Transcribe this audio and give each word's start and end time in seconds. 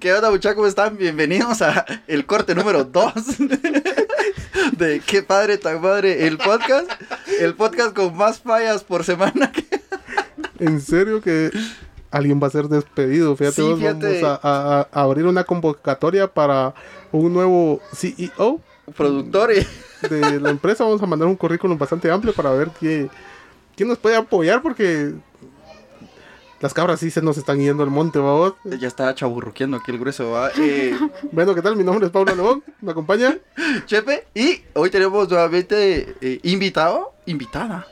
¿Qué 0.00 0.12
onda, 0.12 0.30
muchachos? 0.30 0.56
¿Cómo 0.56 0.66
están? 0.66 0.96
Bienvenidos 0.96 1.62
a 1.62 1.84
el 2.08 2.26
corte 2.26 2.54
número 2.54 2.84
2 2.84 3.12
de 4.76 5.00
Qué 5.06 5.22
padre, 5.22 5.58
tan 5.58 5.80
padre, 5.80 6.26
el 6.26 6.38
podcast. 6.38 6.90
El 7.40 7.54
podcast 7.54 7.94
con 7.94 8.16
más 8.16 8.40
fallas 8.40 8.82
por 8.82 9.04
semana. 9.04 9.52
Que... 9.52 9.64
En 10.58 10.80
serio 10.80 11.20
que 11.20 11.50
alguien 12.10 12.40
va 12.42 12.48
a 12.48 12.50
ser 12.50 12.66
despedido. 12.68 13.36
Fíjate, 13.36 13.56
Sí, 13.56 13.62
vos, 13.62 13.78
fíjate. 13.78 14.22
vamos 14.22 14.40
a, 14.42 14.80
a- 14.80 14.88
a 14.92 15.02
abrir 15.02 15.24
una 15.26 15.44
convocatoria 15.44 16.26
para 16.26 16.74
un 17.12 17.32
nuevo 17.32 17.80
CEO 17.94 18.60
Productor 18.96 19.50
de 20.10 20.40
la 20.40 20.50
empresa. 20.50 20.82
Vamos 20.84 21.02
a 21.02 21.06
mandar 21.06 21.28
un 21.28 21.36
currículum 21.36 21.78
bastante 21.78 22.10
amplio 22.10 22.32
para 22.34 22.50
ver 22.50 22.70
qué, 22.80 23.08
quién 23.76 23.88
nos 23.88 23.98
puede 23.98 24.16
apoyar 24.16 24.60
porque 24.62 25.14
las 26.62 26.72
cabras 26.72 27.00
sí 27.00 27.10
se 27.10 27.20
nos 27.20 27.36
están 27.36 27.58
yendo 27.58 27.82
al 27.82 27.90
monte, 27.90 28.18
vamos. 28.18 28.54
Ya 28.64 28.88
está 28.88 29.14
chaburruqueando 29.14 29.76
aquí 29.76 29.90
el 29.90 29.98
grueso, 29.98 30.30
¿va? 30.30 30.50
Eh, 30.58 30.96
Bueno, 31.32 31.54
¿qué 31.54 31.60
tal? 31.62 31.76
Mi 31.76 31.84
nombre 31.84 32.06
es 32.06 32.12
Pablo 32.12 32.34
León. 32.34 32.64
¿Me 32.80 32.92
acompaña? 32.92 33.36
Chepe, 33.86 34.26
y 34.34 34.62
hoy 34.74 34.88
tenemos 34.90 35.28
nuevamente 35.28 36.14
eh, 36.20 36.40
invitado, 36.44 37.14
invitada. 37.26 37.86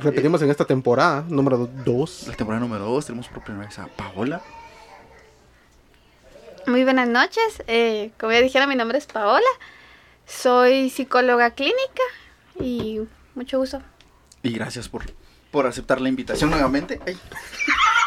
Repetimos 0.00 0.40
en 0.42 0.50
esta 0.50 0.64
temporada, 0.64 1.24
número 1.28 1.68
2. 1.84 2.24
La 2.28 2.34
temporada 2.34 2.60
número 2.60 2.84
2 2.86 3.06
tenemos 3.06 3.28
por 3.28 3.44
primera 3.44 3.66
vez 3.66 3.78
a 3.78 3.86
Paola. 3.86 4.42
Muy 6.66 6.84
buenas 6.84 7.08
noches. 7.08 7.62
eh, 7.66 8.10
como 8.18 8.32
ya 8.32 8.40
dijeron, 8.40 8.68
mi 8.68 8.74
nombre 8.76 8.98
es 8.98 9.06
Paola. 9.06 9.46
Soy 10.26 10.90
psicóloga 10.90 11.52
clínica 11.52 12.02
y 12.58 13.00
mucho 13.34 13.58
gusto. 13.58 13.80
Y 14.42 14.50
gracias 14.52 14.88
por, 14.88 15.04
por 15.50 15.66
aceptar 15.66 16.00
la 16.00 16.08
invitación 16.08 16.50
nuevamente. 16.50 17.00
Ay. 17.06 17.16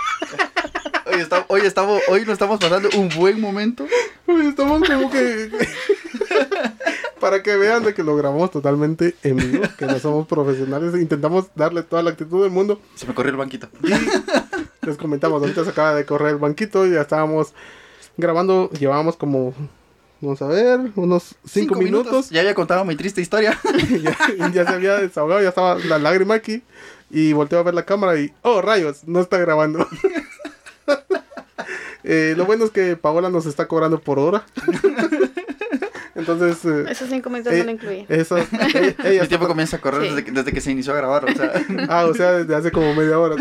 Hoy, 1.12 1.20
está- 1.22 1.46
hoy 1.48 1.62
estamos, 1.62 2.02
hoy 2.10 2.22
nos 2.22 2.34
estamos 2.34 2.60
pasando 2.60 2.90
un 2.98 3.10
buen 3.10 3.40
momento. 3.42 3.86
Uy, 4.28 4.48
Estamos 4.48 4.88
como 4.88 5.10
que. 5.12 5.50
Para 7.20 7.44
que 7.44 7.56
vean 7.56 7.84
de 7.84 7.94
que 7.94 8.02
lo 8.04 8.16
grabamos 8.16 8.50
totalmente 8.50 9.16
en 9.22 9.38
vivo, 9.38 9.64
que 9.78 9.86
no 9.86 10.00
somos 10.00 10.28
profesionales, 10.28 10.96
intentamos 11.00 11.48
darle 11.56 11.84
toda 11.84 12.02
la 12.02 12.10
actitud 12.12 12.42
del 12.42 12.52
mundo. 12.52 12.82
Se 12.96 13.06
me 13.06 13.14
corrió 13.14 13.32
el 13.32 13.38
banquito. 13.38 13.70
Y 13.84 13.90
les 14.88 14.98
comentamos, 14.98 15.40
ahorita 15.42 15.64
se 15.64 15.70
acaba 15.70 15.94
de 15.94 16.04
correr 16.06 16.30
el 16.30 16.38
banquito 16.38 16.88
y 16.88 16.92
ya 16.94 17.02
estábamos 17.02 17.54
grabando, 18.18 18.72
llevábamos 18.72 19.18
como, 19.18 19.54
vamos 20.20 20.42
a 20.42 20.48
ver, 20.48 20.80
unos 20.96 21.36
cinco, 21.46 21.76
minutos. 21.76 22.32
Ya 22.32 22.40
había 22.42 22.56
contado 22.56 22.84
mi 22.86 22.96
triste 22.96 23.22
historia. 23.22 23.60
y 23.90 24.00
ya, 24.00 24.18
y 24.50 24.52
ya 24.52 24.66
se 24.66 24.74
había 24.74 24.96
desahogado, 24.96 25.42
ya 25.44 25.50
estaba 25.50 25.78
la 25.78 26.00
lágrima 26.00 26.34
aquí. 26.34 26.64
Y 27.12 27.34
volteo 27.34 27.60
a 27.60 27.64
ver 27.64 27.76
la 27.76 27.86
cámara 27.86 28.20
y, 28.20 28.34
oh 28.42 28.62
rayos, 28.62 29.04
no 29.06 29.20
está 29.20 29.38
grabando. 29.38 29.88
Eh, 32.04 32.34
lo 32.36 32.46
bueno 32.46 32.66
es 32.66 32.72
que 32.72 32.96
Paola 32.98 33.30
nos 33.30 33.46
está 33.46 33.68
cobrando 33.68 34.00
por 34.00 34.18
hora. 34.18 34.44
Entonces, 36.16 36.66
eh, 36.66 36.86
Esos 36.90 37.10
cinco 37.10 37.30
minutos 37.30 37.54
Eh, 37.54 37.60
no 37.60 37.66
lo 37.66 37.72
incluí. 37.72 38.06
eso, 38.10 38.38
ella 38.52 38.52
El 39.04 39.06
está- 39.14 39.28
tiempo 39.28 39.48
comienza 39.48 39.78
a 39.78 39.82
correr 39.82 40.02
Sí. 40.02 40.10
desde, 40.10 40.26
que, 40.26 40.32
desde 40.32 40.52
que 40.52 40.62
se 40.62 40.72
inició 40.72 40.94
a 40.94 40.98
grabar. 40.98 41.26
O 41.26 41.34
sea, 41.34 41.54
Ah, 41.90 42.06
o 42.06 42.14
sea, 42.16 42.32
desde 42.34 42.56
hace 42.56 42.72
como 42.72 42.94
media 42.96 43.20
hora. 43.20 43.36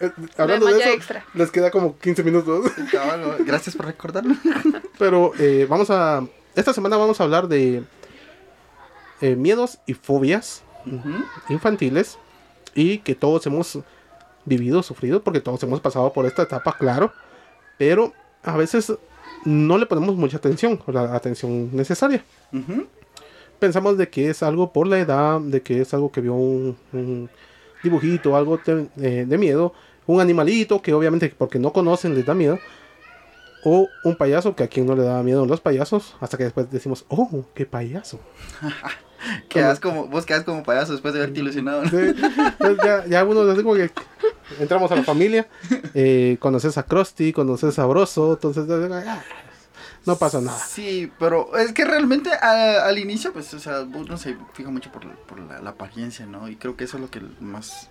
Eh, 0.00 0.10
Hablando 0.36 0.66
de 0.66 0.78
eso, 0.80 0.88
extra. 0.90 1.24
les 1.34 1.50
queda 1.50 1.70
como 1.70 1.98
15 1.98 2.22
minutos. 2.22 2.70
cabrón, 2.92 3.36
gracias 3.46 3.74
por 3.74 3.86
recordarlo. 3.86 4.34
Pero 4.98 5.32
eh, 5.38 5.66
vamos 5.68 5.90
a. 5.90 6.24
Esta 6.54 6.72
semana 6.74 6.96
vamos 6.96 7.20
a 7.20 7.24
hablar 7.24 7.48
de 7.48 7.82
eh, 9.20 9.36
miedos 9.36 9.78
y 9.86 9.94
fobias 9.94 10.62
infantiles 11.48 12.18
y 12.74 12.98
que 12.98 13.14
todos 13.14 13.46
hemos 13.46 13.78
vivido, 14.44 14.82
sufrido, 14.82 15.22
porque 15.22 15.40
todos 15.40 15.62
hemos 15.62 15.80
pasado 15.80 16.12
por 16.12 16.26
esta 16.26 16.42
etapa, 16.42 16.76
claro. 16.78 17.12
Pero 17.78 18.12
a 18.42 18.56
veces 18.56 18.92
no 19.44 19.78
le 19.78 19.86
ponemos 19.86 20.16
mucha 20.16 20.36
atención, 20.36 20.80
o 20.86 20.92
la 20.92 21.14
atención 21.14 21.74
necesaria. 21.74 22.24
Pensamos 23.58 23.98
de 23.98 24.08
que 24.08 24.30
es 24.30 24.42
algo 24.42 24.72
por 24.72 24.86
la 24.86 24.98
edad, 24.98 25.40
de 25.40 25.62
que 25.62 25.80
es 25.80 25.92
algo 25.94 26.10
que 26.10 26.20
vio 26.20 26.34
un, 26.34 26.76
un 26.92 27.30
dibujito, 27.82 28.36
algo 28.36 28.58
de, 28.58 28.86
eh, 28.98 29.24
de 29.26 29.38
miedo, 29.38 29.72
un 30.06 30.20
animalito 30.20 30.82
que 30.82 30.92
obviamente 30.92 31.32
porque 31.36 31.58
no 31.58 31.72
conocen 31.72 32.14
les 32.14 32.26
da 32.26 32.34
miedo, 32.34 32.58
o 33.62 33.88
un 34.04 34.16
payaso 34.16 34.56
que 34.56 34.64
a 34.64 34.68
quien 34.68 34.86
no 34.86 34.96
le 34.96 35.02
daba 35.02 35.22
miedo 35.22 35.44
los 35.46 35.60
payasos, 35.60 36.16
hasta 36.20 36.36
que 36.36 36.44
después 36.44 36.70
decimos, 36.70 37.04
oh, 37.08 37.44
qué 37.54 37.66
payaso. 37.66 38.18
Quedas 39.50 39.78
como, 39.80 40.06
vos 40.06 40.24
quedas 40.24 40.44
como 40.44 40.62
payaso 40.62 40.92
después 40.92 41.12
de 41.12 41.20
haberte 41.20 41.40
ilusionado. 41.40 41.82
¿no? 41.82 41.90
Sí, 41.90 41.96
entonces 41.98 42.78
ya, 42.82 43.06
ya 43.06 43.22
uno 43.22 43.42
así 43.42 43.62
como 43.62 43.74
que 43.74 43.90
entramos 44.58 44.90
a 44.90 44.96
la 44.96 45.02
familia, 45.02 45.46
eh, 45.94 46.36
conoces 46.40 46.76
a 46.78 46.82
Krusty, 46.82 47.32
conoces 47.32 47.78
a 47.78 47.86
Broso, 47.86 48.32
entonces 48.32 48.64
ah, 49.06 49.22
no 50.10 50.16
pasa 50.16 50.40
nada. 50.40 50.58
Sí, 50.58 51.10
pero 51.18 51.56
es 51.56 51.72
que 51.72 51.84
realmente 51.84 52.30
a- 52.32 52.84
al 52.86 52.98
inicio, 52.98 53.32
pues, 53.32 53.52
o 53.54 53.58
sea, 53.58 53.80
uno 53.80 54.16
se 54.16 54.36
fija 54.52 54.68
mucho 54.70 54.90
por, 54.92 55.08
por 55.26 55.38
la, 55.40 55.60
la 55.60 55.70
apariencia, 55.70 56.26
¿no? 56.26 56.48
Y 56.48 56.56
creo 56.56 56.76
que 56.76 56.84
eso 56.84 56.96
es 56.96 57.00
lo 57.02 57.10
que 57.10 57.22
más... 57.40 57.88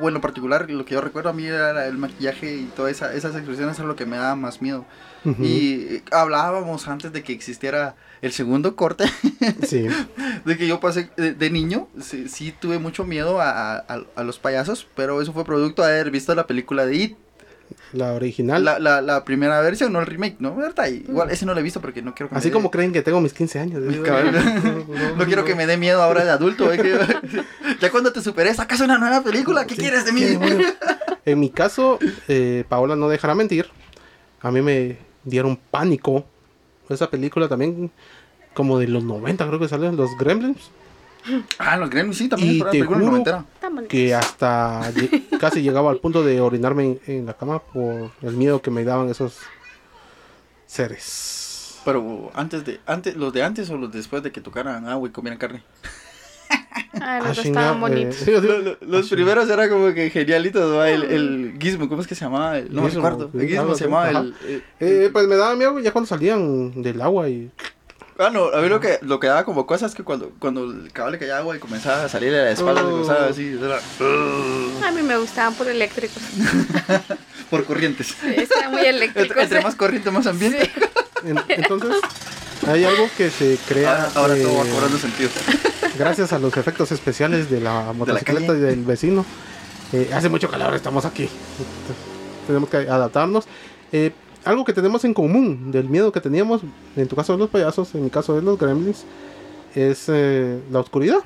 Bueno, 0.00 0.08
en 0.08 0.14
lo 0.14 0.20
particular, 0.20 0.70
lo 0.70 0.84
que 0.84 0.94
yo 0.94 1.00
recuerdo 1.00 1.30
a 1.30 1.32
mí 1.32 1.44
era 1.46 1.86
el 1.86 1.98
maquillaje 1.98 2.54
y 2.56 2.64
todas 2.76 2.92
esa, 2.92 3.12
esas 3.14 3.34
expresiones 3.36 3.78
era 3.78 3.86
lo 3.88 3.96
que 3.96 4.06
me 4.06 4.16
daba 4.16 4.36
más 4.36 4.62
miedo. 4.62 4.84
Y 5.42 5.96
eh, 5.96 6.02
hablábamos 6.12 6.86
antes 6.86 7.12
de 7.12 7.24
que 7.24 7.32
existiera 7.32 7.96
el 8.22 8.30
segundo 8.32 8.76
corte, 8.76 9.04
Sí, 9.66 9.86
de 10.44 10.56
que 10.56 10.68
yo 10.68 10.78
pasé 10.78 11.10
de, 11.16 11.34
de 11.34 11.50
niño, 11.50 11.88
sí, 12.00 12.28
sí 12.28 12.52
tuve 12.58 12.78
mucho 12.78 13.04
miedo 13.04 13.40
a, 13.40 13.76
a- 13.76 14.02
a 14.14 14.22
los 14.22 14.38
payasos, 14.38 14.86
pero 14.94 15.20
eso 15.20 15.32
fue 15.32 15.44
producto 15.44 15.82
de 15.82 15.88
haber 15.94 16.10
visto 16.12 16.32
la 16.36 16.46
película 16.46 16.86
de 16.86 16.94
It, 16.96 17.16
la 17.92 18.12
original. 18.14 18.64
la, 18.64 18.78
la, 18.78 19.00
la 19.00 19.24
primera 19.24 19.60
versión, 19.60 19.92
no 19.92 20.00
el 20.00 20.06
remake, 20.06 20.36
¿no? 20.40 20.54
¿Verdad? 20.56 20.86
Igual, 20.88 21.30
ese 21.30 21.46
no 21.46 21.54
lo 21.54 21.60
he 21.60 21.62
visto 21.62 21.80
porque 21.80 22.02
no 22.02 22.14
quiero 22.14 22.30
que 22.30 22.36
Así 22.36 22.50
como 22.50 22.70
creen 22.70 22.92
que 22.92 23.02
tengo 23.02 23.20
mis 23.20 23.32
15 23.32 23.58
años. 23.58 23.82
No 25.16 25.24
quiero 25.24 25.44
que 25.44 25.54
me 25.54 25.66
dé 25.66 25.76
miedo 25.76 26.02
ahora 26.02 26.24
de 26.24 26.30
adulto. 26.30 26.72
¿eh? 26.72 26.78
Que- 26.78 27.42
ya 27.80 27.90
cuando 27.90 28.12
te 28.12 28.20
superé, 28.20 28.52
sacas 28.54 28.80
una 28.80 28.98
nueva 28.98 29.22
película. 29.22 29.66
¿Qué 29.66 29.74
Sí, 29.74 29.80
quieres 29.80 30.04
de 30.04 30.12
mí? 30.12 30.36
bueno. 30.36 30.64
En 31.24 31.40
mi 31.40 31.50
caso, 31.50 31.98
eh, 32.28 32.62
Paola 32.68 32.94
no 32.94 33.08
dejará 33.08 33.34
mentir. 33.34 33.66
A 34.42 34.52
mí 34.52 34.62
me 34.62 34.96
dieron 35.24 35.56
pánico. 35.72 36.24
Esa 36.88 37.10
película 37.10 37.48
también, 37.48 37.90
como 38.54 38.78
de 38.78 38.86
los 38.86 39.02
90, 39.02 39.44
creo 39.44 39.58
que 39.58 39.66
salen 39.66 39.96
los 39.96 40.16
Gremlins. 40.18 40.70
Ah, 41.58 41.76
los 41.76 41.90
Gremlins 41.90 42.18
sí, 42.18 42.28
también 42.28 42.52
Y 42.54 42.58
te 42.58 42.64
película 42.66 42.98
juro. 42.98 43.44
Que 43.88 44.14
hasta 44.14 44.92
casi 45.40 45.62
llegaba 45.62 45.90
al 45.90 45.98
punto 45.98 46.22
de 46.24 46.40
orinarme 46.40 46.84
en, 46.84 47.00
en 47.06 47.26
la 47.26 47.34
cama 47.34 47.58
por 47.60 48.10
el 48.22 48.36
miedo 48.36 48.62
que 48.62 48.70
me 48.70 48.84
daban 48.84 49.08
esos 49.08 49.38
seres. 50.66 51.78
Pero 51.84 52.30
antes 52.34 52.64
de, 52.64 52.80
antes, 52.86 53.16
los 53.16 53.32
de 53.32 53.42
antes 53.42 53.70
o 53.70 53.76
los 53.76 53.92
después 53.92 54.22
de 54.22 54.32
que 54.32 54.40
tocaran 54.40 54.88
agua 54.88 55.08
y 55.08 55.12
comieran 55.12 55.38
carne. 55.38 55.62
Ah, 56.48 56.56
Ah, 57.00 57.18
los 57.20 57.36
dos 57.36 57.44
chinga, 57.44 57.60
estaban 57.60 57.76
eh, 57.78 57.80
bonitos. 57.80 58.14
sí, 58.16 58.32
sí. 58.40 58.76
Los 58.86 59.08
primeros 59.08 59.48
eran 59.50 59.68
como 59.68 59.92
que 59.94 60.10
genialitos, 60.10 60.70
¿no? 60.70 60.84
El, 60.84 61.02
el 61.04 61.54
Gizmo, 61.60 61.88
¿cómo 61.88 62.00
es 62.00 62.06
que 62.06 62.14
se 62.14 62.24
llamaba? 62.24 62.58
El- 62.58 62.72
no 62.74 62.82
me 62.82 62.88
Gizmo, 62.88 63.06
acuerdo. 63.06 63.30
sí, 63.32 63.38
El 63.38 63.48
Gizmo 63.48 63.74
se 63.74 63.84
llamaba 63.84 64.10
el, 64.10 64.34
el- 64.48 64.62
Eh, 64.80 65.10
pues 65.12 65.26
me 65.28 65.36
daba 65.36 65.54
miedo 65.56 65.78
ya 65.80 65.92
cuando 65.92 66.06
salían 66.08 66.82
del 66.82 67.00
agua 67.02 67.28
y 67.28 67.50
Ah, 68.18 68.30
no, 68.30 68.46
a 68.46 68.62
mí 68.62 68.68
lo 68.68 68.80
que, 68.80 68.98
lo 69.02 69.20
que 69.20 69.26
daba 69.26 69.44
como 69.44 69.66
cosas 69.66 69.90
es 69.92 69.96
que 69.96 70.02
cuando, 70.02 70.32
cuando 70.38 70.64
el 70.64 70.90
caballo 70.92 71.12
le 71.12 71.18
caía 71.18 71.36
agua 71.38 71.54
y 71.54 71.58
comenzaba 71.58 72.04
a 72.04 72.08
salir 72.08 72.32
de 72.32 72.44
la 72.44 72.50
espalda, 72.50 72.82
Oh. 72.82 72.88
le 72.90 72.94
cruzaba 72.96 73.26
así, 73.26 73.58
era, 73.62 73.78
A 74.88 74.90
mí 74.92 75.02
me 75.02 75.16
gustaban 75.18 75.52
por 75.54 75.68
eléctricos. 75.68 76.22
por 77.50 77.64
corrientes. 77.64 78.08
Sí, 78.18 78.34
eran 78.58 78.72
muy 78.72 78.80
eléctricos. 78.86 79.36
Entre, 79.42 79.60
más 79.62 79.74
corriente, 79.74 80.10
más 80.10 80.26
ambiente. 80.26 80.70
en- 81.24 81.38
entonces 81.48 81.92
hay 82.66 82.84
algo 82.84 83.08
que 83.18 83.30
se 83.30 83.58
crea 83.68 84.04
Ahora, 84.14 84.32
ahora 84.32 84.34
todo 84.42 84.56
va 84.58 84.64
eh, 84.64 84.70
cobrando 84.72 84.98
sentido. 84.98 85.28
gracias 85.98 86.32
a 86.32 86.38
los 86.38 86.56
efectos 86.56 86.90
especiales 86.92 87.50
de 87.50 87.60
la 87.60 87.92
motocicleta 87.92 88.54
y 88.54 88.60
del 88.60 88.82
vecino. 88.84 89.26
Eh, 89.92 90.10
hace 90.14 90.28
mucho 90.30 90.50
calor, 90.50 90.74
estamos 90.74 91.04
aquí. 91.04 91.24
Entonces, 91.24 92.46
tenemos 92.46 92.68
que 92.70 92.76
adaptarnos. 92.78 93.44
Eh, 93.92 94.10
algo 94.46 94.64
que 94.64 94.72
tenemos 94.72 95.04
en 95.04 95.12
común 95.14 95.70
del 95.72 95.88
miedo 95.88 96.12
que 96.12 96.20
teníamos, 96.20 96.62
en 96.96 97.08
tu 97.08 97.16
caso 97.16 97.32
de 97.32 97.38
los 97.38 97.50
payasos, 97.50 97.94
en 97.94 98.04
mi 98.04 98.10
caso 98.10 98.34
de 98.34 98.42
los 98.42 98.58
gremlins, 98.58 99.04
es 99.74 100.04
eh, 100.08 100.60
la 100.70 100.80
oscuridad. 100.80 101.18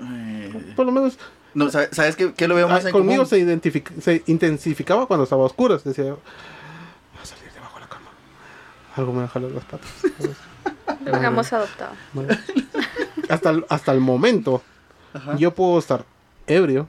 Eh, 0.00 0.72
Por 0.76 0.86
lo 0.86 0.92
menos 0.92 1.18
No, 1.54 1.70
¿sabes, 1.70 2.16
qué, 2.16 2.32
qué 2.34 2.48
lo 2.48 2.54
veo 2.54 2.68
más 2.68 2.84
ah, 2.84 2.88
en 2.88 2.92
conmigo 2.92 3.24
común? 3.24 3.26
se, 3.28 3.38
identific- 3.44 4.00
se 4.00 4.22
intensificaba 4.26 5.06
cuando 5.06 5.24
estaba 5.24 5.42
a 5.42 5.46
oscuras. 5.46 5.84
Decía, 5.84 6.12
va 6.12 6.18
a 7.22 7.26
salir 7.26 7.52
debajo 7.52 7.74
de 7.76 7.80
la 7.82 7.88
cama. 7.88 8.06
Algo 8.96 9.12
me 9.12 9.18
va 9.20 9.24
a 9.24 9.28
jalar 9.28 9.50
las 9.52 9.64
patas. 9.64 9.90
Lo 11.04 11.16
hemos 11.16 11.52
adoptado. 11.52 11.92
Bueno. 12.12 12.34
hasta, 13.28 13.50
el, 13.50 13.66
hasta 13.68 13.92
el 13.92 14.00
momento, 14.00 14.62
Ajá. 15.12 15.36
yo 15.36 15.54
puedo 15.54 15.78
estar 15.78 16.04
ebrio, 16.46 16.88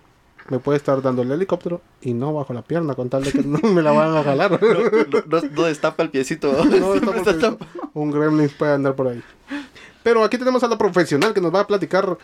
me 0.50 0.59
puede 0.59 0.77
estar 0.77 1.01
dando 1.01 1.24
el 1.24 1.31
helicóptero 1.31 1.81
y 2.01 2.13
no 2.13 2.33
bajo 2.33 2.53
la 2.53 2.62
pierna 2.62 2.94
con 2.94 3.09
tal 3.09 3.24
de 3.24 3.31
que 3.31 3.42
no 3.44 3.57
me 3.69 3.81
la 3.81 3.92
van 3.92 4.15
a 4.15 4.24
jalar. 4.24 4.59
No, 4.62 5.42
no, 5.42 5.50
no 5.51 5.63
destapa 5.63 6.03
el 6.03 6.09
piecito. 6.09 6.65
No, 6.65 6.94
destapa. 7.24 7.65
un 7.94 8.12
gremlin 8.12 8.50
puede 8.50 8.74
andar 8.74 8.95
por 8.95 9.07
ahí. 9.07 9.24
Pero 10.03 10.24
aquí 10.24 10.38
tenemos 10.38 10.63
a 10.63 10.68
la 10.68 10.77
profesional 10.77 11.33
que 11.33 11.42
nos 11.42 11.53
va 11.53 11.62
a 11.62 11.68
platicar 11.68 12.18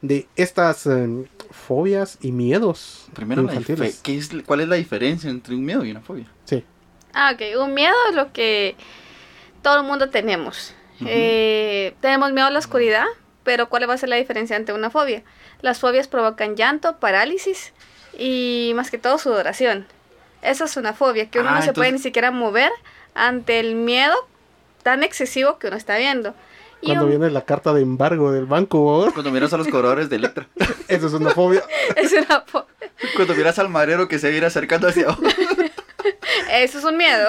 de 0.00 0.26
estas 0.36 0.86
eh, 0.86 1.28
fobias 1.50 2.18
y 2.20 2.32
miedos 2.32 3.06
Primero, 3.14 3.42
infantiles. 3.42 4.00
¿qué 4.02 4.16
es, 4.16 4.30
¿cuál 4.46 4.60
es 4.60 4.68
la 4.68 4.76
diferencia 4.76 5.30
entre 5.30 5.54
un 5.54 5.64
miedo 5.64 5.84
y 5.84 5.90
una 5.90 6.00
fobia? 6.00 6.26
Sí. 6.44 6.64
Ah, 7.12 7.32
ok. 7.34 7.60
Un 7.62 7.74
miedo 7.74 7.94
es 8.10 8.14
lo 8.14 8.32
que 8.32 8.76
todo 9.62 9.80
el 9.80 9.86
mundo 9.86 10.10
tenemos. 10.10 10.74
Eh, 11.04 11.94
tenemos 12.00 12.32
miedo 12.32 12.46
a 12.46 12.50
la 12.50 12.58
oscuridad, 12.58 13.04
pero 13.46 13.70
¿cuál 13.70 13.88
va 13.88 13.94
a 13.94 13.98
ser 13.98 14.10
la 14.10 14.16
diferencia 14.16 14.56
ante 14.56 14.74
una 14.74 14.90
fobia? 14.90 15.22
Las 15.62 15.78
fobias 15.80 16.06
provocan 16.08 16.54
llanto, 16.56 16.98
parálisis 16.98 17.72
y 18.18 18.72
más 18.76 18.90
que 18.90 18.98
todo 18.98 19.16
sudoración. 19.16 19.86
Esa 20.42 20.64
es 20.66 20.76
una 20.76 20.92
fobia, 20.92 21.30
que 21.30 21.38
uno 21.40 21.48
Ah, 21.48 21.54
no 21.56 21.62
se 21.62 21.72
puede 21.72 21.92
ni 21.92 21.98
siquiera 21.98 22.30
mover 22.30 22.70
ante 23.14 23.58
el 23.60 23.74
miedo 23.74 24.14
tan 24.82 25.02
excesivo 25.02 25.58
que 25.58 25.68
uno 25.68 25.76
está 25.76 25.96
viendo. 25.96 26.34
Cuando 26.84 27.04
un- 27.04 27.10
viene 27.10 27.30
la 27.30 27.40
carta 27.44 27.72
de 27.72 27.80
embargo 27.80 28.30
del 28.32 28.44
banco, 28.44 29.02
¿no? 29.06 29.12
Cuando 29.12 29.30
miras 29.30 29.52
a 29.54 29.56
los 29.56 29.66
cobradores 29.68 30.10
de 30.10 30.16
Electra. 30.16 30.46
eso 30.88 31.06
es 31.06 31.12
una 31.14 31.30
fobia. 31.30 31.62
es 31.96 32.12
una 32.12 32.44
fo- 32.44 32.66
Cuando 33.16 33.34
miras 33.34 33.58
al 33.58 33.70
marero 33.70 34.08
que 34.08 34.18
se 34.18 34.30
ir 34.32 34.44
acercando 34.44 34.86
hacia. 34.88 35.06
Eso 36.50 36.78
es 36.78 36.84
un 36.84 36.96
miedo. 36.96 37.28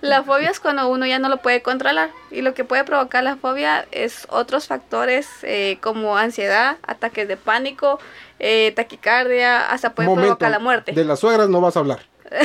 la 0.00 0.22
fobia 0.22 0.50
es 0.50 0.60
cuando 0.60 0.88
uno 0.88 1.06
ya 1.06 1.18
no 1.18 1.28
lo 1.28 1.38
puede 1.38 1.62
controlar. 1.62 2.10
Y 2.30 2.42
lo 2.42 2.54
que 2.54 2.64
puede 2.64 2.84
provocar 2.84 3.24
la 3.24 3.36
fobia 3.36 3.86
es 3.90 4.26
otros 4.30 4.66
factores 4.66 5.28
eh, 5.42 5.78
como 5.80 6.16
ansiedad, 6.16 6.76
ataques 6.86 7.28
de 7.28 7.36
pánico, 7.36 7.98
eh, 8.38 8.72
taquicardia, 8.74 9.70
hasta 9.70 9.94
puede 9.94 10.08
Momento, 10.08 10.38
provocar 10.38 10.50
la 10.50 10.58
muerte. 10.58 10.92
De 10.92 11.04
las 11.04 11.20
suegras 11.20 11.48
no 11.48 11.60
vas 11.60 11.76
a 11.76 11.80
hablar. 11.80 12.00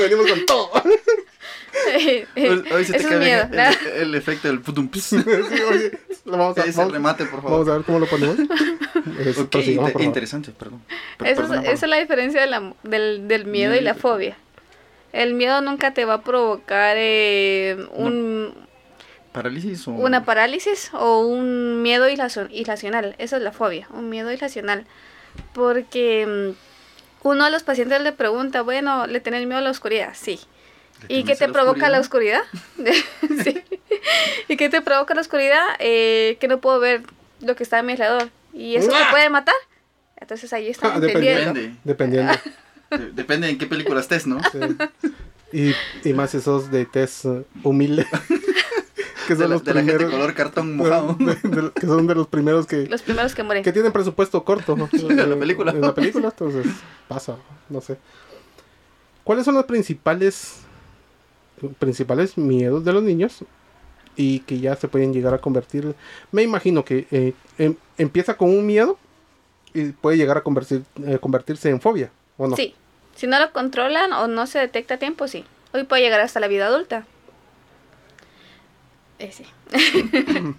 Venimos 0.00 0.26
con 0.26 0.46
todo. 0.46 0.70
Hoy, 1.96 2.26
hoy 2.72 2.84
se 2.84 2.92
te 2.94 3.04
cae 3.04 3.18
miedo. 3.18 3.48
bien 3.48 3.62
el, 3.94 4.02
el 4.02 4.14
efecto 4.14 4.48
del 4.48 4.60
putum. 4.60 4.90
Sí, 4.92 5.16
oye, 5.16 5.98
vamos 6.24 6.56
a, 6.58 6.62
Ese 6.64 6.78
vamos- 6.78 6.92
remate, 6.92 7.24
por 7.26 7.42
favor. 7.42 7.50
vamos 7.52 7.68
a 7.68 7.72
ver 7.76 7.82
cómo 7.84 7.98
lo 8.00 8.06
ponemos. 8.06 8.36
Es- 9.18 9.36
por 9.36 10.02
interesante, 10.02 10.50
perdón. 10.52 10.82
Per- 11.18 11.28
es, 11.28 11.38
esa 11.38 11.70
es 11.72 11.82
la 11.88 11.96
diferencia 11.98 12.40
de 12.40 12.46
la- 12.46 12.74
del, 12.82 13.26
del 13.28 13.46
miedo 13.46 13.74
y 13.74 13.80
la 13.80 13.94
fobia. 13.94 14.36
El 15.12 15.34
miedo 15.34 15.60
nunca 15.62 15.94
te 15.94 16.04
va 16.04 16.14
a 16.14 16.22
provocar 16.22 16.96
eh, 16.98 17.76
un, 17.94 18.52
¿Parálisis 19.32 19.88
o...? 19.88 19.92
una 19.92 20.24
parálisis 20.24 20.90
o 20.92 21.20
un 21.20 21.80
miedo 21.82 22.08
irracio- 22.08 22.48
irracional. 22.50 23.14
Esa 23.18 23.38
es 23.38 23.42
la 23.42 23.52
fobia, 23.52 23.88
un 23.90 24.08
miedo 24.10 24.30
irracional. 24.30 24.84
Porque 25.54 26.26
mm, 26.26 27.26
uno 27.28 27.44
a 27.44 27.50
los 27.50 27.62
pacientes 27.62 28.00
le 28.02 28.12
pregunta, 28.12 28.62
bueno, 28.62 29.06
¿le 29.06 29.20
tenés 29.20 29.46
miedo 29.46 29.58
a 29.58 29.62
la 29.62 29.70
oscuridad? 29.70 30.12
Sí. 30.14 30.40
¿Le 31.08 31.16
¿Y 31.18 31.24
qué 31.24 31.36
te 31.36 31.48
provoca 31.48 31.88
la 31.90 32.00
oscuridad? 32.00 32.40
sí. 33.44 33.62
¿Y 34.48 34.56
qué 34.56 34.68
te 34.68 34.80
provoca 34.82 35.14
la 35.14 35.20
oscuridad? 35.20 35.62
Eh, 35.78 36.36
que 36.40 36.48
no 36.48 36.60
puedo 36.60 36.80
ver 36.80 37.02
lo 37.40 37.54
que 37.56 37.62
está 37.62 37.78
a 37.78 37.82
mi 37.82 37.92
alrededor. 37.92 38.30
¿Y 38.52 38.76
eso 38.76 38.90
me 38.90 38.98
¡Mua! 38.98 39.10
puede 39.10 39.30
matar? 39.30 39.54
Entonces 40.16 40.52
ahí 40.52 40.68
está 40.68 40.94
Ah. 40.94 41.00
Dependiendo. 41.00 41.54
De- 42.90 43.10
Depende 43.12 43.50
en 43.50 43.58
qué 43.58 43.66
película 43.66 44.00
estés, 44.00 44.26
¿no? 44.26 44.40
sí. 44.50 44.58
Y, 45.52 45.74
y 46.08 46.12
más 46.14 46.34
esos 46.34 46.70
de 46.70 46.84
test 46.86 47.24
eh, 47.26 47.42
humilde. 47.62 48.06
que 49.26 49.34
De 49.34 49.40
son 49.40 49.50
la, 49.50 49.54
los 49.56 49.64
de 49.64 49.74
la 49.74 49.80
gente 49.80 49.94
primeros. 49.96 50.12
color 50.20 50.34
cartón 50.34 50.74
mojado. 50.76 51.14
de- 51.18 51.34
de- 51.48 51.72
que 51.72 51.86
son 51.86 52.06
de 52.06 52.14
los 52.14 52.26
primeros 52.28 52.66
que, 52.66 52.86
Los 52.86 53.02
primeros 53.02 53.34
que 53.34 53.42
mueren. 53.42 53.62
que 53.62 53.72
tienen 53.72 53.92
presupuesto 53.92 54.42
corto. 54.44 54.74
¿no? 54.76 54.88
En 54.92 55.30
la 55.30 55.36
película. 55.36 55.72
En 55.72 55.80
la 55.82 55.94
película, 55.94 56.28
entonces 56.28 56.66
pasa, 57.08 57.36
no 57.68 57.80
sé. 57.82 57.98
¿Cuáles 59.24 59.44
son 59.44 59.54
los 59.54 59.64
principales 59.66 60.60
principales 61.78 62.36
miedos 62.38 62.84
de 62.84 62.92
los 62.92 63.02
niños 63.02 63.44
y 64.16 64.40
que 64.40 64.58
ya 64.60 64.74
se 64.76 64.88
pueden 64.88 65.12
llegar 65.12 65.34
a 65.34 65.38
convertir? 65.38 65.94
Me 66.32 66.42
imagino 66.42 66.84
que 66.84 67.06
eh, 67.10 67.32
em- 67.58 67.76
empieza 67.98 68.36
con 68.36 68.50
un 68.50 68.66
miedo 68.66 68.98
y 69.74 69.86
puede 69.92 70.16
llegar 70.16 70.36
a 70.38 70.42
convertir, 70.42 70.82
eh, 71.06 71.18
convertirse 71.20 71.68
en 71.70 71.80
fobia, 71.80 72.10
¿o 72.36 72.46
no? 72.48 72.56
Sí. 72.56 72.74
Si 73.14 73.26
no 73.26 73.38
lo 73.40 73.52
controlan 73.52 74.12
o 74.12 74.28
no 74.28 74.46
se 74.46 74.58
detecta 74.60 74.94
a 74.94 74.98
tiempo, 74.98 75.26
sí. 75.28 75.44
Hoy 75.72 75.84
puede 75.84 76.02
llegar 76.02 76.20
hasta 76.20 76.38
la 76.40 76.46
vida 76.48 76.66
adulta. 76.68 77.04
Eh, 79.18 79.32
sí. 79.32 79.44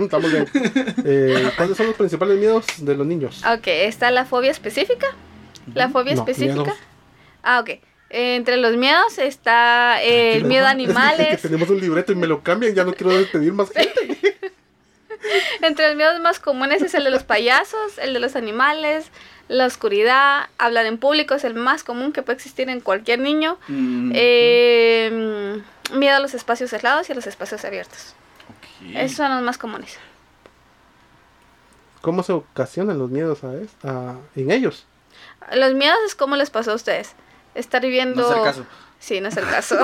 Estamos 0.00 0.30
bien. 0.32 0.46
¿Cuáles 1.56 1.76
son 1.76 1.86
los 1.88 1.96
principales 1.96 2.38
miedos 2.38 2.64
de 2.78 2.94
los 2.94 3.06
niños? 3.06 3.42
Ok, 3.44 3.66
está 3.66 4.10
la 4.12 4.24
fobia 4.24 4.50
específica. 4.52 5.08
La 5.74 5.88
fobia 5.88 6.14
No, 6.14 6.20
específica. 6.22 6.54
miedos. 6.54 6.78
Ah, 7.42 7.60
ok. 7.60 7.70
Eh, 8.14 8.36
entre 8.36 8.58
los 8.58 8.76
miedos 8.76 9.18
está 9.18 10.02
eh, 10.02 10.36
el 10.36 10.44
miedo 10.44 10.66
a 10.66 10.70
Es 10.72 10.76
que 10.76 10.82
animales. 10.84 11.40
tenemos 11.42 11.70
un 11.70 11.80
libreto 11.80 12.12
y 12.12 12.14
me 12.14 12.26
lo 12.26 12.42
cambian, 12.42 12.74
ya 12.74 12.84
no 12.84 12.92
quiero 12.92 13.16
despedir 13.16 13.52
más 13.54 13.70
gente. 13.70 14.18
Entre 15.62 15.86
los 15.88 15.96
miedos 15.96 16.20
más 16.20 16.38
comunes 16.40 16.82
es 16.82 16.94
el 16.94 17.04
de 17.04 17.10
los 17.10 17.22
payasos, 17.22 17.96
el 17.98 18.12
de 18.12 18.18
los 18.20 18.34
animales, 18.36 19.06
la 19.48 19.66
oscuridad, 19.66 20.48
hablar 20.58 20.84
en 20.86 20.98
público 20.98 21.34
es 21.34 21.44
el 21.44 21.54
más 21.54 21.84
común 21.84 22.12
que 22.12 22.22
puede 22.22 22.36
existir 22.36 22.68
en 22.68 22.80
cualquier 22.80 23.18
niño. 23.20 23.56
Mm, 23.68 24.12
Eh, 24.14 25.62
miedo 25.94 26.16
a 26.16 26.20
los 26.20 26.34
espacios 26.34 26.70
cerrados 26.70 27.08
y 27.08 27.12
a 27.12 27.14
los 27.14 27.26
espacios 27.26 27.64
abiertos. 27.64 28.14
Esos 28.94 29.16
son 29.16 29.30
los 29.34 29.42
más 29.42 29.56
comunes. 29.58 29.96
¿Cómo 32.00 32.22
se 32.24 32.32
ocasionan 32.32 32.98
los 32.98 33.10
miedos 33.10 33.40
a- 33.44 34.16
en 34.34 34.50
ellos? 34.50 34.86
Los 35.54 35.74
miedos 35.74 35.98
es 36.06 36.14
como 36.16 36.34
les 36.36 36.50
pasó 36.50 36.72
a 36.72 36.74
ustedes. 36.74 37.12
Estar 37.54 37.82
viviendo... 37.82 38.22
No 38.22 38.28
hacer 38.28 38.42
caso. 38.42 38.66
Sí, 39.02 39.20
no 39.20 39.28
es 39.28 39.36
el 39.36 39.44
caso. 39.44 39.76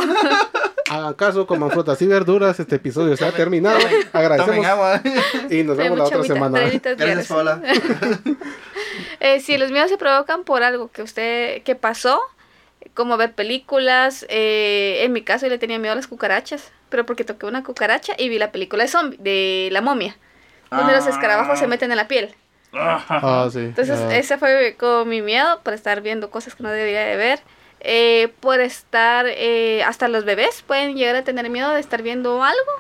¿Acaso 0.91 1.45
coman 1.47 1.73
frutas 1.73 2.01
y 2.01 2.07
verduras? 2.07 2.61
Este 2.61 2.77
episodio 2.77 3.17
se 3.17 3.25
ha 3.25 3.33
terminado. 3.33 3.79
Tomen 3.81 4.09
Agradecemos 4.13 4.67
agua. 4.67 5.03
y 5.51 5.65
nos 5.65 5.77
vemos 5.77 5.99
la 5.99 6.05
otra 6.05 6.19
agüita, 6.19 6.35
semana. 6.35 6.61
Gracias. 6.97 7.27
Paola. 7.27 7.61
Eh, 9.21 9.41
sí, 9.41 9.59
los 9.59 9.73
miedos 9.73 9.91
se 9.91 9.99
provocan 9.99 10.45
por 10.45 10.63
algo 10.63 10.93
que 10.93 11.03
usted, 11.03 11.63
que 11.65 11.75
pasó, 11.75 12.21
como 12.95 13.17
ver 13.17 13.33
películas. 13.33 14.25
eh, 14.29 15.01
en 15.03 15.13
mi 15.13 15.23
caso 15.23 15.47
yo 15.47 15.51
le 15.51 15.59
tenía 15.59 15.79
miedo 15.81 15.93
a 15.93 15.97
las 15.97 16.07
cucarachas, 16.07 16.71
pero 16.89 17.05
porque 17.05 17.25
toqué 17.25 17.47
una 17.47 17.65
cucaracha 17.65 18.15
y 18.17 18.29
vi 18.29 18.39
la 18.39 18.53
película 18.53 18.85
de 18.85 18.89
zombie, 18.89 19.19
de 19.19 19.71
la 19.73 19.81
momia, 19.81 20.17
donde 20.71 20.95
los 20.95 21.07
escarabajos 21.07 21.59
se 21.59 21.67
meten 21.67 21.91
en 21.91 21.97
la 21.97 22.07
piel. 22.07 22.35
Ah, 22.73 23.49
sí. 23.53 23.59
Entonces 23.59 23.99
ah. 23.99 24.17
ese 24.17 24.39
fue 24.39 24.77
como 24.79 25.05
mi 25.05 25.21
miedo 25.21 25.61
por 25.65 25.75
estar 25.75 26.01
viendo 26.01 26.31
cosas 26.31 26.55
que 26.55 26.63
no 26.63 26.71
debería 26.71 27.05
de 27.05 27.17
ver. 27.17 27.41
Eh, 27.81 28.33
por 28.41 28.61
estar, 28.61 29.27
eh, 29.29 29.83
hasta 29.85 30.09
los 30.09 30.25
bebés 30.25 30.63
pueden 30.67 30.97
llegar 30.97 31.17
a 31.17 31.25
tener 31.25 31.49
miedo 31.51 31.71
de 31.73 31.81
estar 31.81 32.03
viendo 32.03 32.43
algo 32.43 32.71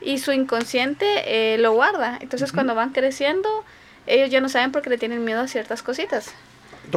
y 0.00 0.18
su 0.18 0.32
inconsciente 0.32 1.06
eh, 1.26 1.58
lo 1.58 1.72
guarda. 1.72 2.18
Entonces 2.20 2.52
cuando 2.52 2.74
van 2.74 2.90
creciendo, 2.90 3.48
ellos 4.06 4.30
ya 4.30 4.40
no 4.40 4.48
saben 4.48 4.72
por 4.72 4.82
qué 4.82 4.90
le 4.90 4.98
tienen 4.98 5.24
miedo 5.24 5.40
a 5.40 5.48
ciertas 5.48 5.82
cositas. 5.82 6.32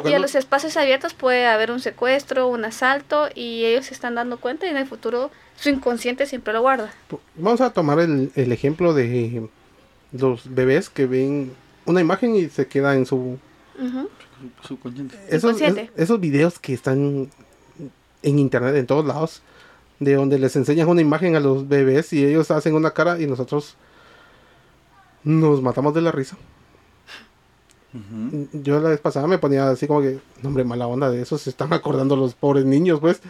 Y 0.05 0.13
a 0.13 0.19
los 0.19 0.35
espacios 0.35 0.77
abiertos 0.77 1.13
puede 1.13 1.45
haber 1.47 1.69
un 1.69 1.81
secuestro, 1.81 2.47
un 2.47 2.63
asalto 2.63 3.27
y 3.35 3.65
ellos 3.65 3.88
se 3.88 3.93
están 3.93 4.15
dando 4.15 4.39
cuenta 4.39 4.65
y 4.65 4.69
en 4.69 4.77
el 4.77 4.88
futuro 4.88 5.31
su 5.57 5.67
inconsciente 5.67 6.25
siempre 6.25 6.53
lo 6.53 6.62
guarda. 6.62 6.93
Vamos 7.36 7.59
a 7.59 7.71
tomar 7.74 8.00
el, 8.00 8.31
el 8.36 8.51
ejemplo 8.53 8.93
de 8.93 9.50
los 10.13 10.43
bebés 10.55 10.89
que 10.89 11.07
ven 11.07 11.51
una 11.86 12.00
imagen 12.00 12.36
y 12.38 12.47
se 12.47 12.67
queda 12.67 12.95
en 12.95 13.05
su... 13.05 13.38
Subconsciente. 14.67 15.15
Esos, 15.27 15.43
Inconsciente. 15.62 15.91
es- 15.95 16.03
esos 16.03 16.19
videos 16.19 16.57
que 16.59 16.74
están 16.74 17.29
en 18.23 18.39
internet, 18.39 18.75
en 18.75 18.87
todos 18.87 19.05
lados, 19.05 19.41
de 19.99 20.15
donde 20.15 20.39
les 20.39 20.55
enseñan 20.55 20.87
una 20.87 21.01
imagen 21.01 21.35
a 21.35 21.39
los 21.39 21.67
bebés 21.67 22.11
y 22.13 22.25
ellos 22.25 22.51
hacen 22.51 22.75
una 22.75 22.91
cara 22.91 23.19
y 23.19 23.27
nosotros 23.27 23.75
nos 25.23 25.61
matamos 25.61 25.93
de 25.93 26.01
la 26.01 26.11
risa. 26.11 26.37
Yo 28.53 28.79
la 28.79 28.89
vez 28.89 29.01
pasada 29.01 29.27
me 29.27 29.37
ponía 29.37 29.69
así 29.69 29.85
como 29.85 30.01
que, 30.01 30.19
no, 30.41 30.49
hombre, 30.49 30.63
mala 30.63 30.87
onda 30.87 31.09
de 31.09 31.21
eso, 31.21 31.37
se 31.37 31.49
están 31.49 31.73
acordando 31.73 32.15
los 32.15 32.33
pobres 32.33 32.63
niños, 32.63 32.99
pues, 33.01 33.21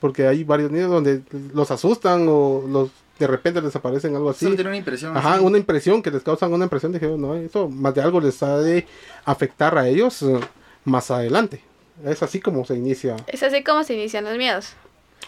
porque 0.00 0.26
hay 0.26 0.42
varios 0.42 0.72
niños 0.72 0.90
donde 0.90 1.22
los 1.54 1.70
asustan 1.70 2.26
o 2.28 2.64
los 2.68 2.90
de 3.18 3.26
repente 3.28 3.62
les 3.62 3.76
aparecen 3.76 4.16
algo 4.16 4.30
así. 4.30 4.44
Solo 4.44 4.56
tiene 4.56 4.70
una 4.70 4.76
impresión. 4.76 5.16
Ajá, 5.16 5.34
así. 5.34 5.44
una 5.44 5.56
impresión 5.56 6.02
que 6.02 6.10
les 6.10 6.22
causan 6.22 6.52
una 6.52 6.64
impresión, 6.64 6.92
dije, 6.92 7.06
no, 7.06 7.34
eso 7.36 7.68
más 7.68 7.94
de 7.94 8.02
algo 8.02 8.20
les 8.20 8.42
ha 8.42 8.58
de 8.58 8.86
afectar 9.24 9.78
a 9.78 9.86
ellos 9.86 10.22
eh, 10.22 10.40
más 10.84 11.10
adelante. 11.12 11.62
Es 12.04 12.22
así 12.22 12.40
como 12.40 12.64
se 12.64 12.74
inicia. 12.74 13.16
Es 13.26 13.42
así 13.42 13.62
como 13.62 13.84
se 13.84 13.94
inician 13.94 14.24
los 14.24 14.36
miedos. 14.36 14.74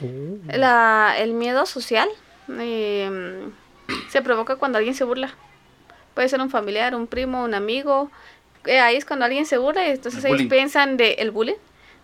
Uh, 0.01 0.39
La, 0.47 1.15
el 1.19 1.35
miedo 1.35 1.67
social 1.67 2.09
eh, 2.59 3.49
se 4.09 4.23
provoca 4.23 4.57
cuando 4.57 4.79
alguien 4.79 4.95
se 4.95 5.05
burla. 5.05 5.35
Puede 6.15 6.29
ser 6.29 6.41
un 6.41 6.51
familiar, 6.51 6.95
un 6.95 7.07
primo, 7.07 7.45
un 7.45 7.55
amigo. 7.55 8.11
Eh, 8.67 8.81
ahí 8.81 8.97
es 8.97 9.05
cuando 9.05 9.25
alguien 9.25 9.47
se 9.47 9.59
burla 9.59 9.87
y 9.87 9.91
entonces 9.91 10.25
El 10.25 10.35
ellos 10.35 10.49
piensan 10.49 10.97
de 10.97 11.15
el 11.15 11.31
bullying. 11.31 11.55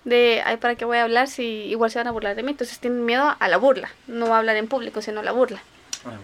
De, 0.05 0.43
ay, 0.45 0.57
¿para 0.57 0.77
qué 0.77 0.85
voy 0.85 0.99
a 0.99 1.05
hablar 1.05 1.29
si 1.29 1.45
igual 1.45 1.91
se 1.91 1.99
van 1.99 2.07
a 2.07 2.11
burlar 2.11 2.35
de 2.35 2.43
mí? 2.43 2.53
Entonces 2.53 2.79
tienen 2.79 3.05
miedo 3.05 3.35
a 3.39 3.49
la 3.49 3.57
burla. 3.57 3.91
No 4.07 4.35
a 4.35 4.39
hablar 4.39 4.57
en 4.57 4.67
público, 4.67 5.03
sino 5.03 5.21
a 5.21 5.23
la 5.23 5.33
burla. 5.33 5.63
Ah. 6.05 6.17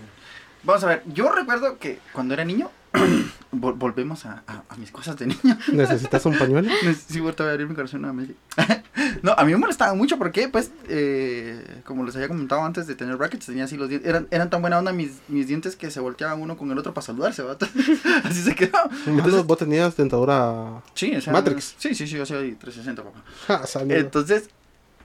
Vamos 0.62 0.82
a 0.82 0.88
ver, 0.88 1.02
yo 1.06 1.30
recuerdo 1.30 1.78
que 1.78 2.00
cuando 2.12 2.34
era 2.34 2.44
niño, 2.44 2.70
volvemos 3.52 4.26
a, 4.26 4.42
mis 4.78 4.90
cosas 4.90 5.16
de 5.16 5.26
niño. 5.26 5.58
¿Necesitas 5.72 6.24
un 6.26 6.36
pañuelo? 6.38 6.70
Sí, 7.08 7.20
voy 7.20 7.34
a 7.38 7.42
abrir 7.42 7.68
mi 7.68 7.74
corazón 7.74 8.02
nuevamente. 8.02 8.34
no, 9.22 9.32
a 9.32 9.44
mí 9.44 9.52
me 9.52 9.58
molestaba 9.58 9.94
mucho 9.94 10.18
porque, 10.18 10.48
pues, 10.48 10.70
eh, 10.88 11.80
como 11.84 12.04
les 12.04 12.14
había 12.16 12.28
comentado 12.28 12.62
antes 12.64 12.86
de 12.86 12.94
tener 12.94 13.16
brackets, 13.16 13.46
tenía 13.46 13.64
así 13.64 13.76
los 13.76 13.88
dientes. 13.88 14.08
Eran, 14.08 14.28
eran 14.30 14.50
tan 14.50 14.60
buena 14.60 14.78
onda 14.78 14.92
mis, 14.92 15.12
mis 15.28 15.46
dientes 15.46 15.76
que 15.76 15.90
se 15.90 16.00
volteaban 16.00 16.40
uno 16.40 16.56
con 16.56 16.70
el 16.70 16.78
otro 16.78 16.92
para 16.94 17.06
saludarse, 17.06 17.42
así 18.24 18.42
se 18.42 18.54
quedaba. 18.54 18.90
Entonces, 19.06 19.44
¿Vos 19.44 19.58
tenías 19.58 19.96
dentadura 19.96 20.82
sí, 20.94 21.12
Matrix? 21.30 21.74
Sí, 21.78 21.94
sí, 21.94 22.06
sí, 22.06 22.16
yo 22.16 22.26
soy 22.26 22.54
360, 22.54 23.02
papá. 23.02 23.22
Ah, 23.48 23.80
Entonces, 23.88 24.50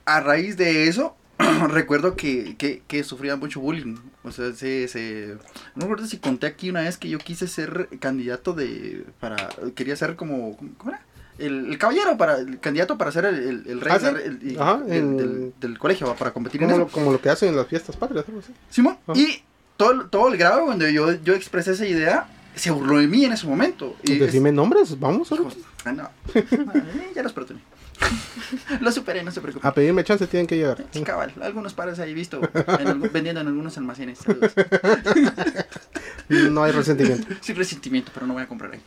a 0.04 0.20
raíz 0.20 0.56
de 0.56 0.88
eso, 0.88 1.16
recuerdo 1.68 2.16
que, 2.16 2.56
que, 2.56 2.82
que, 2.86 3.04
sufría 3.04 3.36
mucho 3.36 3.60
bullying. 3.60 3.96
O 4.24 4.32
sea, 4.32 4.52
se, 4.52 4.88
se... 4.88 5.36
No 5.74 5.82
recuerdo 5.82 6.06
si 6.06 6.18
conté 6.18 6.46
aquí 6.46 6.70
una 6.70 6.82
vez 6.82 6.96
que 6.96 7.08
yo 7.08 7.18
quise 7.18 7.48
ser 7.48 7.88
candidato 8.00 8.52
de... 8.52 9.04
para 9.20 9.48
Quería 9.74 9.96
ser 9.96 10.16
como... 10.16 10.56
¿Cómo 10.56 10.90
era? 10.90 11.02
El, 11.38 11.76
caballero, 11.78 12.16
para 12.16 12.38
el 12.38 12.60
candidato 12.60 12.98
para 12.98 13.10
ser 13.10 13.24
el, 13.24 13.64
el, 13.66 13.80
rey 13.80 13.92
¿Ah, 14.58 14.80
del, 14.86 15.78
colegio, 15.78 16.14
para 16.14 16.32
competir 16.32 16.60
como 16.60 16.70
en 16.70 16.76
eso. 16.76 16.86
Lo, 16.86 16.92
como 16.92 17.10
lo 17.10 17.20
que 17.20 17.30
hacen 17.30 17.48
en 17.48 17.56
las 17.56 17.66
fiestas 17.66 17.96
patrias, 17.96 18.24
algo 18.28 18.40
así. 18.40 18.52
Simón, 18.70 18.98
y 19.14 19.42
todo, 19.76 20.06
todo 20.06 20.28
el 20.28 20.36
grado 20.36 20.66
cuando 20.66 20.88
yo, 20.88 21.12
yo 21.22 21.34
expresé 21.34 21.72
esa 21.72 21.86
idea, 21.86 22.28
se 22.54 22.70
burló 22.70 22.98
de 22.98 23.08
mí 23.08 23.24
en 23.24 23.32
ese 23.32 23.46
momento. 23.46 23.96
Y 24.02 24.18
Decime 24.18 24.52
nombres, 24.52 24.98
vamos. 25.00 25.32
ah, 25.84 25.92
no. 25.92 26.10
ya 27.14 27.22
los 27.22 27.32
perdoné. 27.32 27.60
Lo 28.80 28.92
superé, 28.92 29.22
no 29.22 29.30
se 29.30 29.40
preocupe. 29.40 29.66
A 29.66 29.72
pedirme 29.72 30.04
chance 30.04 30.26
tienen 30.26 30.46
que 30.46 30.56
llegar. 30.56 30.84
cabal, 31.04 31.32
algunos 31.40 31.74
pares 31.74 31.98
ahí 31.98 32.14
visto 32.14 32.40
vendiendo 33.12 33.40
en 33.40 33.48
algunos 33.48 33.76
almacenes. 33.78 34.20
no 36.28 36.64
hay 36.64 36.72
resentimiento. 36.72 37.26
Sí, 37.40 37.52
resentimiento, 37.52 38.10
pero 38.14 38.26
no 38.26 38.34
voy 38.34 38.42
a 38.42 38.48
comprar 38.48 38.72
ahí. 38.72 38.82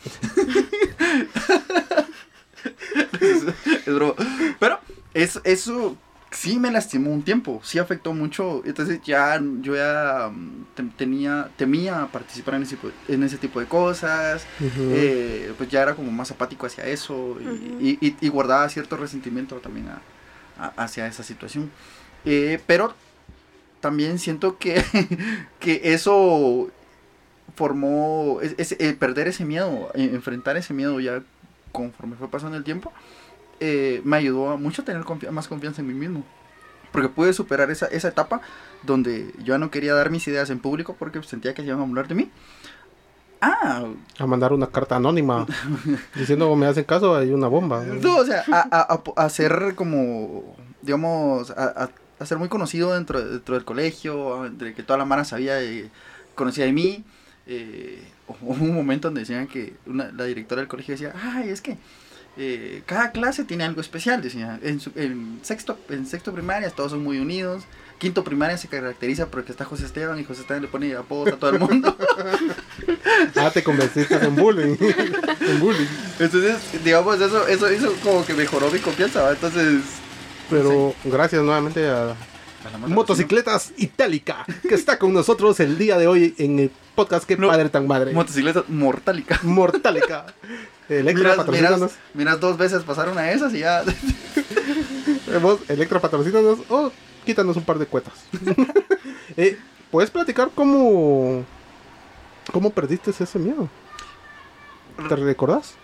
es, 3.86 3.86
broma. 3.86 4.16
Pero 4.60 4.80
eso 5.14 5.98
sí 6.36 6.60
me 6.60 6.72
lastimó 6.72 7.12
un 7.12 7.24
tiempo, 7.24 7.62
sí 7.64 7.80
afectó 7.80 8.14
mucho. 8.14 8.62
Entonces 8.66 9.00
ya 9.04 9.42
yo 9.62 9.76
ya 9.76 10.30
mm, 10.32 10.90
tenía, 10.98 11.50
temía 11.58 12.08
participar 12.12 12.56
en 12.56 12.64
ese, 12.64 12.78
en 13.08 13.24
ese 13.24 13.38
tipo 13.38 13.60
de 13.60 13.66
cosas. 13.66 14.46
Eh, 14.62 15.54
pues 15.58 15.70
ya 15.70 15.82
era 15.82 15.96
como 15.96 16.12
más 16.12 16.32
apático 16.32 16.66
hacia 16.66 16.86
eso 16.86 17.38
y, 17.80 18.30
guardaba 18.30 18.68
cierto 18.70 18.98
resentimiento 18.98 19.56
también 19.58 19.88
hacia 20.76 21.08
esa 21.08 21.24
situación. 21.24 21.72
Eh, 22.26 22.60
pero 22.68 22.94
también 23.80 24.20
siento 24.20 24.58
que, 24.58 24.84
que 25.60 25.94
eso 25.94 26.70
formó, 27.56 28.40
es, 28.42 28.76
perder 29.00 29.30
ese 29.30 29.46
miedo, 29.46 29.90
enfrentar 29.94 30.58
ese 30.58 30.74
miedo 30.74 31.00
ya 31.00 31.24
conforme 31.72 32.16
fue 32.16 32.30
pasando 32.30 32.58
el 32.58 32.64
tiempo, 32.64 32.92
eh, 33.60 34.02
me 34.04 34.18
ayudó 34.18 34.58
mucho 34.58 34.82
a 34.82 34.86
tener 34.86 35.04
más 35.32 35.48
confianza 35.48 35.82
en 35.82 35.88
mí 35.88 35.94
mismo. 35.94 36.24
Porque 36.92 37.10
pude 37.10 37.34
superar 37.34 37.72
esa, 37.72 37.88
esa 37.88 38.08
etapa 38.08 38.42
donde 38.84 39.34
yo 39.44 39.58
no 39.58 39.70
quería 39.70 39.94
dar 39.94 40.10
mis 40.10 40.28
ideas 40.28 40.50
en 40.50 40.60
público 40.60 40.96
porque 40.98 41.22
sentía 41.24 41.54
que 41.54 41.62
se 41.62 41.68
iban 41.68 41.80
a 41.80 41.84
hablar 41.84 42.08
de 42.08 42.16
mí. 42.16 42.32
Ah. 43.42 43.84
A 44.18 44.26
mandar 44.26 44.54
una 44.54 44.68
carta 44.68 44.96
anónima 44.96 45.46
diciendo 46.16 46.54
me 46.56 46.68
hacen 46.68 46.86
caso, 46.86 47.16
hay 47.16 47.32
una 47.32 47.48
bomba. 47.48 47.84
No, 47.84 48.18
o 48.18 48.26
sea, 48.26 48.44
a, 48.52 49.02
a, 49.16 49.30
ser 49.30 49.74
como, 49.76 50.56
digamos, 50.82 51.52
a, 51.52 51.90
a, 52.20 52.26
ser 52.26 52.38
muy 52.38 52.48
conocido 52.48 52.94
dentro, 52.94 53.24
dentro 53.24 53.56
del 53.56 53.66
colegio, 53.66 54.46
entre 54.46 54.74
que 54.74 54.84
toda 54.84 54.98
la 54.98 55.06
mara 55.06 55.26
sabía, 55.26 55.64
y 55.64 55.92
conocía 56.34 56.66
de 56.66 56.74
mí. 56.74 57.04
Eh, 57.48 58.04
hubo 58.42 58.54
un 58.54 58.74
momento 58.74 59.10
donde 59.10 59.22
decían 59.22 59.48
que 59.48 59.76
una, 59.86 60.12
la 60.12 60.24
directora 60.24 60.62
del 60.62 60.68
colegio 60.68 60.94
decía, 60.94 61.14
ay, 61.22 61.50
es 61.50 61.62
que 61.62 61.78
eh, 62.38 62.84
cada 62.86 63.12
clase 63.12 63.46
tiene 63.46 63.64
algo 63.64 63.82
especial, 63.82 64.22
decía. 64.22 64.60
En, 64.62 64.82
en, 64.96 65.40
sexto, 65.42 65.78
en 65.90 66.06
sexto 66.06 66.34
primaria 66.34 66.70
todos 66.70 66.92
son 66.92 67.04
muy 67.04 67.20
unidos. 67.20 67.64
Quinto 67.98 68.26
primaria 68.26 68.58
se 68.58 68.68
caracteriza 68.68 69.28
porque 69.28 69.54
está 69.54 69.64
José 69.64 69.86
Esteban 69.86 70.20
y 70.20 70.26
José 70.26 70.42
Esteban 70.42 70.62
le 70.62 70.68
pone 70.68 70.94
apodos 70.96 71.34
a 71.34 71.38
todo 71.38 71.52
el 71.52 71.60
mundo. 71.60 71.96
ah, 73.38 73.50
te 73.54 73.64
convertiste 73.64 74.16
en 74.16 74.36
bullying. 74.36 74.76
en 75.40 75.60
bullying. 75.62 75.88
Entonces, 76.20 76.58
digamos, 76.84 77.22
eso, 77.22 77.48
eso 77.48 77.72
hizo 77.72 77.94
como 78.04 78.26
que 78.26 78.34
mejoró 78.34 78.70
mi 78.70 78.80
confianza, 78.80 79.32
Entonces. 79.32 79.82
Pero 80.50 80.94
gracias 81.06 81.42
nuevamente 81.42 81.88
a, 81.88 82.16
Motocicletas 82.88 83.74
Itálica, 83.78 84.46
que 84.68 84.76
está 84.76 85.00
con 85.00 85.14
nosotros 85.14 85.60
el 85.60 85.78
día 85.78 85.98
de 85.98 86.08
hoy 86.08 86.36
en 86.38 86.60
el 86.60 86.72
podcast 86.96 87.26
Que 87.26 87.38
Padre 87.38 87.70
Tan 87.70 87.88
Madre. 87.88 88.12
Motocicletas 88.14 88.68
Mortálica. 88.70 89.40
Mortálica. 89.44 90.26
Electra 90.90 91.36
patrocínanos. 91.36 91.94
Miras, 92.14 92.40
dos 92.40 92.58
veces 92.58 92.84
pasar 92.84 93.10
una 93.10 93.24
de 93.24 93.34
esas 93.34 93.54
y 93.54 93.60
ya. 93.60 93.84
Electra 95.68 96.00
patrocínanos 96.00 96.60
o 96.70 96.92
quítanos 97.26 97.58
un 97.58 97.64
par 97.64 97.80
de 97.80 97.88
cuetas. 97.88 98.14
eh, 99.38 99.58
¿Puedes 99.92 100.12
platicar 100.12 100.52
cómo, 100.54 101.44
cómo 102.52 102.70
perdiste 102.70 103.12
ese 103.12 103.40
miedo? 103.40 103.70
¿Te 105.10 105.16
recordás? 105.16 105.76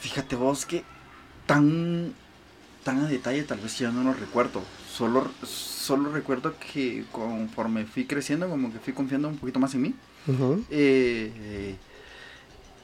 Fíjate 0.00 0.36
vos 0.36 0.66
que 0.66 0.84
tan, 1.46 2.14
tan 2.84 3.04
a 3.04 3.08
detalle 3.08 3.42
tal 3.44 3.58
vez 3.58 3.78
ya 3.78 3.90
no 3.90 4.02
lo 4.04 4.12
recuerdo. 4.12 4.62
Solo, 4.90 5.28
solo 5.44 6.10
recuerdo 6.12 6.54
que 6.72 7.04
conforme 7.12 7.84
fui 7.84 8.04
creciendo, 8.04 8.48
como 8.48 8.72
que 8.72 8.78
fui 8.78 8.92
confiando 8.92 9.28
un 9.28 9.38
poquito 9.38 9.58
más 9.58 9.74
en 9.74 9.82
mí. 9.82 9.94
eh, 10.70 11.76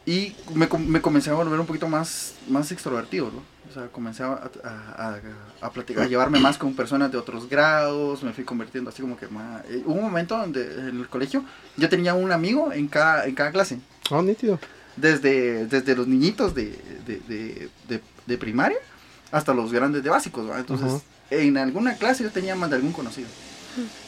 y 0.06 0.34
me, 0.54 0.68
me, 0.86 1.00
comencé 1.00 1.30
a 1.30 1.34
volver 1.34 1.58
un 1.58 1.66
poquito 1.66 1.88
más, 1.88 2.34
más 2.48 2.70
extrovertido, 2.70 3.30
¿no? 3.30 3.42
O 3.70 3.72
sea, 3.72 3.88
comencé 3.88 4.22
a, 4.22 4.50
a, 4.62 5.18
a, 5.62 5.70
platicar, 5.70 6.04
a 6.04 6.06
llevarme 6.06 6.38
más 6.38 6.58
con 6.58 6.74
personas 6.74 7.10
de 7.10 7.16
otros 7.16 7.48
grados, 7.48 8.22
me 8.22 8.32
fui 8.34 8.44
convirtiendo 8.44 8.90
así 8.90 9.00
como 9.00 9.16
que 9.16 9.26
más... 9.28 9.64
Eh, 9.64 9.82
hubo 9.86 9.94
un 9.94 10.02
momento 10.02 10.36
donde 10.36 10.62
en 10.62 11.00
el 11.00 11.08
colegio 11.08 11.42
yo 11.76 11.88
tenía 11.88 12.12
un 12.12 12.30
amigo 12.32 12.70
en 12.72 12.86
cada, 12.88 13.24
en 13.24 13.34
cada 13.34 13.50
clase. 13.50 13.80
Oh, 14.10 14.20
nítido. 14.20 14.58
Desde, 14.96 15.66
desde 15.66 15.96
los 15.96 16.06
niñitos 16.06 16.54
de, 16.54 16.78
de, 17.06 17.70
de, 17.88 18.00
de, 18.26 18.38
primaria 18.38 18.78
hasta 19.32 19.54
los 19.54 19.72
grandes 19.72 20.04
de 20.04 20.10
básicos, 20.10 20.44
¿no? 20.44 20.56
Entonces, 20.56 21.02
en 21.30 21.56
alguna 21.56 21.96
clase 21.96 22.22
yo 22.22 22.30
tenía 22.30 22.54
más 22.54 22.70
de 22.70 22.76
algún 22.76 22.92
conocido. 22.92 23.28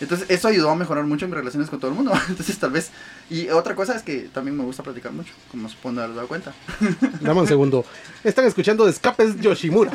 Entonces, 0.00 0.28
eso 0.30 0.48
ayudó 0.48 0.70
a 0.70 0.76
mejorar 0.76 1.04
mucho 1.04 1.26
mis 1.26 1.34
relaciones 1.34 1.70
con 1.70 1.80
todo 1.80 1.90
el 1.90 1.96
mundo. 1.96 2.12
Entonces, 2.28 2.58
tal 2.58 2.70
vez. 2.70 2.90
Y 3.30 3.48
otra 3.48 3.74
cosa 3.74 3.94
es 3.96 4.02
que 4.02 4.28
también 4.32 4.56
me 4.56 4.64
gusta 4.64 4.82
platicar 4.82 5.12
mucho, 5.12 5.32
como 5.50 5.68
pueden 5.82 5.98
haber 5.98 6.14
dado 6.14 6.28
cuenta. 6.28 6.54
Dame 7.20 7.40
un 7.40 7.46
segundo. 7.46 7.84
Están 8.24 8.44
escuchando 8.44 8.88
Escapes 8.88 9.40
Yoshimura. 9.40 9.92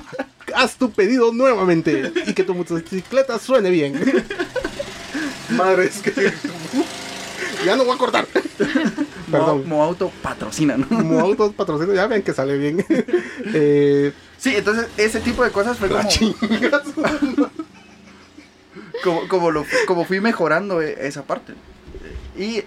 Haz 0.56 0.76
tu 0.76 0.92
pedido 0.92 1.32
nuevamente 1.32 2.12
y 2.28 2.34
que 2.34 2.44
tu 2.44 2.54
motocicleta 2.54 3.40
suene 3.40 3.70
bien. 3.70 4.00
Madre, 5.52 5.86
es 5.86 6.00
que. 6.02 6.34
ya 7.66 7.76
no 7.76 7.86
voy 7.86 7.96
a 7.96 7.98
cortar. 7.98 8.28
Perdón. 9.32 9.68
Moauto 9.68 10.12
patrocina, 10.22 10.78
¿no? 10.78 10.86
Moauto 10.90 11.52
patrocina, 11.52 11.94
ya 11.94 12.08
ven 12.08 12.22
que 12.22 12.34
sale 12.34 12.58
bien. 12.58 12.86
eh, 13.54 14.14
sí, 14.38 14.56
entonces 14.56 14.88
ese 14.98 15.20
tipo 15.22 15.44
de 15.44 15.52
cosas 15.52 15.78
fue 15.78 15.90
como 15.90 16.02
como, 19.04 19.28
como, 19.28 19.52
lo, 19.52 19.66
como 19.88 20.06
fui 20.06 20.22
mejorando 20.22 20.82
e, 20.82 21.08
esa 21.08 21.24
parte. 21.24 21.54
Y 22.38 22.64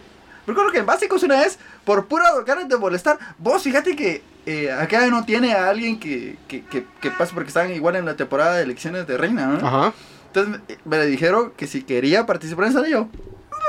recuerdo 0.47 0.71
que 0.71 0.79
en 0.79 0.87
básicos 0.87 1.23
una 1.23 1.41
vez, 1.41 1.59
por 1.85 2.07
pura 2.07 2.25
ganas 2.47 2.69
de 2.69 2.77
molestar, 2.77 3.19
vos 3.39 3.63
fíjate 3.63 3.97
que 3.97 4.23
eh, 4.47 4.71
acá 4.71 5.07
no 5.07 5.25
tiene 5.25 5.55
a 5.55 5.69
alguien 5.69 5.99
que, 5.99 6.37
que, 6.49 6.65
que, 6.65 6.85
que 7.01 7.11
pase 7.11 7.33
porque 7.35 7.49
estaban 7.49 7.73
igual 7.73 7.97
en 7.97 8.05
la 8.05 8.17
temporada 8.17 8.57
de 8.57 8.65
elecciones 8.65 9.07
de 9.07 9.17
reina, 9.17 9.47
¿no? 9.47 9.67
Ajá. 9.67 9.95
Entonces 10.27 10.61
me 10.85 11.07
dijeron 11.07 11.53
que 11.57 11.67
si 11.67 11.83
quería 11.83 12.27
participar 12.27 12.65
en 12.65 12.71
eso, 12.71 12.85
yo, 12.87 13.09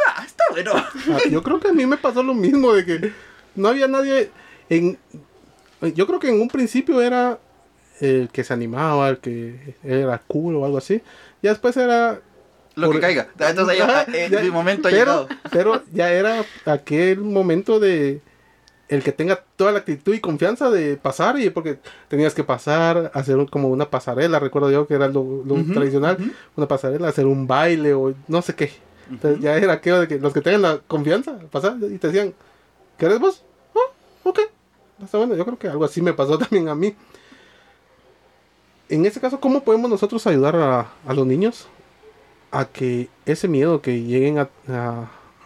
ah, 0.08 0.24
está 0.26 0.44
bueno. 0.52 0.72
Ah, 0.76 1.20
yo 1.30 1.44
creo 1.44 1.60
que 1.60 1.68
a 1.68 1.74
mí 1.74 1.86
me 1.86 1.98
pasó 1.98 2.24
lo 2.24 2.34
mismo, 2.34 2.74
de 2.74 2.86
que 2.86 3.14
no 3.56 3.68
había 3.68 3.88
nadie 3.88 4.32
en... 4.70 4.98
Yo 5.94 6.08
creo 6.08 6.20
que 6.20 6.30
en 6.30 6.42
un 6.42 6.48
principio 6.48 7.02
era 7.02 7.38
el 8.00 8.30
que 8.32 8.44
se 8.44 8.54
animaba, 8.54 9.10
el 9.10 9.20
que 9.20 9.76
era 9.84 10.18
cool 10.28 10.56
o 10.56 10.66
algo 10.66 10.80
así. 10.80 11.02
Y 11.42 11.48
después 11.48 11.78
era 11.78 12.20
lo 12.76 12.92
que 12.92 13.00
caiga. 13.00 13.28
Entonces 13.40 13.78
ya, 13.78 14.06
eh, 14.14 14.52
momento 14.52 14.90
pero, 14.90 15.28
Pero 15.52 15.84
ya 15.92 16.12
era 16.12 16.46
aquel 16.66 17.22
momento 17.22 17.80
de 17.80 18.22
el 18.88 19.02
que 19.02 19.12
tenga 19.12 19.44
toda 19.56 19.72
la 19.72 19.80
actitud 19.80 20.14
y 20.14 20.20
confianza 20.20 20.70
de 20.70 20.96
pasar 20.98 21.40
y 21.40 21.50
porque 21.50 21.80
tenías 22.08 22.36
que 22.36 22.44
pasar, 22.44 23.12
hacer 23.16 23.38
como 23.50 23.70
una 23.70 23.90
pasarela, 23.90 24.40
recuerdo 24.40 24.70
yo 24.70 24.88
que 24.88 24.94
era 24.94 25.08
lo, 25.08 25.44
tradicional, 25.74 26.18
una 26.56 26.68
pasarela, 26.68 27.08
hacer 27.08 27.26
un 27.26 27.48
baile 27.48 27.94
o 27.94 28.14
no 28.28 28.42
sé 28.42 28.54
qué. 28.54 28.72
Entonces 29.10 29.42
ya 29.42 29.56
era 29.58 29.74
aquello 29.74 30.02
de 30.02 30.08
que 30.08 30.20
los 30.20 30.34
que 30.34 30.42
tengan 30.42 30.62
la 30.62 30.80
confianza, 30.88 31.38
pasar 31.52 31.78
y 31.82 31.98
te 31.98 32.08
decían, 32.08 32.34
¿querés 32.98 33.20
vos? 33.20 33.44
Oh, 33.74 34.30
ok. 34.30 34.40
Está 35.04 35.18
bueno, 35.18 35.36
yo 35.36 35.46
creo 35.46 35.60
que 35.60 35.68
algo 35.68 35.86
así 35.86 36.02
me 36.02 36.14
pasó 36.14 36.38
también 36.38 36.70
a 36.70 36.76
mí. 36.76 36.96
En 38.88 39.04
este 39.06 39.20
caso, 39.20 39.40
¿cómo 39.40 39.64
podemos 39.64 39.90
nosotros 39.90 40.26
ayudar 40.28 40.56
a, 40.56 40.92
a 41.08 41.14
los 41.14 41.26
niños 41.26 41.68
a 42.56 42.64
que 42.64 43.10
ese 43.26 43.50
miedo 43.50 43.82
que 43.82 44.02
lleguen 44.02 44.40
a, 44.40 44.50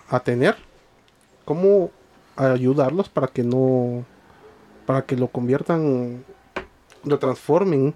a, 0.10 0.20
tener, 0.20 0.56
¿cómo 1.44 1.90
ayudarlos 2.36 3.10
para 3.10 3.26
que 3.26 3.42
no, 3.42 4.06
para 4.86 5.02
que 5.02 5.16
lo 5.16 5.28
conviertan, 5.28 6.24
lo 7.04 7.18
transformen. 7.18 7.96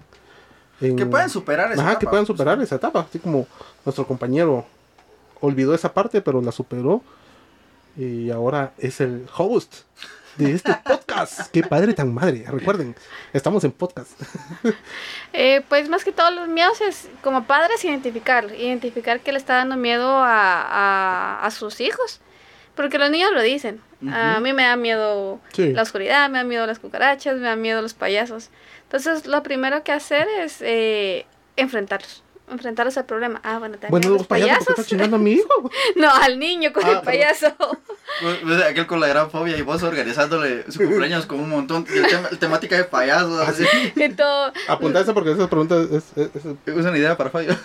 En, 0.80 0.96
que 0.96 1.06
puedan 1.06 1.30
superar 1.30 1.70
esa 1.70 1.82
etapa. 1.82 1.98
que 2.00 2.06
puedan 2.08 2.26
superar 2.26 2.60
esa 2.60 2.74
etapa. 2.74 3.06
Así 3.08 3.20
como 3.20 3.46
nuestro 3.84 4.04
compañero 4.04 4.66
olvidó 5.40 5.74
esa 5.74 5.94
parte, 5.94 6.20
pero 6.20 6.42
la 6.42 6.50
superó. 6.50 7.00
Y 7.96 8.32
ahora 8.32 8.72
es 8.78 9.00
el 9.00 9.28
host 9.36 9.82
de 10.36 10.52
este 10.52 10.74
podcast. 10.84 11.50
Qué 11.50 11.62
padre 11.62 11.94
tan 11.94 12.12
madre. 12.12 12.44
Recuerden, 12.46 12.94
estamos 13.32 13.64
en 13.64 13.72
podcast. 13.72 14.10
Eh, 15.36 15.62
pues 15.68 15.88
más 15.88 16.04
que 16.04 16.12
todos 16.12 16.32
los 16.32 16.46
miedos 16.46 16.80
es 16.80 17.08
como 17.20 17.44
padres 17.44 17.84
identificar, 17.84 18.54
identificar 18.54 19.18
que 19.18 19.32
le 19.32 19.38
está 19.38 19.54
dando 19.56 19.76
miedo 19.76 20.08
a, 20.08 21.44
a, 21.44 21.50
sus 21.50 21.80
hijos. 21.80 22.20
Porque 22.76 22.98
los 22.98 23.10
niños 23.10 23.32
lo 23.32 23.42
dicen. 23.42 23.80
A 24.12 24.38
mí 24.38 24.52
me 24.52 24.62
da 24.62 24.76
miedo 24.76 25.40
la 25.56 25.82
oscuridad, 25.82 26.30
me 26.30 26.38
da 26.38 26.44
miedo 26.44 26.66
las 26.68 26.78
cucarachas, 26.78 27.34
me 27.36 27.48
da 27.48 27.56
miedo 27.56 27.82
los 27.82 27.94
payasos. 27.94 28.50
Entonces 28.84 29.26
lo 29.26 29.42
primero 29.42 29.82
que 29.82 29.90
hacer 29.90 30.28
es 30.40 30.58
eh, 30.60 31.26
enfrentarlos 31.56 32.23
enfrentar 32.50 32.86
ese 32.86 33.04
problema. 33.04 33.40
Ah, 33.42 33.58
bueno, 33.58 33.74
también 33.78 33.90
bueno, 33.90 34.10
los 34.10 34.26
payasos. 34.26 34.68
¿Estás 34.68 34.86
chingando 34.86 35.16
a 35.16 35.18
mi 35.18 35.32
hijo? 35.32 35.70
no, 35.96 36.10
al 36.10 36.38
niño 36.38 36.72
con 36.72 36.86
el 36.86 36.96
ah, 36.96 37.02
payaso. 37.02 37.54
Pues, 37.56 38.38
pues, 38.42 38.62
aquel 38.62 38.86
con 38.86 39.00
la 39.00 39.08
gran 39.08 39.30
fobia 39.30 39.56
y 39.56 39.62
vos 39.62 39.82
organizándole 39.82 40.70
su 40.70 40.78
cumpleaños 40.80 41.26
con 41.26 41.40
un 41.40 41.50
montón 41.50 41.84
de 41.84 42.36
temática 42.38 42.76
de 42.76 42.84
payasos. 42.84 43.40
Así. 43.48 43.64
Y 43.96 44.08
todo. 44.16 44.52
Apunta 44.68 45.00
eso 45.00 45.14
porque 45.14 45.32
esas 45.32 45.48
preguntas 45.48 45.88
es, 45.90 46.04
es, 46.16 46.30
es, 46.66 46.74
una 46.74 46.96
idea 46.96 47.16
para 47.16 47.30
Fabio. 47.30 47.56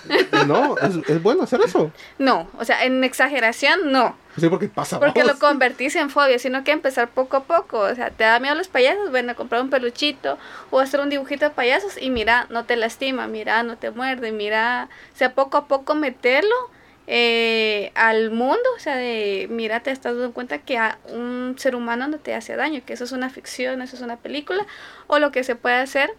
No, 0.47 0.77
es, 0.77 1.09
es 1.09 1.21
bueno 1.21 1.43
hacer 1.43 1.61
eso. 1.61 1.91
No, 2.17 2.49
o 2.57 2.65
sea, 2.65 2.83
en 2.85 3.03
exageración 3.03 3.91
no. 3.91 4.15
Sí, 4.39 4.49
porque 4.49 4.67
pasa. 4.67 4.99
Porque 4.99 5.23
lo 5.23 5.37
convertís 5.39 5.95
en 5.95 6.09
fobia, 6.09 6.39
sino 6.39 6.63
que 6.63 6.71
empezar 6.71 7.09
poco 7.09 7.37
a 7.37 7.43
poco. 7.43 7.79
O 7.79 7.95
sea, 7.95 8.09
te 8.11 8.23
da 8.23 8.39
miedo 8.39 8.55
los 8.55 8.67
payasos, 8.67 9.09
bueno, 9.11 9.35
comprar 9.35 9.61
un 9.61 9.69
peluchito 9.69 10.37
o 10.71 10.79
hacer 10.79 10.99
un 10.99 11.09
dibujito 11.09 11.45
de 11.45 11.51
payasos 11.51 12.01
y 12.01 12.09
mira, 12.09 12.47
no 12.49 12.65
te 12.65 12.75
lastima, 12.75 13.27
mira, 13.27 13.63
no 13.63 13.77
te 13.77 13.91
muerde, 13.91 14.31
mira, 14.31 14.89
o 15.13 15.17
sea, 15.17 15.33
poco 15.33 15.57
a 15.57 15.67
poco 15.67 15.95
meterlo 15.95 16.55
eh, 17.07 17.91
al 17.95 18.31
mundo, 18.31 18.63
o 18.75 18.79
sea, 18.79 18.95
de 18.95 19.47
mira, 19.49 19.79
te 19.81 19.91
estás 19.91 20.13
dando 20.13 20.31
cuenta 20.33 20.59
que 20.59 20.77
a 20.77 20.99
un 21.07 21.55
ser 21.57 21.75
humano 21.75 22.07
no 22.07 22.19
te 22.19 22.35
hace 22.35 22.55
daño, 22.55 22.81
que 22.85 22.93
eso 22.93 23.03
es 23.03 23.11
una 23.11 23.29
ficción, 23.29 23.81
eso 23.81 23.95
es 23.95 24.01
una 24.01 24.17
película, 24.17 24.65
o 25.07 25.19
lo 25.19 25.31
que 25.31 25.43
se 25.43 25.55
puede 25.55 25.75
hacer 25.75 26.11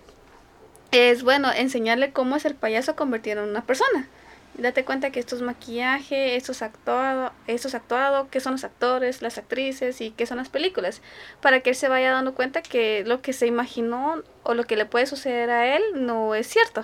es, 0.90 1.22
bueno, 1.22 1.52
enseñarle 1.52 2.12
cómo 2.12 2.36
es 2.36 2.44
el 2.44 2.54
payaso 2.54 2.96
convertido 2.96 3.42
en 3.44 3.50
una 3.50 3.62
persona 3.62 4.08
date 4.54 4.84
cuenta 4.84 5.10
que 5.10 5.20
esto 5.20 5.36
es 5.36 5.42
maquillaje, 5.42 6.36
esto 6.36 6.52
es 6.52 6.62
actuado, 6.62 7.32
esto 7.46 7.68
es 7.68 7.74
actuado, 7.74 8.28
qué 8.30 8.40
son 8.40 8.52
los 8.52 8.64
actores, 8.64 9.22
las 9.22 9.38
actrices 9.38 10.00
y 10.00 10.10
qué 10.10 10.26
son 10.26 10.38
las 10.38 10.48
películas, 10.48 11.02
para 11.40 11.60
que 11.60 11.70
él 11.70 11.76
se 11.76 11.88
vaya 11.88 12.12
dando 12.12 12.34
cuenta 12.34 12.62
que 12.62 13.04
lo 13.06 13.22
que 13.22 13.32
se 13.32 13.46
imaginó 13.46 14.22
o 14.42 14.54
lo 14.54 14.64
que 14.64 14.76
le 14.76 14.86
puede 14.86 15.06
suceder 15.06 15.50
a 15.50 15.76
él 15.76 15.82
no 15.94 16.34
es 16.34 16.46
cierto. 16.46 16.80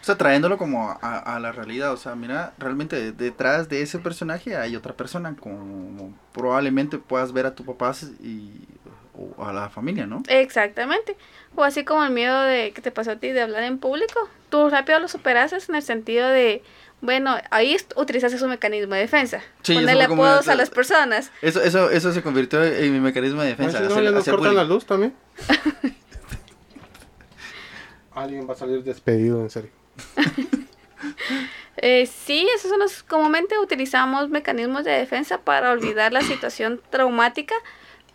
O 0.00 0.04
sea, 0.04 0.16
trayéndolo 0.16 0.58
como 0.58 0.98
a, 1.00 1.38
la 1.40 1.52
realidad, 1.52 1.92
o 1.92 1.96
sea, 1.96 2.14
mira, 2.14 2.52
realmente 2.58 3.12
detrás 3.12 3.68
de 3.68 3.82
ese 3.82 3.98
personaje 3.98 4.56
hay 4.56 4.76
otra 4.76 4.94
persona, 4.94 5.34
como 5.38 6.12
probablemente 6.32 6.98
puedas 6.98 7.32
ver 7.32 7.46
a 7.46 7.54
tu 7.54 7.64
papá 7.64 7.92
y 8.22 8.66
o 9.36 9.44
a 9.44 9.52
la 9.52 9.68
familia, 9.68 10.06
¿no? 10.06 10.22
Exactamente. 10.28 11.16
O 11.54 11.64
así 11.64 11.84
como 11.84 12.04
el 12.04 12.10
miedo 12.10 12.40
de 12.42 12.72
que 12.72 12.80
te 12.80 12.90
pasó 12.90 13.12
a 13.12 13.16
ti 13.16 13.30
de 13.32 13.42
hablar 13.42 13.64
en 13.64 13.78
público, 13.78 14.28
tú 14.48 14.68
rápido 14.70 14.98
lo 14.98 15.08
superaste 15.08 15.58
en 15.68 15.74
el 15.74 15.82
sentido 15.82 16.28
de 16.28 16.62
bueno, 17.00 17.36
ahí 17.50 17.76
utilizaste 17.96 18.38
su 18.38 18.46
mecanismo 18.46 18.94
de 18.94 19.00
defensa. 19.00 19.42
Sí, 19.62 19.74
Ponerle 19.74 20.04
apodos 20.04 20.48
a 20.48 20.54
las 20.54 20.68
personas. 20.68 21.32
Eso, 21.40 21.62
eso, 21.62 21.90
eso 21.90 22.12
se 22.12 22.22
convirtió 22.22 22.62
en 22.62 22.92
mi 22.92 23.00
mecanismo 23.00 23.40
de 23.42 23.48
defensa. 23.48 23.80
no, 23.80 24.00
nos 24.00 24.24
cortan 24.24 24.54
la 24.54 24.64
luz 24.64 24.84
también. 24.84 25.14
Alguien 28.12 28.48
va 28.48 28.52
a 28.52 28.56
salir 28.56 28.82
despedido, 28.84 29.40
en 29.40 29.50
serio. 29.50 29.70
eh, 31.76 32.06
sí, 32.06 32.46
esos 32.54 32.70
son 32.70 32.80
los 32.80 33.02
comúnmente 33.02 33.58
utilizamos 33.58 34.28
mecanismos 34.28 34.84
de 34.84 34.92
defensa 34.92 35.38
para 35.38 35.70
olvidar 35.70 36.12
la 36.12 36.20
situación 36.20 36.82
traumática, 36.90 37.54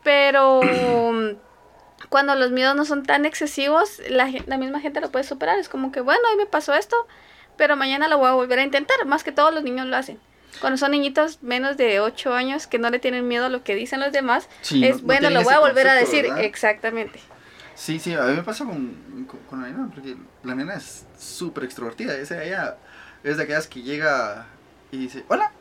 pero 0.03 0.61
cuando 2.09 2.35
los 2.35 2.51
miedos 2.51 2.75
no 2.75 2.85
son 2.85 3.03
tan 3.03 3.25
excesivos, 3.25 3.99
la, 4.09 4.31
la 4.45 4.57
misma 4.57 4.79
gente 4.79 5.01
lo 5.01 5.11
puede 5.11 5.23
superar. 5.23 5.57
Es 5.57 5.69
como 5.69 5.91
que, 5.91 6.01
bueno, 6.01 6.21
hoy 6.29 6.37
me 6.37 6.45
pasó 6.45 6.75
esto, 6.75 6.95
pero 7.57 7.75
mañana 7.75 8.07
lo 8.07 8.17
voy 8.17 8.27
a 8.27 8.33
volver 8.33 8.59
a 8.59 8.63
intentar, 8.63 9.05
más 9.05 9.23
que 9.23 9.31
todos 9.31 9.53
los 9.53 9.63
niños 9.63 9.87
lo 9.87 9.97
hacen. 9.97 10.19
Cuando 10.61 10.77
son 10.77 10.91
niñitos 10.91 11.43
menos 11.43 11.77
de 11.77 11.99
8 11.99 12.33
años 12.33 12.67
que 12.67 12.79
no 12.79 12.89
le 12.89 12.99
tienen 12.99 13.27
miedo 13.27 13.45
a 13.45 13.49
lo 13.49 13.63
que 13.63 13.75
dicen 13.75 13.99
los 13.99 14.11
demás, 14.11 14.47
es 14.71 15.01
bueno, 15.01 15.29
lo 15.29 15.43
voy 15.43 15.53
a 15.53 15.59
volver 15.59 15.87
a 15.87 15.95
decir. 15.95 16.25
Exactamente. 16.37 17.19
Sí, 17.75 17.99
sí, 17.99 18.13
a 18.13 18.21
mí 18.21 18.35
me 18.35 18.43
pasa 18.43 18.63
con, 18.63 19.27
con, 19.49 19.61
la 19.61 19.67
nena, 19.67 19.89
porque 19.93 20.15
la 20.43 20.55
nena 20.55 20.75
es 20.75 21.05
súper 21.19 21.65
extrovertida. 21.65 22.15
Es, 22.15 22.31
ella 22.31 22.77
es 23.23 23.35
de 23.35 23.43
aquellas 23.43 23.67
que 23.67 23.81
llega 23.81 24.45
y 24.91 24.97
dice, 24.97 25.25
hola, 25.27 25.51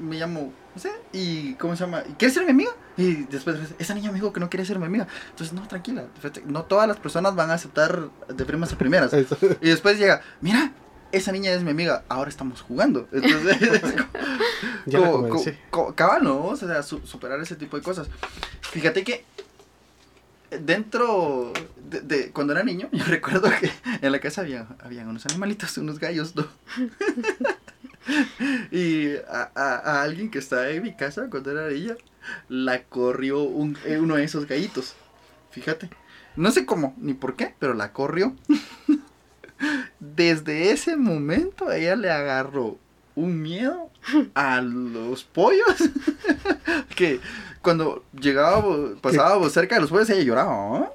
me 0.00 0.16
llamo, 0.16 0.52
no 0.74 0.80
sé, 0.80 0.92
y 1.12 1.54
¿cómo 1.54 1.74
se 1.74 1.84
llama? 1.84 2.02
¿Quieres 2.16 2.34
ser 2.34 2.44
mi 2.44 2.52
amiga? 2.52 2.70
Y 2.96 3.24
después, 3.24 3.56
esa 3.78 3.94
niña 3.94 4.12
me 4.12 4.18
dijo 4.18 4.32
que 4.32 4.38
no 4.38 4.48
quiere 4.48 4.64
ser 4.64 4.78
mi 4.78 4.86
amiga. 4.86 5.08
Entonces, 5.30 5.52
no, 5.52 5.66
tranquila, 5.66 6.04
no 6.46 6.64
todas 6.64 6.86
las 6.86 6.98
personas 6.98 7.34
van 7.34 7.50
a 7.50 7.54
aceptar 7.54 8.08
de 8.28 8.44
primas 8.44 8.72
a 8.72 8.78
primeras. 8.78 9.12
Y 9.60 9.68
después 9.68 9.98
llega, 9.98 10.22
mira, 10.40 10.72
esa 11.12 11.32
niña 11.32 11.52
es 11.52 11.62
mi 11.62 11.70
amiga, 11.70 12.04
ahora 12.08 12.30
estamos 12.30 12.60
jugando. 12.62 13.08
Entonces, 13.12 13.56
ya 14.86 15.00
cabal, 15.94 16.24
¿no? 16.24 16.46
O 16.46 16.56
sea, 16.56 16.82
superar 16.82 17.40
ese 17.40 17.56
tipo 17.56 17.76
de 17.76 17.82
cosas. 17.82 18.08
Fíjate 18.60 19.04
que 19.04 19.24
dentro 20.50 21.52
de, 21.76 22.30
cuando 22.30 22.52
era 22.52 22.62
niño, 22.62 22.88
yo 22.92 23.04
recuerdo 23.04 23.50
que 23.60 23.70
en 24.00 24.12
la 24.12 24.20
casa 24.20 24.42
había, 24.42 24.66
había 24.80 25.06
unos 25.06 25.26
animalitos, 25.26 25.76
unos 25.78 25.98
gallos, 25.98 26.34
¿no? 26.36 26.46
y 28.70 29.16
a, 29.28 29.50
a, 29.54 30.02
alguien 30.02 30.30
que 30.30 30.38
estaba 30.38 30.68
en 30.70 30.82
mi 30.82 30.94
casa 30.94 31.28
cuando 31.30 31.50
era 31.50 31.68
ella, 31.68 31.96
la 32.48 32.82
corrió 32.84 33.42
un, 33.42 33.78
uno 34.00 34.16
de 34.16 34.24
esos 34.24 34.46
gallitos. 34.46 34.94
Fíjate. 35.50 35.90
No 36.36 36.52
sé 36.52 36.66
cómo 36.66 36.94
ni 36.98 37.14
por 37.14 37.34
qué, 37.34 37.54
pero 37.58 37.74
la 37.74 37.92
corrió. 37.92 38.36
Desde 39.98 40.70
ese 40.70 40.96
momento 40.96 41.72
ella 41.72 41.96
le 41.96 42.10
agarró 42.10 42.78
un 43.14 43.42
miedo 43.42 43.90
a 44.34 44.60
los 44.60 45.24
pollos. 45.24 45.76
Que 46.94 47.20
cuando 47.62 48.04
llegaba 48.12 48.62
pasábamos 49.00 49.52
cerca 49.52 49.76
de 49.76 49.80
los 49.80 49.90
pollos 49.90 50.10
ella 50.10 50.22
lloraba 50.22 50.92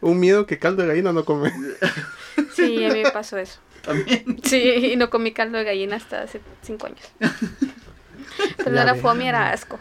un 0.00 0.20
miedo 0.20 0.46
que 0.46 0.58
caldo 0.58 0.82
de 0.82 0.88
gallina 0.88 1.12
no 1.12 1.24
come. 1.24 1.52
Sí 2.54 2.84
a 2.84 2.92
mí 2.92 3.02
me 3.02 3.10
pasó 3.10 3.38
eso. 3.38 3.58
También. 3.82 4.38
Sí 4.42 4.58
y 4.92 4.96
no 4.96 5.10
comí 5.10 5.32
caldo 5.32 5.58
de 5.58 5.64
gallina 5.64 5.96
hasta 5.96 6.22
hace 6.22 6.40
cinco 6.62 6.86
años. 6.86 7.00
Pero 8.56 8.70
no 8.70 8.80
era 8.80 8.94
fome 8.94 9.28
era 9.28 9.52
asco. 9.52 9.78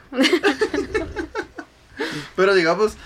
Pero 2.36 2.54
digamos 2.56 2.98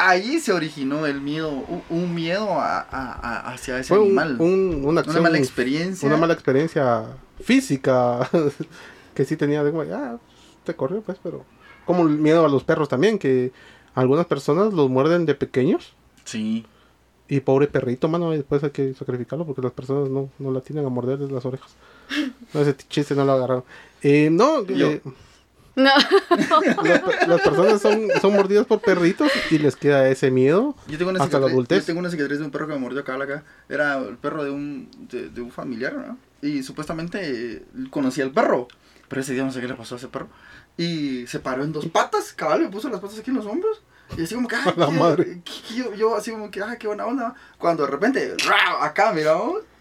ahí 0.00 0.40
se 0.40 0.52
originó 0.52 1.06
el 1.06 1.20
miedo, 1.20 1.50
un, 1.90 2.14
miedo 2.14 2.58
a, 2.58 2.80
a, 2.80 3.52
hacia 3.52 3.78
ese 3.78 3.94
animal. 3.94 4.36
una, 4.40 5.02
mala 5.02 5.38
experiencia. 5.38 6.08
Una 6.08 6.16
mala 6.16 6.32
experiencia 6.32 7.04
física 7.42 8.28
que 9.14 9.24
sí 9.24 9.36
tenía 9.36 9.62
de, 9.62 9.92
ah, 9.92 10.18
te 10.64 10.74
corrió 10.74 11.02
pues, 11.02 11.18
pero 11.22 11.44
como 11.84 12.04
el 12.04 12.18
miedo 12.18 12.44
a 12.44 12.48
los 12.48 12.64
perros 12.64 12.88
también, 12.88 13.18
que 13.18 13.52
algunas 13.94 14.26
personas 14.26 14.72
los 14.72 14.88
muerden 14.88 15.26
de 15.26 15.34
pequeños. 15.34 15.92
Sí. 16.24 16.64
Y 17.28 17.40
pobre 17.40 17.66
perrito, 17.66 18.08
mano, 18.08 18.30
después 18.30 18.64
hay 18.64 18.70
que 18.70 18.94
sacrificarlo 18.94 19.46
porque 19.46 19.62
las 19.62 19.72
personas 19.72 20.08
no, 20.08 20.30
no 20.38 20.50
la 20.50 20.62
tienen 20.62 20.86
a 20.86 20.88
morderles 20.88 21.30
las 21.30 21.44
orejas. 21.44 21.70
No, 22.52 22.62
ese 22.62 22.74
chiste 22.88 23.14
no 23.14 23.24
lo 23.24 23.30
agarraron. 23.30 23.62
Eh, 24.02 24.28
no, 24.32 24.62
eh, 24.68 25.00
no. 25.76 25.90
Las, 27.26 27.40
personas 27.40 27.80
son, 27.80 28.08
son 28.20 28.32
mordidas 28.32 28.66
por 28.66 28.80
perritos 28.80 29.30
y 29.50 29.58
les 29.58 29.76
queda 29.76 30.08
ese 30.08 30.30
miedo 30.30 30.74
yo 30.88 30.98
tengo 30.98 31.10
una 31.10 31.22
hasta 31.22 31.38
la 31.38 31.46
adultez. 31.46 31.80
Yo 31.80 31.86
tengo 31.86 32.00
una 32.00 32.10
cicatriz 32.10 32.38
de 32.38 32.44
un 32.44 32.50
perro 32.50 32.66
que 32.66 32.74
me 32.74 32.78
mordió 32.80 33.00
acá, 33.00 33.14
acá. 33.14 33.44
Era 33.68 33.98
el 33.98 34.16
perro 34.16 34.44
de 34.44 34.50
un, 34.50 34.90
de, 35.08 35.40
un 35.40 35.50
familiar, 35.50 35.94
¿no? 35.94 36.18
Y 36.42 36.62
supuestamente 36.62 37.64
conocía 37.90 38.24
al 38.24 38.32
perro. 38.32 38.68
Pero 39.08 39.22
ese 39.22 39.32
día 39.32 39.44
no 39.44 39.52
sé 39.52 39.60
qué 39.60 39.68
le 39.68 39.74
pasó 39.74 39.94
a 39.94 39.98
ese 39.98 40.08
perro. 40.08 40.28
Y 40.76 41.26
se 41.26 41.40
paró 41.40 41.64
en 41.64 41.72
dos 41.72 41.86
patas, 41.86 42.32
cabal, 42.32 42.62
me 42.62 42.68
puso 42.68 42.88
las 42.88 43.00
patas 43.00 43.18
aquí 43.18 43.30
en 43.30 43.36
los 43.36 43.46
hombros. 43.46 43.82
Y 44.16 44.22
así 44.22 44.34
como 44.34 44.48
que, 44.48 44.56
ah, 44.64 44.74
la 44.76 44.90
madre. 44.90 45.42
yo, 45.74 45.94
yo, 45.94 46.16
así 46.16 46.30
como 46.30 46.50
que, 46.50 46.60
ah, 46.62 46.76
qué 46.78 46.86
buena 46.86 47.06
onda. 47.06 47.34
Cuando 47.58 47.84
de 47.84 47.90
repente, 47.90 48.36
acá, 48.80 49.12
mira, 49.12 49.36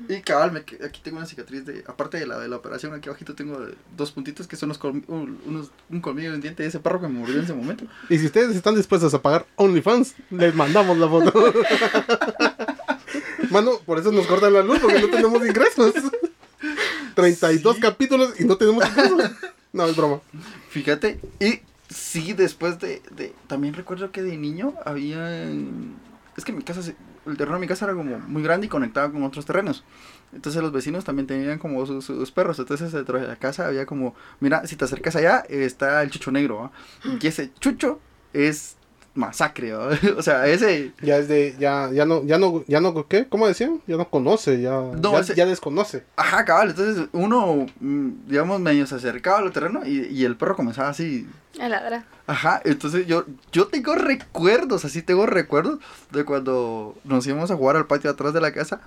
y 0.08 0.22
cabal, 0.22 0.52
me, 0.52 0.60
aquí 0.60 1.02
tengo 1.04 1.18
una 1.18 1.26
cicatriz 1.26 1.66
de, 1.66 1.84
aparte 1.88 2.18
de 2.18 2.28
la 2.28 2.40
de 2.40 2.48
la 2.48 2.58
operación, 2.58 2.94
aquí 2.94 3.10
abajito 3.10 3.36
tengo 3.36 3.60
dos 3.96 4.12
puntitos 4.12 4.48
que 4.48 4.56
son 4.56 4.70
los 4.70 4.80
unos, 4.84 5.72
un 5.90 6.02
colmillo 6.02 6.30
de 6.30 6.36
un 6.36 6.42
diente 6.42 6.64
de 6.64 6.70
ese 6.70 6.80
perro 6.80 7.02
que 7.02 7.08
me 7.08 7.20
murió 7.20 7.36
en 7.36 7.44
ese 7.44 7.54
momento. 7.54 7.86
Y 8.10 8.18
si 8.18 8.26
ustedes 8.26 8.56
están 8.56 8.76
dispuestos 8.76 9.14
a 9.14 9.22
pagar 9.22 9.46
OnlyFans, 9.56 10.16
les 10.32 10.56
mandamos 10.56 10.98
la 10.98 11.08
foto. 11.08 11.34
Mano, 13.50 13.80
por 13.86 13.98
eso 13.98 14.12
nos 14.12 14.28
cortan 14.28 14.54
la 14.54 14.62
luz, 14.62 14.80
porque 14.80 15.02
no 15.02 15.10
tenemos 15.10 15.46
ingresos. 15.46 15.94
32 17.16 17.78
capítulos 17.78 18.40
y 18.40 18.46
no 18.46 18.58
tenemos 18.58 18.88
ingresos. 18.88 19.32
No, 19.72 19.86
es 19.86 19.96
broma. 19.96 20.22
Fíjate, 20.70 21.20
y 21.40 21.62
sí, 21.90 22.34
después 22.34 22.80
de, 22.80 23.02
de, 23.16 23.34
también 23.48 23.74
recuerdo 23.74 24.12
que 24.12 24.24
de 24.24 24.38
niño 24.38 24.74
había, 24.86 25.50
es 26.38 26.46
que 26.46 26.54
mi 26.54 26.64
casa, 26.64 26.82
el 27.26 27.38
terreno 27.38 27.56
de 27.56 27.62
mi 27.62 27.68
casa 27.68 27.86
era 27.86 27.94
como 27.94 28.20
muy 28.20 28.44
grande 28.44 28.68
y 28.68 28.70
conectaba 28.70 29.12
con 29.12 29.24
otros 29.24 29.46
terrenos. 29.46 29.84
Entonces 30.34 30.62
los 30.62 30.72
vecinos 30.72 31.04
también 31.04 31.28
tenían 31.28 31.60
como 31.60 31.86
sus, 31.86 32.06
sus 32.06 32.32
perros. 32.32 32.60
Entonces 32.60 32.92
dentro 32.92 33.20
de 33.20 33.28
la 33.28 33.36
casa 33.36 33.68
había 33.68 33.86
como, 33.86 34.16
mira, 34.40 34.66
si 34.68 34.76
te 34.76 34.86
acercas 34.86 35.16
allá 35.16 35.44
está 35.50 36.02
el 36.02 36.12
chucho 36.12 36.32
negro. 36.32 36.72
Y 37.20 37.28
ese 37.28 37.52
chucho 37.60 38.00
es 38.34 38.78
masacre, 39.16 39.74
o 40.18 40.22
sea, 40.22 40.48
ese 40.48 40.94
Ya 41.02 41.18
es 41.18 41.28
de, 41.28 41.56
ya, 41.60 41.90
ya 41.92 42.06
no, 42.06 42.24
ya 42.24 42.38
no, 42.38 42.64
ya 42.68 42.80
no, 42.80 43.08
¿qué? 43.08 43.28
¿Cómo 43.28 43.48
decían? 43.48 43.82
Ya 43.88 43.98
no 43.98 44.10
conoce, 44.10 44.62
ya, 44.62 44.72
No, 44.82 45.14
ya, 45.14 45.20
ese- 45.20 45.36
ya 45.36 45.46
desconoce. 45.46 46.04
Ajá, 46.16 46.46
cabal, 46.46 46.70
entonces 46.70 47.08
uno, 47.12 47.66
mm, 47.80 48.10
digamos, 48.28 48.60
medio 48.60 48.86
se 48.88 48.96
acercaba 48.96 49.40
al 49.40 49.52
terreno 49.52 49.86
y, 49.86 50.06
y 50.08 50.26
el 50.26 50.36
perro 50.38 50.56
comenzaba 50.56 50.90
así. 50.90 51.28
El 51.60 51.72
ladra. 51.72 52.06
Ajá, 52.28 52.62
entonces 52.64 53.08
yo, 53.08 53.26
yo 53.52 53.68
tengo 53.68 53.96
recuerdos, 53.96 54.86
así 54.86 55.02
tengo 55.02 55.26
recuerdos 55.26 55.80
de 56.12 56.24
cuando 56.24 56.96
nos 57.04 57.26
íbamos 57.26 57.50
a 57.52 57.56
jugar 57.56 57.76
al 57.76 57.88
patio 57.88 58.10
atrás 58.12 58.34
de 58.34 58.42
la 58.42 58.52
casa 58.54 58.82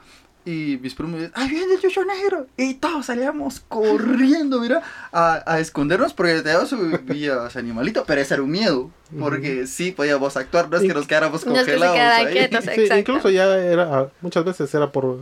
y 0.44 0.78
mis 0.82 0.94
primos 0.94 1.12
me 1.12 1.18
dicen, 1.18 1.32
¡ay, 1.36 1.48
viene 1.48 1.74
el 1.74 1.80
chucho 1.80 2.04
negro! 2.04 2.46
Y 2.56 2.74
todos 2.74 3.06
salíamos 3.06 3.60
corriendo, 3.68 4.60
mira, 4.60 4.82
a, 5.12 5.42
a 5.46 5.60
escondernos 5.60 6.12
porque 6.14 6.42
te 6.42 6.66
subía 6.66 7.46
ese 7.46 7.58
animalito, 7.60 8.04
pero 8.06 8.20
ese 8.20 8.34
era 8.34 8.42
un 8.42 8.50
miedo, 8.50 8.90
porque 9.18 9.66
sí 9.68 9.92
podíamos 9.92 10.36
actuar, 10.36 10.68
no 10.68 10.76
es 10.78 10.82
que 10.82 10.94
nos 10.94 11.06
quedáramos 11.06 11.46
No 11.46 11.52
es 11.54 11.58
que 11.64 11.72
se 11.72 11.78
congelados 11.78 11.98
ahí. 12.26 12.32
quietos. 12.32 12.64
Sí, 12.64 12.70
Exacto. 12.80 12.98
incluso 12.98 13.30
ya 13.30 13.56
era, 13.56 14.08
muchas 14.20 14.44
veces 14.44 14.74
era 14.74 14.90
por, 14.90 15.20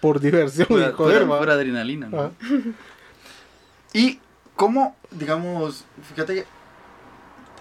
por 0.00 0.18
diversión 0.20 0.66
Pura, 0.66 0.88
y 0.88 0.92
joder, 0.92 1.22
pura- 1.24 1.30
va. 1.34 1.38
pura 1.40 1.52
adrenalina, 1.54 2.08
¿no? 2.08 2.20
Ah. 2.22 2.30
Y 3.92 4.18
cómo, 4.56 4.96
digamos, 5.10 5.84
fíjate 6.10 6.34
que 6.34 6.44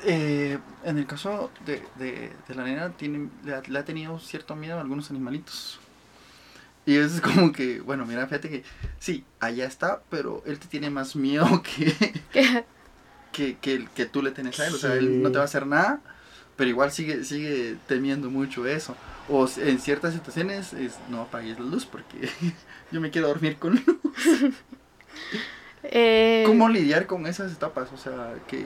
eh, 0.05 0.57
en 0.83 0.97
el 0.97 1.05
caso 1.05 1.51
de, 1.65 1.81
de, 1.95 2.31
de 2.47 2.55
la 2.55 2.63
nena, 2.63 2.89
tiene, 2.89 3.29
le, 3.45 3.55
ha, 3.55 3.61
le 3.67 3.79
ha 3.79 3.85
tenido 3.85 4.19
cierto 4.19 4.55
miedo 4.55 4.77
a 4.77 4.81
algunos 4.81 5.09
animalitos. 5.11 5.79
Y 6.85 6.97
es 6.97 7.21
como 7.21 7.51
que, 7.53 7.79
bueno, 7.81 8.05
mira, 8.05 8.25
fíjate 8.27 8.49
que 8.49 8.63
sí, 8.99 9.23
allá 9.39 9.65
está, 9.65 10.01
pero 10.09 10.43
él 10.45 10.59
te 10.59 10.67
tiene 10.67 10.89
más 10.89 11.15
miedo 11.15 11.63
que, 11.63 11.93
Que- 12.33 12.65
que, 13.31 13.57
que, 13.57 13.73
el- 13.73 13.89
que 13.89 14.05
tú 14.05 14.21
le 14.21 14.31
tienes 14.31 14.59
a 14.59 14.67
él. 14.67 14.73
O 14.75 14.77
sea, 14.77 14.93
él 14.95 15.21
no 15.23 15.31
te 15.31 15.37
va 15.37 15.43
a 15.43 15.45
hacer 15.45 15.65
nada, 15.65 16.01
pero 16.57 16.69
igual 16.69 16.91
sigue, 16.91 17.23
sigue 17.23 17.77
temiendo 17.87 18.29
mucho 18.29 18.67
eso. 18.67 18.95
O 19.29 19.47
en 19.57 19.79
ciertas 19.79 20.13
situaciones 20.13 20.73
es, 20.73 20.95
no 21.09 21.21
apagues 21.21 21.57
la 21.57 21.65
luz 21.65 21.85
porque 21.85 22.29
yo 22.91 22.99
me 22.99 23.09
quiero 23.09 23.29
dormir 23.29 23.55
con 23.57 23.75
luz. 23.75 24.53
eh, 25.83 26.43
¿Cómo 26.45 26.69
lidiar 26.69 27.07
con 27.07 27.25
esas 27.27 27.51
etapas? 27.51 27.89
O 27.93 27.97
sea, 27.97 28.33
que... 28.47 28.59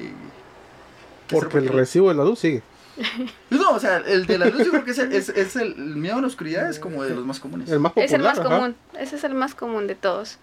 que 1.27 1.35
Porque 1.35 1.57
el 1.59 1.67
recibo 1.69 2.09
de 2.09 2.15
la 2.15 2.23
luz 2.23 2.39
sigue. 2.39 2.61
No, 3.49 3.71
o 3.71 3.79
sea, 3.79 3.97
el 3.97 4.25
de 4.25 4.37
la 4.37 4.47
luz 4.47 4.65
yo 4.65 4.71
creo 4.71 4.83
que 4.83 4.91
es, 4.91 4.99
el, 4.99 5.13
es, 5.13 5.29
es 5.29 5.55
el, 5.55 5.73
el 5.73 5.95
miedo 5.95 6.17
a 6.17 6.21
la 6.21 6.27
oscuridad 6.27 6.69
es 6.69 6.79
como 6.79 7.03
de 7.03 7.15
los 7.15 7.25
más 7.25 7.39
comunes. 7.39 7.69
El 7.69 7.79
más 7.79 7.91
popular. 7.91 8.05
es 8.05 8.13
el 8.13 8.21
más 8.21 8.39
ajá. 8.39 8.49
común. 8.49 8.75
Ese 8.97 9.15
es 9.15 9.23
el 9.23 9.33
más 9.33 9.55
común 9.55 9.87
de 9.87 9.95
todos. 9.95 10.39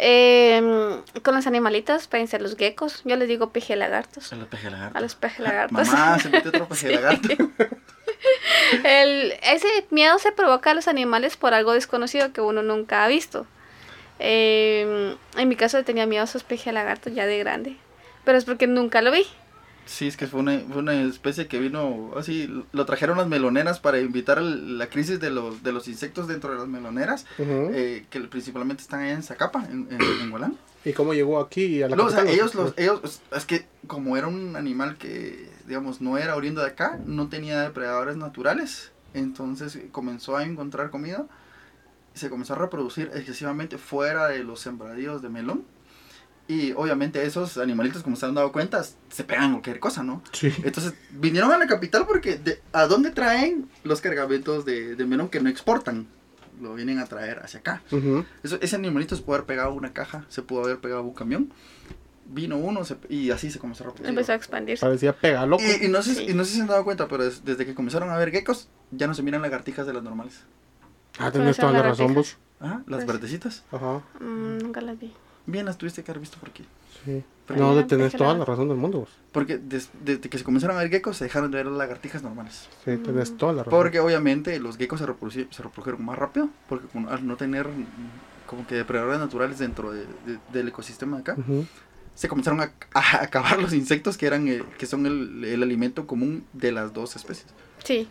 Eh, 0.00 1.02
con 1.22 1.34
los 1.34 1.46
animalitos, 1.48 2.06
pueden 2.06 2.28
ser 2.28 2.40
los 2.40 2.56
geckos. 2.56 3.02
Yo 3.04 3.16
les 3.16 3.28
digo 3.28 3.50
peje 3.50 3.74
lagartos. 3.74 4.32
A 4.32 4.36
los 4.36 4.46
peje 4.46 4.70
lagarto. 4.70 4.96
A 4.96 5.00
los 5.00 5.14
peje 5.16 5.42
lagartos. 5.42 5.88
Mamá, 5.88 6.18
se 6.18 6.28
metió 6.28 6.50
otro 6.50 6.68
peje 6.68 6.94
lagarto. 6.94 7.28
El, 8.84 9.34
ese 9.42 9.68
miedo 9.90 10.18
se 10.18 10.32
provoca 10.32 10.70
a 10.70 10.74
los 10.74 10.88
animales 10.88 11.36
por 11.36 11.54
algo 11.54 11.72
desconocido 11.72 12.32
que 12.32 12.40
uno 12.40 12.62
nunca 12.62 13.04
ha 13.04 13.08
visto. 13.08 13.46
Eh, 14.20 15.16
en 15.36 15.48
mi 15.48 15.56
caso 15.56 15.82
tenía 15.84 16.06
miedo 16.06 16.22
a 16.22 16.24
esos 16.24 16.44
peje 16.44 16.72
lagartos 16.72 17.14
ya 17.14 17.26
de 17.26 17.38
grande. 17.38 17.76
Pero 18.24 18.38
es 18.38 18.44
porque 18.44 18.66
nunca 18.66 19.02
lo 19.02 19.10
vi. 19.10 19.26
Sí, 19.88 20.06
es 20.06 20.18
que 20.18 20.26
fue 20.26 20.40
una, 20.40 20.58
fue 20.60 20.78
una 20.82 21.00
especie 21.02 21.46
que 21.48 21.58
vino 21.58 22.10
así, 22.14 22.46
lo 22.72 22.84
trajeron 22.84 23.16
las 23.16 23.26
meloneras 23.26 23.80
para 23.80 23.96
evitar 23.98 24.36
el- 24.38 24.76
la 24.76 24.88
crisis 24.88 25.18
de 25.18 25.30
los, 25.30 25.62
de 25.62 25.72
los 25.72 25.88
insectos 25.88 26.28
dentro 26.28 26.50
de 26.52 26.58
las 26.58 26.68
meloneras, 26.68 27.24
Ujú. 27.38 27.70
eh, 27.72 28.04
que 28.10 28.20
principalmente 28.20 28.82
están 28.82 29.00
allá 29.00 29.14
en 29.14 29.22
Zacapa, 29.22 29.64
en, 29.64 29.88
en, 29.90 29.98
en 30.02 30.30
Gualán. 30.30 30.56
¿Y 30.84 30.92
cómo 30.92 31.14
llegó 31.14 31.40
aquí 31.40 31.82
a 31.82 31.88
la 31.88 31.96
No, 31.96 32.04
o 32.04 32.10
sea, 32.10 32.22
ellos, 32.30 32.54
los, 32.54 32.74
ellos, 32.76 33.22
es 33.34 33.46
que 33.46 33.66
como 33.86 34.16
era 34.18 34.26
un 34.26 34.56
animal 34.56 34.96
que, 34.98 35.50
digamos, 35.66 36.00
no 36.02 36.18
era 36.18 36.36
oriundo 36.36 36.60
de 36.60 36.68
acá, 36.68 37.00
no 37.06 37.28
tenía 37.28 37.60
depredadores 37.62 38.16
naturales, 38.16 38.92
entonces 39.14 39.78
comenzó 39.90 40.36
a 40.36 40.44
encontrar 40.44 40.90
comida 40.90 41.26
y 42.14 42.18
se 42.18 42.28
comenzó 42.28 42.52
a 42.52 42.58
reproducir 42.58 43.10
excesivamente 43.14 43.78
fuera 43.78 44.28
de 44.28 44.44
los 44.44 44.60
sembradíos 44.60 45.22
de 45.22 45.30
melón. 45.30 45.64
Y 46.48 46.72
obviamente 46.72 47.22
esos 47.24 47.58
animalitos, 47.58 48.02
como 48.02 48.16
se 48.16 48.24
han 48.24 48.34
dado 48.34 48.50
cuenta, 48.52 48.82
se 48.82 49.24
pegan 49.24 49.50
cualquier 49.52 49.78
cosa, 49.80 50.02
¿no? 50.02 50.22
Sí. 50.32 50.50
Entonces 50.64 50.94
vinieron 51.10 51.52
a 51.52 51.58
la 51.58 51.66
capital 51.66 52.06
porque 52.06 52.36
de, 52.38 52.62
¿a 52.72 52.86
dónde 52.86 53.10
traen 53.10 53.68
los 53.84 54.00
cargamentos 54.00 54.64
de, 54.64 54.96
de 54.96 55.04
melón 55.04 55.28
que 55.28 55.40
no 55.40 55.50
exportan? 55.50 56.06
Lo 56.60 56.74
vienen 56.74 56.98
a 57.00 57.04
traer 57.06 57.40
hacia 57.40 57.60
acá. 57.60 57.82
Ujú. 57.92 58.24
Eso, 58.42 58.58
ese 58.62 58.76
animalito 58.76 59.14
se 59.14 59.22
pudo 59.22 59.34
haber 59.36 59.46
pegado 59.46 59.68
a 59.68 59.72
una 59.74 59.92
caja, 59.92 60.24
se 60.30 60.40
pudo 60.42 60.64
haber 60.64 60.78
pegado 60.78 61.02
a 61.02 61.04
un 61.04 61.12
camión. 61.14 61.52
Vino 62.30 62.56
uno 62.56 62.84
se- 62.84 62.96
y 63.08 63.30
así 63.30 63.50
se 63.50 63.58
comenzó 63.58 63.84
a 63.84 63.86
reproducir. 63.88 64.08
Empezó 64.10 64.32
a 64.32 64.34
expandirse. 64.34 64.84
Parecía 64.84 65.14
pega 65.14 65.44
loco. 65.46 65.62
Y, 65.62 65.84
y 65.84 65.88
no 65.88 66.02
sé, 66.02 66.14
Sí. 66.14 66.26
y 66.30 66.34
no 66.34 66.44
sé 66.44 66.50
si 66.52 66.56
se 66.56 66.62
han 66.62 66.68
dado 66.68 66.82
cuenta, 66.84 67.08
pero 67.08 67.24
es- 67.24 67.44
desde 67.44 67.64
que 67.66 67.74
comenzaron 67.74 68.10
a 68.10 68.16
ver 68.16 68.30
geckos, 68.30 68.68
ya 68.90 69.06
no 69.06 69.12
se 69.14 69.22
miran 69.22 69.42
lagartijas 69.42 69.86
de 69.86 69.92
las 69.92 70.02
normales. 70.02 70.40
Ah, 71.18 71.30
tenés 71.30 71.56
toda 71.58 71.72
la 71.72 71.82
razón, 71.82 72.14
vos. 72.14 72.36
Ajá, 72.60 72.82
las 72.86 73.04
Pues- 73.04 73.06
verdecitas. 73.06 73.64
Ajá. 73.70 74.00
Mm, 74.20 74.58
nunca 74.62 74.80
las 74.80 74.98
vi. 74.98 75.12
Bien 75.48 75.64
las 75.66 75.76
tuviste 75.78 76.04
que 76.04 76.10
haber 76.12 76.20
visto 76.20 76.38
por 76.38 76.50
aquí. 76.50 76.64
Sí. 77.04 77.24
Pero- 77.46 77.60
No, 77.60 77.74
de 77.74 77.84
tenés 77.84 78.12
toda 78.14 78.34
la 78.34 78.44
razón 78.44 78.68
del 78.68 78.76
mundo, 78.76 78.98
vos. 79.00 79.08
Porque 79.32 79.56
des- 79.56 79.88
desde 80.04 80.28
que 80.28 80.36
se 80.38 80.44
comenzaron 80.44 80.76
a 80.76 80.80
ver 80.80 80.90
geckos, 80.90 81.16
se 81.16 81.24
dejaron 81.24 81.50
de 81.50 81.56
ver 81.56 81.66
las 81.66 81.76
lagartijas 81.78 82.22
normales. 82.22 82.68
Sí, 82.84 82.96
tenés 82.98 83.36
toda 83.38 83.52
la 83.54 83.62
razón. 83.64 83.70
Porque 83.78 83.98
obviamente 84.00 84.58
los 84.60 84.76
geckos 84.76 85.00
se, 85.00 85.46
se 85.50 85.62
reprodujeron 85.62 86.04
más 86.04 86.18
rápido, 86.18 86.50
porque 86.68 86.86
con- 86.88 87.08
al 87.08 87.26
no 87.26 87.36
tener 87.36 87.66
mm, 87.66 87.86
como 88.46 88.66
que 88.66 88.74
depredadores 88.74 89.18
naturales 89.18 89.58
dentro 89.58 89.90
de- 89.92 90.04
de- 90.26 90.38
del 90.52 90.68
ecosistema 90.68 91.16
de 91.16 91.22
acá, 91.22 91.36
se 92.14 92.28
comenzaron 92.28 92.60
a, 92.60 92.72
a 92.94 93.22
acabar 93.22 93.58
los 93.62 93.72
insectos 93.72 94.18
que 94.18 94.26
eran 94.26 94.46
eh, 94.48 94.62
que 94.78 94.84
son 94.86 95.06
el, 95.06 95.42
el 95.44 95.62
alimento 95.62 96.06
común 96.06 96.44
de 96.52 96.72
las 96.72 96.92
dos 96.92 97.16
especies. 97.16 97.46
Sí. 97.84 98.08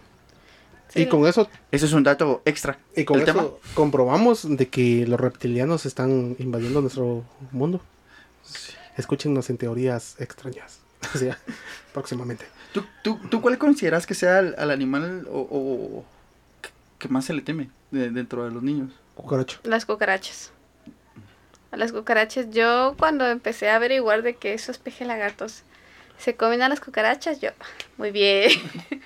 Sí, 0.98 1.04
Y 1.04 1.08
con 1.08 1.26
eso, 1.28 1.48
Eso 1.72 1.86
es 1.86 1.94
un 1.94 2.04
dato 2.04 2.42
extra. 2.46 2.78
y 2.96 3.06
con 3.06 3.18
eso 3.18 3.26
tema. 3.26 3.46
comprobamos 3.74 4.46
de 4.58 4.68
que 4.68 5.06
los 5.08 5.20
reptilianos 5.20 5.86
están 5.86 6.36
invadiendo 6.40 6.82
nuestro 6.82 7.24
mundo. 7.52 7.82
Escúchenos 8.98 9.50
en 9.50 9.58
teorías 9.58 10.16
extrañas. 10.20 10.82
O 11.14 11.18
sea, 11.18 11.38
próximamente. 11.94 12.46
¿Tú, 12.74 12.84
tú, 13.04 13.20
tú 13.30 13.40
cuál 13.42 13.58
consideras 13.58 14.06
que 14.08 14.14
sea 14.16 14.40
al, 14.40 14.56
al 14.58 14.72
animal 14.72 15.28
o, 15.32 15.40
o- 15.40 16.06
que- 16.62 16.70
que 17.00 17.08
más 17.08 17.26
se 17.26 17.34
le 17.34 17.42
teme 17.42 17.70
de- 17.92 18.10
dentro 18.10 18.44
de 18.44 18.52
los 18.52 18.64
niños? 18.64 18.92
Cucaracho. 19.16 19.60
Las 19.64 19.86
cucarachas. 19.86 20.52
A 21.72 21.78
las 21.78 21.92
cucarachas, 21.92 22.50
yo 22.50 22.96
cuando 22.98 23.28
empecé 23.28 23.70
a 23.70 23.76
averiguar 23.76 24.22
de 24.24 24.36
que 24.36 24.54
esos 24.54 24.80
peje 24.80 25.06
lagartos 25.06 25.62
se 26.18 26.36
comen 26.36 26.62
a 26.62 26.70
las 26.70 26.80
cucarachas, 26.80 27.40
yo, 27.40 27.50
muy 27.98 28.12
bien. 28.12 28.52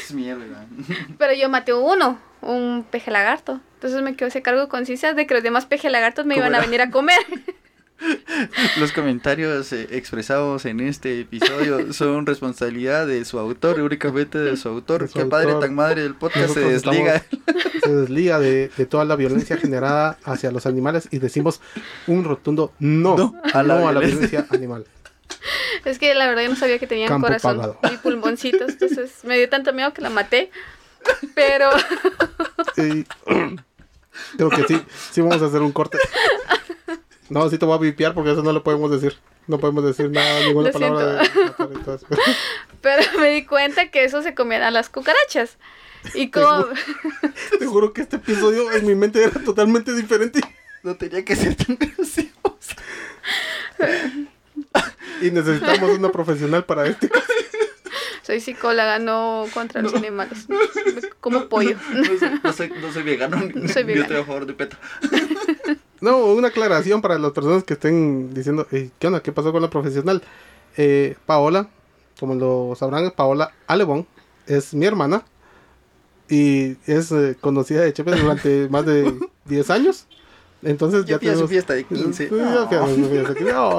Es 0.00 0.12
miedo, 0.12 0.38
¿verdad? 0.38 0.64
Pero 1.18 1.32
yo 1.34 1.48
maté 1.48 1.74
uno, 1.74 2.20
un 2.40 2.86
peje 2.88 3.10
lagarto. 3.10 3.60
Entonces 3.74 4.00
me 4.02 4.14
quedó 4.14 4.28
ese 4.28 4.40
cargo 4.40 4.60
de 4.60 4.68
conciencia 4.68 5.12
de 5.12 5.26
que 5.26 5.34
los 5.34 5.42
demás 5.42 5.66
peje 5.66 5.90
lagartos 5.90 6.24
me 6.24 6.36
iban 6.36 6.54
a 6.54 6.60
venir 6.60 6.80
a 6.80 6.90
comer. 6.90 7.18
Los 8.78 8.92
comentarios 8.92 9.72
eh, 9.72 9.88
expresados 9.90 10.66
en 10.66 10.80
este 10.80 11.20
episodio 11.20 11.94
son 11.94 12.26
responsabilidad 12.26 13.06
de 13.06 13.24
su 13.24 13.38
autor, 13.38 13.80
únicamente 13.80 14.38
de 14.38 14.56
su 14.58 14.68
autor. 14.68 15.02
De 15.02 15.08
su 15.08 15.14
Qué 15.18 15.24
padre 15.24 15.54
tan 15.60 15.74
madre 15.74 16.02
del 16.02 16.14
podcast 16.14 16.52
se 16.52 16.60
desliga. 16.60 17.24
Se 17.82 17.94
desliga 17.94 18.38
de, 18.38 18.70
de 18.76 18.86
toda 18.86 19.06
la 19.06 19.16
violencia 19.16 19.56
generada 19.56 20.18
hacia 20.24 20.50
los 20.50 20.66
animales 20.66 21.08
y 21.10 21.20
decimos 21.20 21.62
un 22.06 22.24
rotundo 22.24 22.72
no, 22.78 23.16
No 23.16 23.34
a 23.52 23.60
a 23.60 23.62
la, 23.62 24.00
violencia. 24.00 24.46
animal. 24.50 24.84
Es 25.84 25.98
que 25.98 26.14
la 26.14 26.26
verdad 26.26 26.42
yo 26.42 26.48
no 26.50 26.56
sabía 26.56 26.78
que 26.78 26.86
tenían 26.86 27.08
Campo 27.08 27.26
corazón 27.26 27.56
pagado. 27.56 27.78
y 27.92 27.96
pulmoncitos. 27.98 28.70
Entonces 28.70 29.24
me 29.24 29.36
dio 29.36 29.48
tanto 29.48 29.72
miedo 29.72 29.92
que 29.92 30.02
la 30.02 30.10
maté. 30.10 30.50
Pero 31.34 31.70
Y 32.76 33.04
creo 34.36 34.50
que 34.50 34.64
sí, 34.66 34.82
sí 35.12 35.20
vamos 35.20 35.42
a 35.42 35.46
hacer 35.46 35.62
un 35.62 35.72
corte. 35.72 35.98
No, 37.28 37.48
sí 37.48 37.58
te 37.58 37.66
voy 37.66 37.76
a 37.76 37.80
vipiar 37.80 38.14
porque 38.14 38.32
eso 38.32 38.42
no 38.42 38.52
lo 38.52 38.62
podemos 38.62 38.90
decir. 38.90 39.18
No 39.46 39.58
podemos 39.58 39.84
decir 39.84 40.10
nada, 40.10 40.40
ninguna 40.40 40.68
Lo 40.68 40.72
palabra 40.72 41.22
de 41.22 41.28
pero 42.80 43.20
me 43.20 43.30
di 43.30 43.44
cuenta 43.46 43.90
que 43.90 44.04
eso 44.04 44.22
se 44.22 44.34
comían 44.34 44.62
a 44.62 44.70
las 44.70 44.88
cucarachas. 44.88 45.56
Y 46.14 46.30
como 46.30 46.66
Te 47.58 47.66
juro 47.66 47.92
que 47.92 48.02
este 48.02 48.16
episodio 48.16 48.70
en 48.72 48.86
mi 48.86 48.94
mente 48.94 49.22
era 49.22 49.42
totalmente 49.44 49.92
diferente. 49.92 50.40
No 50.82 50.96
tenía 50.96 51.24
que 51.24 51.34
ser 51.34 51.54
tan 51.56 51.76
gracioso. 51.76 52.30
Y 55.22 55.30
necesitamos 55.30 55.98
una 55.98 56.10
profesional 56.10 56.64
para 56.64 56.86
este 56.86 57.08
caso. 57.08 57.24
soy 58.22 58.40
psicóloga, 58.40 58.98
no 58.98 59.46
contra 59.54 59.82
los 59.82 59.94
animales. 59.94 60.46
Como 61.20 61.48
pollo. 61.48 61.76
No 61.92 62.04
soy, 62.18 62.40
no 62.42 62.52
soy, 62.52 62.72
no 62.80 62.92
soy 62.92 63.02
vegano, 63.02 63.36
ni, 63.54 63.68
Soy 63.68 63.84
vegano. 63.84 64.02
estoy 64.04 64.16
a 64.20 64.24
favor 64.24 64.46
de 64.46 64.52
PETA. 64.54 64.78
No, 65.98 66.18
una 66.26 66.48
aclaración 66.48 67.00
para 67.00 67.18
las 67.18 67.32
personas 67.32 67.64
que 67.64 67.72
estén 67.72 68.34
diciendo, 68.34 68.66
"Ey, 68.70 68.90
¿qué 68.98 69.06
onda? 69.06 69.22
¿Qué 69.22 69.32
pasó 69.32 69.50
con 69.50 69.62
la 69.62 69.70
profesional? 69.70 70.22
Eh, 70.76 71.16
Paola 71.24 71.70
como 72.18 72.34
lo 72.34 72.74
sabrán, 72.76 73.10
Paola 73.10 73.52
Alebón 73.66 74.06
es 74.46 74.74
mi 74.74 74.86
hermana 74.86 75.24
y 76.28 76.76
es 76.86 77.12
eh, 77.12 77.36
conocida 77.40 77.82
de 77.82 77.92
Chepe 77.92 78.10
durante 78.16 78.68
más 78.68 78.84
de 78.86 79.14
10 79.44 79.70
años. 79.70 80.06
Entonces 80.62 81.04
ya, 81.04 81.18
tenemos 81.18 81.40
su 81.40 81.48
fiesta 81.48 81.74
de 81.74 81.84
15. 81.84 82.28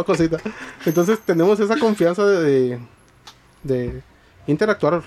cosita. 0.05 0.37
Entonces 0.85 1.19
tenemos 1.19 1.59
esa 1.59 1.77
confianza 1.77 2.25
de, 2.25 2.79
de, 3.63 4.01
interactuar 4.45 5.03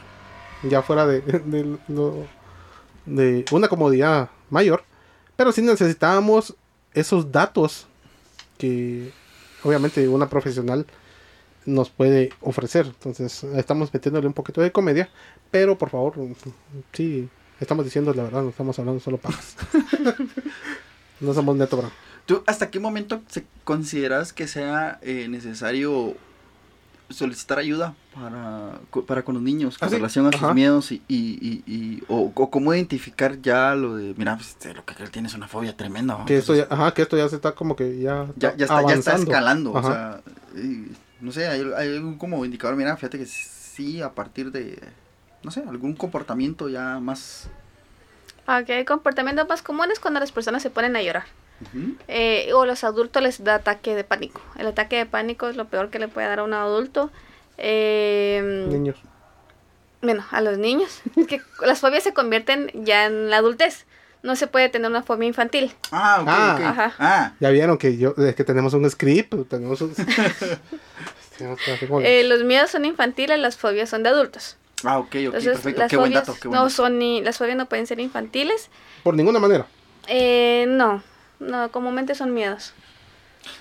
ya 0.63 0.83
fuera 0.83 1.07
de, 1.07 1.21
de, 1.21 1.79
de, 3.07 3.45
una 3.51 3.69
comodidad 3.69 4.31
mayor. 4.51 4.83
Pero 5.37 5.53
si 5.53 5.63
necesitábamos 5.63 6.55
esos 6.93 7.31
datos 7.31 7.87
que 8.59 9.13
obviamente 9.63 10.07
una 10.09 10.29
profesional 10.29 10.87
nos 11.67 11.91
puede 11.91 12.31
ofrecer. 12.41 12.87
Entonces 12.87 13.45
estamos 13.45 13.93
metiéndole 13.93 14.27
un 14.27 14.33
poquito 14.33 14.61
de 14.61 14.73
comedia. 14.73 15.09
Pero 15.51 15.79
por 15.79 15.91
favor, 15.91 16.15
sí, 16.93 17.29
estamos 17.61 17.85
diciendo 17.85 18.13
la 18.15 18.25
verdad, 18.25 18.43
no 18.43 18.51
estamos 18.51 18.79
hablando 18.79 19.01
solo 19.01 19.19
pajas. 19.19 19.57
No 21.21 21.35
somos 21.35 21.57
neto, 21.57 21.77
bro. 21.77 21.91
¿Tú 22.27 22.43
hasta 22.47 22.71
qué 22.71 22.81
momento 22.81 23.21
se 23.29 23.45
consideras 23.65 24.33
que 24.33 24.47
sea 24.47 24.99
eh, 25.03 25.27
necesario 25.29 26.17
solicitar 27.11 27.59
ayuda 27.59 27.95
para, 28.15 28.79
para 29.07 29.25
con 29.25 29.35
los 29.35 29.43
niños 29.43 29.79
con 29.79 29.89
¿Ah, 29.89 29.91
relación 29.91 30.27
a 30.27 30.37
sus 30.37 30.55
miedos 30.55 30.93
y, 30.93 31.03
y, 31.09 31.63
y, 31.67 32.03
o, 32.09 32.33
cómo 32.33 32.73
identificar 32.73 33.41
ya 33.43 33.75
lo 33.75 33.97
de, 33.97 34.15
mira, 34.17 34.37
pues, 34.37 34.51
este, 34.51 34.75
lo 34.75 34.85
que 34.85 35.03
él 35.03 35.11
tiene 35.11 35.29
es 35.29 35.35
una 35.35 35.49
fobia 35.49 35.77
tremenda. 35.77 36.25
Que 36.25 36.39
esto 36.39 36.55
ya, 36.55 36.69
ajá, 36.71 36.95
que 36.95 37.03
esto 37.03 37.17
ya 37.17 37.29
se 37.29 37.37
está 37.37 37.53
como 37.53 37.75
que 37.75 37.99
ya, 37.99 38.27
ya, 38.37 38.55
ya, 38.57 38.67
está, 38.67 38.87
ya 38.87 38.95
está, 38.95 39.17
escalando. 39.17 39.73
O 39.73 39.83
sea, 39.83 40.21
no 41.21 41.33
sé, 41.33 41.49
hay, 41.49 41.63
hay 41.77 41.97
algún 41.97 42.17
como 42.17 42.45
indicador, 42.45 42.77
mira, 42.77 42.97
fíjate 42.97 43.19
que 43.19 43.27
sí, 43.27 44.01
a 44.01 44.13
partir 44.13 44.53
de, 44.53 44.81
no 45.43 45.51
sé, 45.51 45.65
algún 45.69 45.95
comportamiento 45.95 46.69
ya 46.69 47.01
más 47.01 47.51
Ok, 48.47 48.87
comportamientos 48.87 49.49
más 49.49 49.63
comunes 49.63 50.01
cuando 50.01 50.21
las 50.21 50.33
personas 50.33 50.63
se 50.63 50.71
ponen 50.71 50.97
a 50.97 51.03
llorar. 51.03 51.25
Eh, 52.09 52.51
o 52.55 52.65
los 52.65 52.85
adultos 52.85 53.23
les 53.23 53.45
da 53.45 53.57
ataque 53.57 53.95
de 53.95 54.03
pánico. 54.03 54.41
El 54.59 54.67
ataque 54.67 54.97
de 54.97 55.07
pánico 55.07 55.49
es 55.49 55.57
lo 55.57 55.67
peor 55.67 55.91
que 55.91 55.99
le 55.99 56.09
puede 56.09 56.27
dar 56.27 56.41
a 56.41 56.45
un 56.45 56.55
adulto. 56.55 57.11
Eh, 57.59 58.67
niños. 58.69 58.97
Bueno, 60.03 60.25
a 60.31 60.41
los 60.41 60.59
niños. 60.59 61.03
que 61.29 61.43
las 61.67 61.81
fobias 61.81 62.03
se 62.03 62.15
convierten 62.15 62.71
ya 62.75 63.07
en 63.07 63.31
la 63.31 63.39
adultez. 63.39 63.87
No 64.23 64.37
se 64.37 64.47
puede 64.47 64.69
tener 64.69 64.91
una 64.91 65.03
fobia 65.03 65.27
infantil. 65.27 65.73
Ah, 65.93 66.19
ok, 66.21 66.29
ah, 66.29 66.93
ah. 66.99 67.33
Ya 67.41 67.51
vieron 67.51 67.79
que 67.79 67.97
yo 67.97 68.15
es 68.19 68.35
que 68.35 68.45
tenemos 68.45 68.75
un 68.75 68.89
script, 68.91 69.35
tenemos 69.49 69.81
eh, 72.03 72.25
los 72.25 72.45
miedos 72.45 72.71
son 72.71 72.85
infantiles, 72.85 73.39
las 73.39 73.57
fobias 73.57 73.89
son 73.89 74.03
de 74.03 74.11
adultos. 74.11 74.57
Ah, 74.85 74.99
ok, 74.99 75.17
ok, 75.29 75.33
perfecto. 75.33 75.83
Qué 75.89 75.97
buen 75.97 76.13
dato. 76.13 76.35
no 76.51 76.71
son 76.71 76.99
ni, 76.99 77.23
las 77.23 77.39
fobias 77.39 77.57
no 77.57 77.67
pueden 77.67 77.87
ser 77.87 78.01
infantiles. 78.01 78.71
Por 79.03 79.15
ninguna 79.15 79.39
manera. 79.39 79.67
Eh, 80.07 80.67
no, 80.69 81.03
no, 81.39 81.71
comúnmente 81.71 82.15
son 82.15 82.35
miedos. 82.35 82.73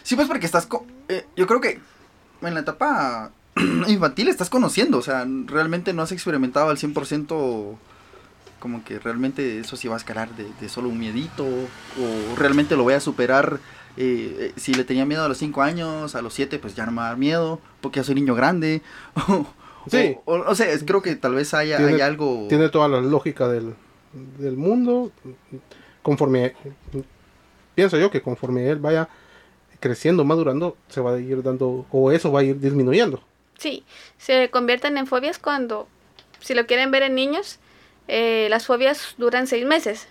Sí, 0.04 0.16
pues 0.16 0.28
porque 0.28 0.46
estás, 0.46 0.68
eh, 1.08 1.26
yo 1.36 1.48
creo 1.48 1.62
que 1.62 1.80
en 2.42 2.54
la 2.54 2.62
etapa 2.62 3.32
infantil 3.88 4.28
estás 4.28 4.50
conociendo, 4.50 4.98
o 4.98 5.02
sea, 5.02 5.26
realmente 5.46 5.94
no 5.94 6.02
has 6.02 6.12
experimentado 6.12 6.70
al 6.70 6.78
100% 6.78 7.78
como 8.60 8.84
que 8.84 9.00
realmente 9.00 9.60
eso 9.60 9.76
sí 9.78 9.88
va 9.88 9.96
a 9.96 9.98
escalar 9.98 10.36
de, 10.36 10.48
de 10.60 10.70
solo 10.70 10.90
un 10.90 11.00
miedito, 11.00 11.46
o 11.46 12.36
realmente 12.38 12.76
lo 12.76 12.84
voy 12.84 12.94
a 12.94 13.00
superar. 13.00 13.60
Eh, 13.98 14.36
eh 14.40 14.54
si 14.58 14.74
le 14.74 14.84
tenía 14.84 15.06
miedo 15.06 15.24
a 15.24 15.28
los 15.28 15.38
5 15.38 15.62
años, 15.62 16.16
a 16.16 16.22
los 16.22 16.34
7 16.34 16.60
pues 16.60 16.76
ya 16.76 16.86
no 16.86 16.92
me 16.92 16.98
va 16.98 17.06
a 17.06 17.10
dar 17.10 17.18
miedo, 17.18 17.60
porque 17.82 18.00
ya 18.00 18.04
soy 18.04 18.16
niño 18.16 18.36
grande, 18.36 18.82
Sí. 19.90 20.18
O, 20.26 20.56
sea, 20.56 20.68
creo 20.86 21.02
que 21.02 21.16
tal 21.16 21.36
vez 21.36 21.54
haya 21.54 21.78
hay 21.78 22.02
algo... 22.02 22.46
Tiene 22.48 22.70
toda 22.70 22.88
la 22.88 23.02
lógica 23.02 23.48
del, 23.48 23.76
mundo. 24.56 25.12
Conforme... 26.02 26.54
Pienso 27.76 27.98
yo 27.98 28.12
que 28.12 28.22
conforme 28.22 28.70
él 28.70 28.80
vaya 28.80 29.08
creciendo, 29.80 30.26
madurando, 30.26 30.78
se 30.90 31.02
va 31.02 31.14
a 31.14 31.20
ir 31.20 31.42
dando... 31.44 31.86
O 31.92 32.12
eso 32.12 32.32
va 32.32 32.42
a 32.42 32.44
ir 32.44 32.60
disminuyendo. 32.60 33.24
Sí, 33.58 33.84
se 34.18 34.50
convierten 34.50 34.98
en 34.98 35.08
fobias 35.08 35.40
cuando... 35.40 35.88
Si 36.40 36.54
lo 36.54 36.66
quieren 36.66 36.92
ver 36.92 37.04
en 37.04 37.16
niños, 37.16 37.60
eh, 38.08 38.48
las 38.50 38.66
fobias 38.66 39.16
duran 39.18 39.48
seis 39.48 39.66
meses. 39.66 40.08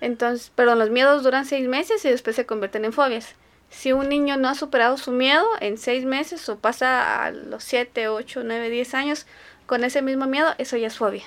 Entonces, 0.00 0.52
perdón, 0.54 0.78
los 0.78 0.90
miedos 0.90 1.22
duran 1.24 1.44
seis 1.44 1.68
meses 1.68 2.04
y 2.04 2.08
después 2.08 2.36
se 2.36 2.46
convierten 2.46 2.84
en 2.84 2.92
fobias. 2.92 3.34
Si 3.70 3.92
un 3.92 4.08
niño 4.08 4.36
no 4.36 4.48
ha 4.48 4.54
superado 4.54 4.96
su 4.96 5.12
miedo 5.12 5.44
en 5.60 5.78
seis 5.78 6.04
meses 6.04 6.48
o 6.48 6.58
pasa 6.58 7.24
a 7.24 7.30
los 7.30 7.62
siete, 7.64 8.08
ocho, 8.08 8.42
nueve, 8.44 8.70
diez 8.70 8.94
años 8.94 9.26
con 9.66 9.84
ese 9.84 10.02
mismo 10.02 10.26
miedo, 10.26 10.54
eso 10.58 10.76
ya 10.76 10.86
es 10.86 10.96
fobia. 10.96 11.24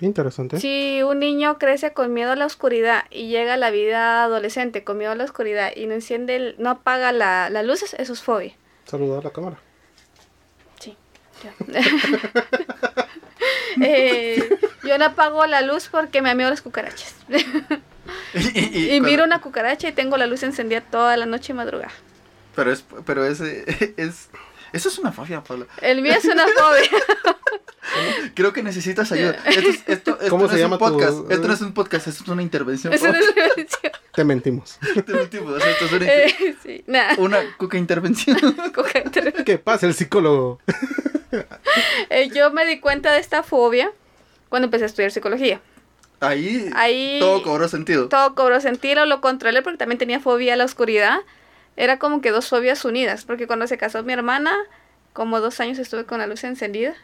Interesante. 0.00 0.58
Si 0.58 1.02
un 1.02 1.20
niño 1.20 1.58
crece 1.58 1.92
con 1.92 2.12
miedo 2.12 2.32
a 2.32 2.36
la 2.36 2.46
oscuridad 2.46 3.04
y 3.10 3.28
llega 3.28 3.54
a 3.54 3.56
la 3.56 3.70
vida 3.70 4.24
adolescente 4.24 4.82
con 4.82 4.98
miedo 4.98 5.12
a 5.12 5.14
la 5.14 5.24
oscuridad 5.24 5.72
y 5.76 5.86
no 5.86 5.94
enciende, 5.94 6.56
no 6.58 6.70
apaga 6.70 7.12
la, 7.12 7.50
las 7.50 7.64
luces, 7.64 7.94
eso 7.98 8.12
es 8.12 8.22
fobia. 8.22 8.54
Saludar 8.84 9.20
a 9.20 9.24
la 9.24 9.30
cámara. 9.30 9.58
Sí. 10.80 10.96
Eh, 13.82 14.58
yo 14.84 14.98
no 14.98 15.06
apago 15.06 15.46
la 15.46 15.62
luz 15.62 15.88
porque 15.90 16.22
me 16.22 16.30
amigo 16.30 16.50
las 16.50 16.62
cucarachas. 16.62 17.14
y, 18.54 19.00
miro 19.00 19.24
una 19.24 19.40
cucaracha 19.40 19.88
y 19.88 19.92
tengo 19.92 20.16
la 20.16 20.26
luz 20.26 20.42
encendida 20.42 20.80
toda 20.80 21.16
la 21.16 21.26
noche 21.26 21.52
y 21.52 21.56
madrugada. 21.56 21.92
Pero 22.54 22.72
es, 22.72 22.84
pero 23.04 23.24
es, 23.24 23.40
es, 23.96 24.28
eso 24.72 24.88
es 24.88 24.98
una 24.98 25.12
fobia, 25.12 25.42
Pablo. 25.42 25.66
El 25.80 26.02
mío 26.02 26.14
es 26.14 26.24
una 26.24 26.44
fobia. 26.44 26.90
Creo 28.34 28.52
que 28.52 28.62
necesitas 28.62 29.10
ayuda. 29.12 29.36
Esto, 29.86 30.18
¿Cómo 30.30 30.48
se 30.48 30.58
llama 30.58 30.76
un 30.76 30.78
podcast. 30.78 31.30
Esto 31.30 31.48
no 31.48 31.54
es 31.54 31.60
un 31.60 31.74
podcast, 31.74 32.06
esto 32.08 32.24
es 32.24 32.28
una 32.28 32.42
intervención. 32.42 32.92
Es 32.92 33.02
una 33.02 33.18
intervención. 33.18 33.92
Te 34.14 34.24
mentimos. 34.24 34.78
Te 35.06 35.12
mentimos. 35.12 35.62
esto 35.64 35.84
es 35.86 35.92
una, 35.92 36.06
eh, 36.06 36.56
sí, 36.62 36.84
una 37.18 37.56
cuca 37.56 37.76
intervención. 37.76 38.38
Cuca 38.74 39.00
intervención. 39.04 39.44
¿Qué 39.44 39.58
pasa, 39.58 39.86
el 39.86 39.94
psicólogo? 39.94 40.60
Eh, 42.10 42.28
yo 42.34 42.50
me 42.52 42.66
di 42.66 42.80
cuenta 42.80 43.12
de 43.12 43.18
esta 43.18 43.42
fobia 43.42 43.90
cuando 44.48 44.66
empecé 44.66 44.84
a 44.84 44.86
estudiar 44.86 45.10
psicología. 45.10 45.60
Ahí, 46.20 47.18
todo 47.18 47.42
cobró 47.42 47.68
sentido. 47.68 48.08
Todo 48.08 48.34
cobró 48.34 48.60
sentido, 48.60 49.06
lo 49.06 49.20
controlé 49.20 49.62
porque 49.62 49.78
también 49.78 49.98
tenía 49.98 50.20
fobia 50.20 50.54
a 50.54 50.56
la 50.56 50.64
oscuridad. 50.64 51.18
Era 51.76 51.98
como 51.98 52.20
que 52.20 52.30
dos 52.30 52.48
fobias 52.48 52.84
unidas, 52.84 53.24
porque 53.24 53.46
cuando 53.46 53.66
se 53.66 53.76
casó 53.76 54.04
mi 54.04 54.12
hermana, 54.12 54.54
como 55.12 55.40
dos 55.40 55.58
años 55.58 55.78
estuve 55.78 56.04
con 56.04 56.18
la 56.18 56.26
luz 56.26 56.44
encendida, 56.44 56.94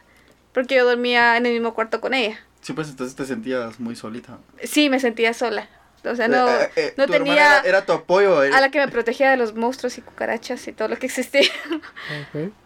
porque 0.53 0.75
yo 0.75 0.85
dormía 0.85 1.35
en 1.35 1.45
el 1.45 1.53
mismo 1.53 1.73
cuarto 1.73 1.99
con 1.99 2.13
ella. 2.13 2.39
Sí, 2.61 2.73
pues 2.73 2.89
entonces 2.89 3.15
te 3.15 3.25
sentías 3.25 3.79
muy 3.79 3.95
solita. 3.95 4.37
Sí, 4.63 4.89
me 4.89 4.99
sentía 4.99 5.33
sola. 5.33 5.67
O 6.05 6.15
sea, 6.15 6.27
no, 6.27 6.49
eh, 6.49 6.71
eh, 6.75 6.93
no 6.97 7.07
tenía... 7.07 7.59
Era, 7.59 7.85
tu 7.85 7.91
apoyo. 7.93 8.39
A 8.39 8.61
la 8.61 8.69
que 8.71 8.79
me 8.79 8.87
protegía 8.87 9.31
de 9.31 9.37
los 9.37 9.55
monstruos 9.55 9.97
y 9.97 10.01
cucarachas 10.01 10.67
y 10.67 10.73
todo 10.73 10.87
lo 10.87 10.97
que 10.97 11.07
existía. 11.07 11.49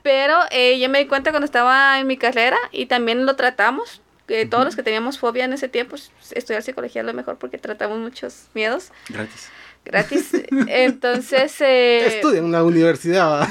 Pero 0.04 0.38
eh, 0.52 0.80
yo 0.80 0.90
me 0.90 1.00
di 1.00 1.08
cuenta 1.08 1.32
cuando 1.32 1.46
estaba 1.46 2.00
en 2.00 2.08
mi 2.08 2.18
carrera 2.18 2.58
y 2.72 2.86
también 2.86 3.26
lo 3.26 3.36
tratamos 3.36 4.02
que 4.28 4.46
todos 4.46 4.64
los 4.66 4.76
que 4.76 4.84
teníamos 4.84 5.20
fobia 5.20 5.46
en 5.46 5.54
ese 5.54 5.68
tiempo, 5.68 5.92
pues, 5.92 6.12
estudiar 6.32 6.64
psicología 6.64 7.02
es 7.02 7.06
lo 7.06 7.14
mejor 7.14 7.38
porque 7.38 7.58
tratamos 7.58 8.00
muchos 8.00 8.48
miedos. 8.54 8.92
Gratis. 9.10 9.50
Gratis. 9.86 10.32
Entonces... 10.68 11.60
Eh, 11.62 12.18
Estudia 12.18 12.40
en 12.40 12.46
una 12.46 12.64
universidad. 12.64 13.48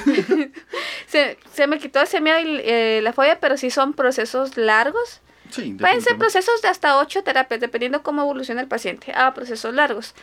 se, 1.06 1.38
se, 1.52 1.66
me 1.66 1.78
quitó 1.78 2.00
ese 2.00 2.20
miedo 2.20 2.38
y 2.38 2.60
eh, 2.64 3.00
la 3.02 3.12
fobia, 3.12 3.38
pero 3.40 3.56
sí 3.56 3.70
son 3.70 3.92
procesos 3.92 4.56
largos. 4.56 5.20
Sí, 5.52 5.76
Pueden 5.78 6.00
ser 6.00 6.16
procesos 6.16 6.62
de 6.62 6.68
hasta 6.68 6.98
ocho 6.98 7.22
terapias, 7.22 7.60
dependiendo 7.60 8.02
cómo 8.02 8.22
evoluciona 8.22 8.62
el 8.62 8.68
paciente, 8.68 9.12
a 9.14 9.34
procesos 9.34 9.74
largos. 9.74 10.14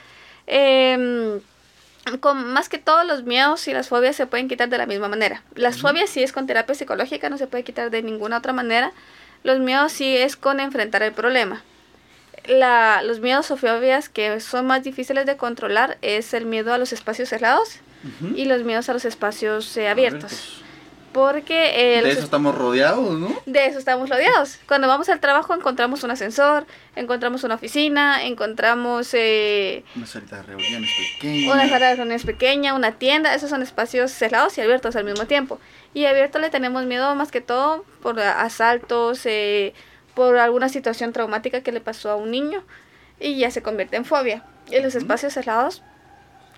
Eh, 0.48 1.40
con, 2.20 2.54
más 2.54 2.70
que 2.70 2.78
todos 2.78 3.06
los 3.06 3.24
miedos 3.24 3.68
y 3.68 3.74
las 3.74 3.90
fobias 3.90 4.16
se 4.16 4.26
pueden 4.26 4.48
quitar 4.48 4.70
de 4.70 4.78
la 4.78 4.86
misma 4.86 5.08
manera. 5.08 5.44
Las 5.56 5.80
fobias 5.80 6.10
si 6.10 6.24
es 6.24 6.32
con 6.32 6.48
terapia 6.48 6.76
psicológica, 6.76 7.30
no 7.30 7.38
se 7.38 7.48
puede 7.48 7.64
quitar 7.64 7.92
de 7.92 8.02
ninguna 8.02 8.38
otra 8.38 8.54
manera. 8.54 8.92
Los 9.44 9.60
miedos 9.60 9.92
sí 9.92 10.18
es 10.18 10.36
con 10.36 10.60
enfrentar 10.60 11.04
el 11.04 11.14
problema. 11.14 11.62
La, 12.48 13.04
los 13.04 13.20
miedos 13.20 13.52
o 13.52 13.58
fobias 13.58 14.10
que 14.10 14.40
son 14.40 14.66
más 14.66 14.84
difíciles 14.84 15.26
de 15.26 15.38
controlar 15.38 15.98
es 16.02 16.34
el 16.34 16.46
miedo 16.46 16.74
a 16.74 16.78
los 16.78 16.94
espacios 16.94 17.30
cerrados 17.30 17.80
y 18.34 18.46
los 18.46 18.64
miedos 18.64 18.88
a 18.90 18.94
los 18.94 19.06
espacios 19.06 19.76
eh, 19.78 19.90
abiertos. 19.90 20.64
Porque... 21.12 21.98
Eh, 21.98 22.04
de 22.04 22.12
eso 22.12 22.22
estamos 22.22 22.56
rodeados, 22.56 23.18
¿no? 23.18 23.30
De 23.46 23.66
eso 23.66 23.80
estamos 23.80 24.10
rodeados. 24.10 24.60
Cuando 24.68 24.88
vamos 24.88 25.10
al 25.10 25.20
trabajo 25.20 25.56
encontramos 25.56 26.04
un 26.04 26.12
ascensor, 26.12 26.66
encontramos 26.96 27.44
una 27.44 27.56
oficina, 27.56 28.24
encontramos... 28.24 29.14
Eh, 29.14 29.84
una 29.96 30.06
sala 30.06 30.26
de 30.28 30.44
reuniones 30.44 30.90
pequeña. 31.16 31.54
Una 31.54 31.70
sala 31.70 31.88
de 31.88 31.96
reuniones 31.96 32.26
pequeña, 32.26 32.74
una 32.76 32.92
tienda. 32.94 33.34
Esos 33.34 33.50
son 33.50 33.64
espacios 33.64 34.12
cerrados 34.12 34.58
y 34.58 34.62
abiertos 34.62 34.96
al 34.96 35.06
mismo 35.06 35.26
tiempo. 35.26 35.60
Y 35.94 36.06
abierto 36.06 36.38
le 36.38 36.50
tenemos 36.50 36.86
miedo 36.86 37.16
más 37.16 37.32
que 37.32 37.42
todo 37.42 37.84
por 38.02 38.20
asaltos, 38.20 39.26
eh, 39.26 39.74
por 40.14 40.38
alguna 40.38 40.70
situación 40.70 41.12
traumática 41.12 41.62
que 41.62 41.72
le 41.72 41.82
pasó 41.82 42.12
a 42.12 42.16
un 42.16 42.30
niño 42.30 42.64
y 43.20 43.38
ya 43.38 43.50
se 43.50 43.64
convierte 43.64 43.98
en 43.98 44.06
fobia. 44.06 44.44
Y 44.70 44.80
los 44.80 44.94
espacios 44.94 45.34
cerrados 45.34 45.82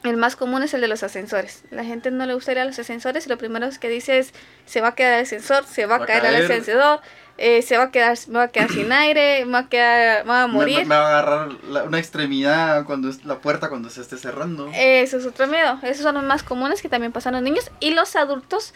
El 0.04 0.18
más 0.18 0.36
común 0.36 0.64
es 0.64 0.74
el 0.74 0.82
de 0.82 0.88
los 0.88 1.04
ascensores. 1.04 1.64
La 1.70 1.84
gente 1.84 2.10
no 2.10 2.26
le 2.26 2.34
gusta 2.34 2.52
ir 2.52 2.60
a 2.60 2.66
los 2.66 2.80
ascensores 2.80 3.28
y 3.28 3.30
lo 3.30 3.38
primero 3.38 3.70
que 3.80 3.88
dice 3.88 4.18
es, 4.18 4.34
se 4.66 4.82
va 4.82 4.90
a 4.90 4.96
quedar 4.96 5.14
el 5.14 5.22
ascensor, 5.22 5.64
se 5.66 5.86
va, 5.86 5.98
a 5.98 6.06
caer, 6.08 6.26
el 6.26 6.44
ascensor, 6.44 7.02
eh, 7.38 7.62
se 7.62 7.78
va 7.78 7.84
a 7.84 7.92
quedar, 7.92 8.18
me 8.28 8.40
va 8.40 8.44
a 8.44 8.48
quedar 8.48 8.72
sin 8.72 8.92
aire, 8.92 9.46
me 9.46 9.52
va 9.52 9.60
a 9.60 9.70
quedar, 9.70 10.26
me 10.26 10.32
va 10.32 10.44
a 10.44 10.48
morir. 10.48 10.88
Me, 10.88 10.96
va 10.96 11.02
a 11.02 11.20
agarrar 11.20 11.50
una 11.86 12.00
extremidad 12.00 12.84
cuando 12.86 13.12
la 13.26 13.40
puerta 13.40 13.70
cuando 13.70 13.92
se 13.92 14.02
esté 14.02 14.18
cerrando. 14.18 14.72
Eso 14.74 15.18
es 15.18 15.26
otro 15.28 15.46
miedo. 15.46 15.78
Esos 15.84 16.04
son 16.04 16.16
los 16.16 16.24
más 16.24 16.42
comunes 16.42 16.82
que 16.82 16.90
también 16.90 17.12
pasan 17.12 17.34
los 17.34 17.44
niños 17.44 17.70
y 17.80 17.92
los 17.92 18.16
adultos 18.16 18.74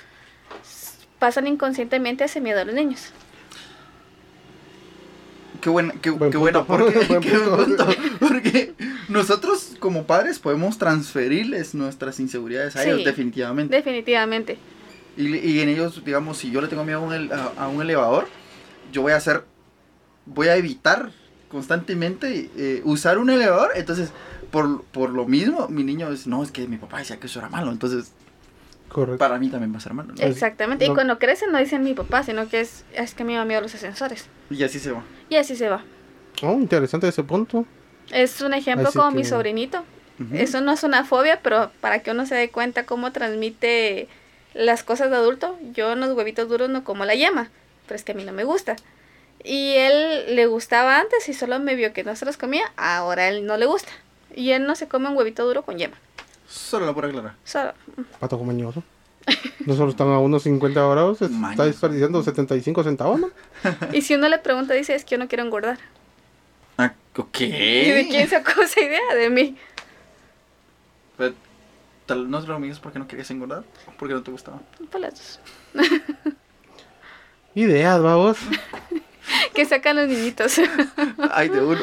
pasan 1.17 1.47
inconscientemente 1.47 2.23
ese 2.23 2.39
miedo 2.39 2.61
a 2.61 2.65
los 2.65 2.75
niños. 2.75 3.11
Qué 5.65 5.71
buena, 5.71 5.93
qué, 5.93 6.15
qué 6.29 6.37
buena, 6.37 6.63
porque, 8.19 8.75
nosotros 9.09 9.71
como 9.79 10.03
padres 10.05 10.37
podemos 10.37 10.77
transferirles 10.77 11.73
nuestras 11.73 12.19
inseguridades 12.19 12.75
a 12.75 12.83
ellos, 12.83 13.03
definitivamente. 13.03 13.75
Definitivamente. 13.75 14.59
Y, 15.17 15.35
y, 15.35 15.61
en 15.61 15.69
ellos, 15.69 16.05
digamos, 16.05 16.37
si 16.37 16.51
yo 16.51 16.61
le 16.61 16.67
tengo 16.67 16.83
miedo 16.83 16.99
a 17.57 17.67
un, 17.67 17.81
elevador, 17.81 18.27
yo 18.93 19.01
voy 19.01 19.13
a 19.13 19.15
hacer, 19.15 19.43
voy 20.27 20.49
a 20.49 20.55
evitar 20.55 21.09
constantemente 21.49 22.51
eh, 22.55 22.81
usar 22.83 23.17
un 23.17 23.31
elevador, 23.31 23.71
entonces, 23.73 24.11
por, 24.51 24.83
por 24.83 25.09
lo 25.09 25.25
mismo, 25.25 25.67
mi 25.67 25.83
niño 25.83 26.11
es, 26.11 26.27
no, 26.27 26.43
es 26.43 26.51
que 26.51 26.67
mi 26.67 26.77
papá 26.77 26.99
decía 26.99 27.19
que 27.19 27.25
eso 27.25 27.39
era 27.39 27.49
malo, 27.49 27.71
entonces 27.71 28.11
para 29.17 29.37
mí 29.37 29.49
también 29.49 29.73
va 29.73 29.77
a 29.77 29.81
ser 29.81 29.93
malo. 29.93 30.13
Exactamente. 30.17 30.85
Y 30.85 30.89
cuando 30.89 31.19
crecen 31.19 31.51
no 31.51 31.57
dicen 31.57 31.83
mi 31.83 31.93
papá, 31.93 32.23
sino 32.23 32.47
que 32.47 32.61
es, 32.61 32.85
es 32.93 33.13
que 33.13 33.23
a 33.23 33.25
mí 33.25 33.33
me 33.33 33.39
da 33.39 33.45
miedo 33.45 33.61
los 33.61 33.75
ascensores. 33.75 34.27
Y 34.49 34.63
así 34.63 34.79
se 34.79 34.91
va. 34.91 35.03
Y 35.29 35.35
así 35.35 35.55
se 35.55 35.69
va. 35.69 35.83
Oh, 36.41 36.53
interesante 36.53 37.07
ese 37.07 37.23
punto. 37.23 37.65
Es 38.11 38.41
un 38.41 38.53
ejemplo 38.53 38.91
como 38.93 39.11
mi 39.11 39.25
sobrinito. 39.25 39.83
Eso 40.33 40.61
no 40.61 40.71
es 40.71 40.83
una 40.83 41.03
fobia, 41.03 41.41
pero 41.41 41.71
para 41.81 41.99
que 41.99 42.11
uno 42.11 42.25
se 42.25 42.35
dé 42.35 42.49
cuenta 42.49 42.85
cómo 42.85 43.11
transmite 43.11 44.07
las 44.53 44.83
cosas 44.83 45.09
de 45.09 45.17
adulto, 45.17 45.59
yo 45.73 45.91
en 45.91 45.99
los 45.99 46.15
huevitos 46.15 46.47
duros 46.47 46.69
no 46.69 46.85
como 46.85 47.03
la 47.03 47.15
yema, 47.15 47.49
pero 47.85 47.97
es 47.97 48.05
que 48.05 48.13
a 48.13 48.15
mí 48.15 48.23
no 48.23 48.31
me 48.31 48.45
gusta. 48.45 48.77
Y 49.43 49.73
él 49.75 50.35
le 50.35 50.45
gustaba 50.47 50.99
antes 50.99 51.27
y 51.27 51.33
solo 51.33 51.59
me 51.59 51.75
vio 51.75 51.91
que 51.91 52.05
no 52.05 52.15
se 52.15 52.25
los 52.25 52.37
comía, 52.37 52.71
ahora 52.77 53.27
él 53.27 53.45
no 53.45 53.57
le 53.57 53.65
gusta. 53.65 53.91
Y 54.33 54.51
él 54.51 54.65
no 54.65 54.75
se 54.75 54.87
come 54.87 55.09
un 55.09 55.17
huevito 55.17 55.45
duro 55.45 55.63
con 55.63 55.77
yema. 55.77 55.97
Solo 56.47 56.85
la 56.85 56.93
pura 56.93 57.09
clara. 57.09 57.35
Solo. 57.43 57.73
Pato 58.19 58.37
mañoso. 58.43 58.83
No 59.65 59.75
solo 59.75 59.89
están 59.89 60.09
a 60.09 60.19
unos 60.19 60.43
50 60.43 60.87
grados, 60.87 61.21
está 61.21 61.65
desperdiciando 61.65 62.21
75 62.21 62.83
centavos, 62.83 63.19
¿no? 63.19 63.29
Y 63.91 64.01
si 64.03 64.13
uno 64.13 64.29
le 64.29 64.37
pregunta, 64.37 64.75
dice, 64.75 64.93
es 64.93 65.03
que 65.03 65.15
yo 65.15 65.17
no 65.17 65.27
quiero 65.27 65.43
engordar. 65.43 65.79
Ah, 66.77 66.93
¿ok? 67.17 67.39
¿Y 67.41 67.89
de 67.91 68.07
quién 68.07 68.29
sacó 68.29 68.61
esa 68.61 68.81
idea? 68.81 69.15
De 69.15 69.29
mí. 69.31 69.57
Pero, 71.17 71.33
tal, 72.05 72.29
¿No 72.29 72.37
es 72.37 72.45
lo 72.47 72.59
mismo 72.59 72.83
porque 72.83 72.99
no 72.99 73.07
querías 73.07 73.31
engordar? 73.31 73.63
¿O 73.87 73.91
porque 73.97 74.13
no 74.13 74.21
te 74.21 74.29
gustaba? 74.29 74.59
Las 74.99 75.39
Ideas, 77.55 78.01
vamos. 78.01 78.37
que 79.53 79.65
sacan 79.65 79.95
los 79.95 80.07
niñitos. 80.07 80.59
Ay, 81.31 81.49
de 81.49 81.61
uno. 81.63 81.81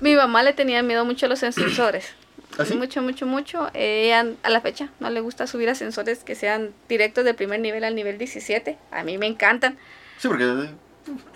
Mi 0.00 0.14
mamá 0.14 0.42
le 0.42 0.52
tenía 0.52 0.82
miedo 0.82 1.04
mucho 1.04 1.26
a 1.26 1.28
los 1.28 1.42
ascensores. 1.42 2.14
¿Ah, 2.58 2.64
mucho, 2.74 3.02
mucho, 3.02 3.26
mucho. 3.26 3.70
Ella 3.74 4.26
a 4.42 4.50
la 4.50 4.60
fecha 4.60 4.90
no 5.00 5.10
le 5.10 5.20
gusta 5.20 5.46
subir 5.46 5.68
ascensores 5.70 6.24
que 6.24 6.34
sean 6.34 6.72
directos 6.88 7.24
del 7.24 7.34
primer 7.34 7.60
nivel 7.60 7.84
al 7.84 7.94
nivel 7.94 8.18
17. 8.18 8.76
A 8.90 9.04
mí 9.04 9.18
me 9.18 9.26
encantan. 9.26 9.78
Sí, 10.18 10.28
porque... 10.28 10.70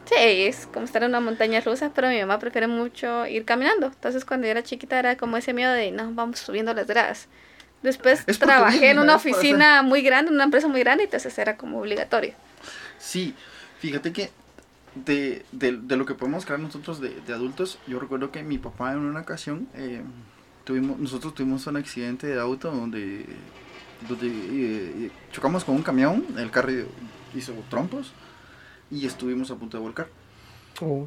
Sí, 0.04 0.14
es 0.16 0.66
como 0.66 0.84
estar 0.84 1.02
en 1.02 1.10
una 1.10 1.20
montaña 1.20 1.60
rusa, 1.60 1.90
pero 1.94 2.08
mi 2.08 2.20
mamá 2.20 2.38
prefiere 2.38 2.66
mucho 2.66 3.26
ir 3.26 3.44
caminando. 3.44 3.86
Entonces 3.86 4.24
cuando 4.24 4.46
yo 4.46 4.50
era 4.50 4.62
chiquita 4.62 4.98
era 4.98 5.16
como 5.16 5.36
ese 5.36 5.52
miedo 5.52 5.72
de, 5.72 5.90
no, 5.90 6.12
vamos 6.12 6.40
subiendo 6.40 6.74
las 6.74 6.86
gradas. 6.86 7.28
Después 7.82 8.24
trabajé 8.38 8.90
en 8.90 8.98
una 8.98 9.16
oficina 9.16 9.82
muy 9.82 10.02
grande, 10.02 10.30
en 10.30 10.36
una 10.36 10.44
empresa 10.44 10.68
muy 10.68 10.80
grande, 10.80 11.04
y 11.04 11.06
entonces 11.06 11.36
era 11.38 11.56
como 11.56 11.80
obligatorio. 11.80 12.34
Sí, 12.98 13.34
fíjate 13.78 14.12
que 14.12 14.30
de, 14.94 15.44
de, 15.52 15.72
de 15.72 15.96
lo 15.96 16.06
que 16.06 16.14
podemos 16.14 16.46
crear 16.46 16.60
nosotros 16.60 17.00
de, 17.00 17.20
de, 17.26 17.32
adultos, 17.34 17.78
yo 17.86 17.98
recuerdo 17.98 18.30
que 18.30 18.42
mi 18.42 18.58
papá 18.58 18.92
en 18.92 18.98
una 18.98 19.20
ocasión... 19.20 19.68
Eh, 19.74 20.02
tuvimos, 20.64 20.98
nosotros 20.98 21.34
tuvimos 21.34 21.66
un 21.66 21.76
accidente 21.76 22.26
de 22.26 22.40
auto 22.40 22.70
donde, 22.70 23.26
donde 24.08 24.28
eh, 24.28 25.10
chocamos 25.30 25.64
con 25.64 25.76
un 25.76 25.82
camión, 25.82 26.24
el 26.36 26.50
carro 26.50 26.72
hizo 27.34 27.52
trompos 27.68 28.12
y 28.90 29.06
estuvimos 29.06 29.50
a 29.50 29.56
punto 29.56 29.76
de 29.76 29.82
volcar. 29.82 30.08
Oh. 30.80 31.06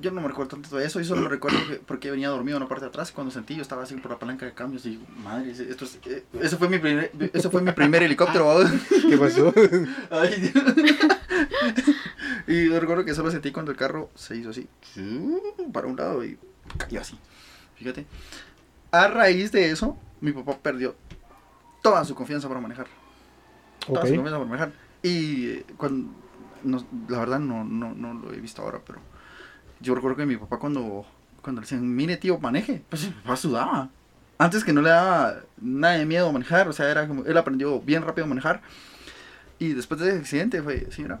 yo 0.00 0.10
no 0.10 0.22
me 0.22 0.28
recuerdo 0.28 0.56
tanto 0.56 0.76
de 0.76 0.86
eso, 0.86 1.00
yo 1.00 1.06
solo 1.06 1.22
me 1.22 1.28
recuerdo 1.28 1.58
porque 1.86 2.10
venía 2.10 2.30
dormido 2.30 2.56
en 2.56 2.62
la 2.62 2.68
parte 2.68 2.84
de 2.84 2.88
atrás 2.88 3.12
cuando 3.12 3.30
sentí, 3.30 3.56
yo 3.56 3.62
estaba 3.62 3.82
así 3.82 3.94
por 3.96 4.12
la 4.12 4.18
palanca 4.18 4.46
de 4.46 4.54
cambios 4.54 4.86
y 4.86 4.90
digo, 4.90 5.04
madre, 5.18 5.50
esto 5.50 5.84
es, 5.84 5.98
eh, 6.06 6.24
eso 6.40 6.56
fue 6.56 6.68
mi 6.68 6.78
primer, 6.78 7.10
eso 7.32 7.50
fue 7.50 7.60
mi 7.60 7.72
primer 7.72 8.02
helicóptero. 8.02 8.58
¿Qué 9.08 9.18
pasó? 9.18 9.52
y 12.46 12.68
yo 12.68 12.80
recuerdo 12.80 13.04
que 13.04 13.14
solo 13.14 13.30
sentí 13.30 13.50
cuando 13.50 13.72
el 13.72 13.76
carro 13.76 14.10
se 14.14 14.36
hizo 14.36 14.50
así, 14.50 14.68
para 15.72 15.88
un 15.88 15.96
lado 15.96 16.24
y 16.24 16.38
cayó 16.78 17.00
así. 17.00 17.18
Fíjate 17.76 18.06
a 19.04 19.08
raíz 19.08 19.52
de 19.52 19.70
eso, 19.70 19.96
mi 20.20 20.32
papá 20.32 20.58
perdió 20.58 20.94
toda 21.82 22.04
su 22.04 22.14
confianza 22.14 22.48
para 22.48 22.60
manejar. 22.60 22.86
Toda 23.86 24.06
su 24.06 24.14
confianza 24.14 24.38
para 24.38 24.44
manejar. 24.44 24.72
Y 25.02 25.48
eh, 25.48 25.66
cuando, 25.76 26.10
la 27.08 27.18
verdad 27.18 27.38
no, 27.38 27.64
no, 27.64 27.94
no 27.94 28.14
lo 28.14 28.32
he 28.32 28.40
visto 28.40 28.62
ahora, 28.62 28.80
pero 28.84 29.00
yo 29.80 29.94
recuerdo 29.94 30.16
que 30.16 30.26
mi 30.26 30.36
papá 30.36 30.58
cuando, 30.58 31.06
cuando 31.42 31.60
le 31.60 31.64
decían, 31.64 31.94
mire 31.94 32.16
tío, 32.16 32.38
maneje, 32.38 32.82
pues 32.88 33.06
mi 33.06 33.12
papá 33.12 33.36
sudaba. 33.36 33.90
Antes 34.38 34.64
que 34.64 34.72
no 34.72 34.82
le 34.82 34.90
daba 34.90 35.36
nada 35.60 35.96
de 35.96 36.04
miedo 36.04 36.28
a 36.28 36.32
manejar, 36.32 36.68
o 36.68 36.72
sea, 36.72 36.90
era 36.90 37.08
como, 37.08 37.24
él 37.24 37.36
aprendió 37.36 37.80
bien 37.80 38.02
rápido 38.02 38.24
a 38.24 38.28
manejar. 38.28 38.62
Y 39.58 39.72
después 39.72 40.00
de 40.00 40.10
ese 40.10 40.18
accidente 40.18 40.62
fue, 40.62 40.90
señora, 40.90 41.20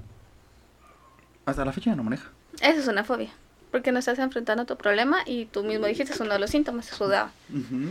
hasta 1.46 1.64
la 1.64 1.72
fecha 1.72 1.90
ya 1.90 1.96
no 1.96 2.02
maneja. 2.02 2.30
Eso 2.60 2.80
es 2.80 2.88
una 2.88 3.04
fobia 3.04 3.30
porque 3.70 3.92
no 3.92 3.98
estás 3.98 4.18
enfrentando 4.18 4.64
tu 4.64 4.76
problema 4.76 5.18
y 5.26 5.46
tú 5.46 5.62
mismo 5.64 5.86
dijiste, 5.86 6.12
es 6.12 6.20
uno 6.20 6.32
de 6.32 6.38
los 6.38 6.50
síntomas, 6.50 6.86
sudaba. 6.86 7.30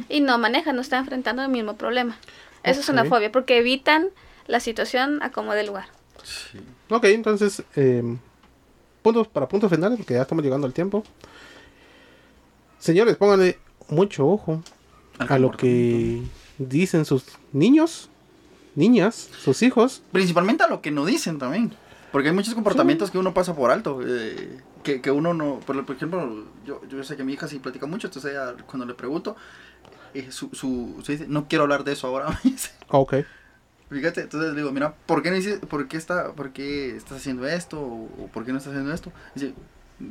Y 0.10 0.22
no 0.22 0.38
maneja, 0.38 0.74
no 0.74 0.82
está 0.82 0.98
enfrentando 0.98 1.44
el 1.44 1.50
mismo 1.50 1.76
problema. 1.76 2.18
Eso 2.64 2.80
es 2.80 2.90
una 2.90 3.06
fobia, 3.06 3.32
porque 3.32 3.58
evitan 3.58 4.08
la 4.48 4.60
situación 4.60 5.22
a 5.22 5.32
como 5.32 5.54
de 5.54 5.64
lugar. 5.64 5.86
Sí. 6.24 6.60
Ok, 6.90 7.06
entonces, 7.06 7.64
em, 7.76 8.18
puntos 9.02 9.28
para 9.28 9.48
puntos 9.48 9.70
finales, 9.70 9.98
porque 9.98 10.16
ya 10.16 10.24
estamos 10.24 10.44
llegando 10.44 10.66
al 10.66 10.74
tiempo. 10.74 11.04
Señores, 12.80 13.18
pónganle 13.18 13.60
mucho 13.90 14.28
ojo 14.28 14.64
a 15.20 15.38
lo 15.38 15.52
que 15.52 16.22
dicen 16.58 17.06
sus 17.06 17.24
niños, 17.54 18.10
niñas, 18.76 19.30
sus 19.40 19.62
hijos. 19.62 20.02
Principalmente 20.12 20.64
a 20.64 20.68
lo 20.68 20.82
que 20.82 20.92
no 20.92 21.06
dicen 21.06 21.38
también. 21.38 21.74
Porque 22.12 22.30
hay 22.30 22.36
muchos 22.36 22.54
comportamientos 22.54 23.12
que 23.12 23.18
uno 23.18 23.34
pasa 23.34 23.56
por 23.56 23.72
alto. 23.72 24.00
Eh, 24.06 24.60
que, 24.86 25.02
que 25.02 25.12
uno 25.12 25.34
no, 25.34 25.60
por, 25.60 25.76
ejemplo, 25.78 26.46
yo, 26.64 26.82
yo 26.88 27.04
sé 27.04 27.18
que 27.18 27.24
mi 27.24 27.34
hija 27.34 27.48
sí 27.48 27.60
platica 27.60 27.88
mucho, 27.88 28.08
entonces 28.08 28.32
ella, 28.32 28.54
cuando 28.68 28.86
le 28.86 28.94
pregunto, 28.94 29.36
eh, 30.14 30.32
su, 30.32 30.50
su, 30.54 31.02
se 31.04 31.14
dice, 31.14 31.26
no 31.28 31.48
quiero 31.50 31.64
hablar 31.64 31.84
de 31.84 31.94
eso 31.94 32.08
ahora. 32.08 32.40
ok. 32.90 33.16
Fíjate, 33.90 34.22
entonces 34.22 34.52
le 34.52 34.58
digo, 34.58 34.72
mira, 34.72 34.94
¿por 35.06 35.22
qué, 35.22 35.32
no 35.32 35.68
por 35.68 35.88
qué, 35.88 35.98
está, 35.98 36.34
por 36.34 36.52
qué 36.52 36.96
estás 36.96 37.18
haciendo 37.18 37.48
esto? 37.48 37.82
¿O 37.82 38.30
por 38.32 38.46
qué 38.46 38.52
no 38.52 38.60
estás 38.60 38.74
haciendo 38.74 38.94
esto? 38.94 39.12
Dice, 39.34 39.54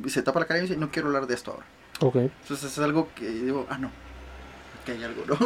se 0.07 0.21
tapa 0.21 0.41
la 0.41 0.45
cara 0.45 0.59
y 0.59 0.63
dice, 0.63 0.77
no 0.77 0.91
quiero 0.91 1.07
hablar 1.07 1.25
de 1.25 1.33
esto 1.33 1.51
ahora. 1.51 1.65
Ok. 2.01 2.15
Entonces 2.41 2.71
es 2.71 2.79
algo 2.79 3.09
que 3.15 3.29
digo, 3.29 3.65
ah, 3.69 3.77
no, 3.77 3.91
que 4.85 4.91
hay 4.91 5.03
algo, 5.03 5.23
¿no? 5.27 5.37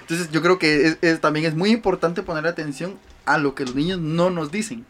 Entonces 0.00 0.30
yo 0.32 0.42
creo 0.42 0.58
que 0.58 0.96
es, 1.00 1.20
también 1.20 1.46
es 1.46 1.54
muy 1.54 1.70
importante 1.70 2.22
poner 2.22 2.46
atención 2.48 2.98
a 3.26 3.38
lo 3.38 3.54
que 3.54 3.64
los 3.64 3.76
niños 3.76 4.00
no 4.00 4.30
nos 4.30 4.50
dicen 4.50 4.84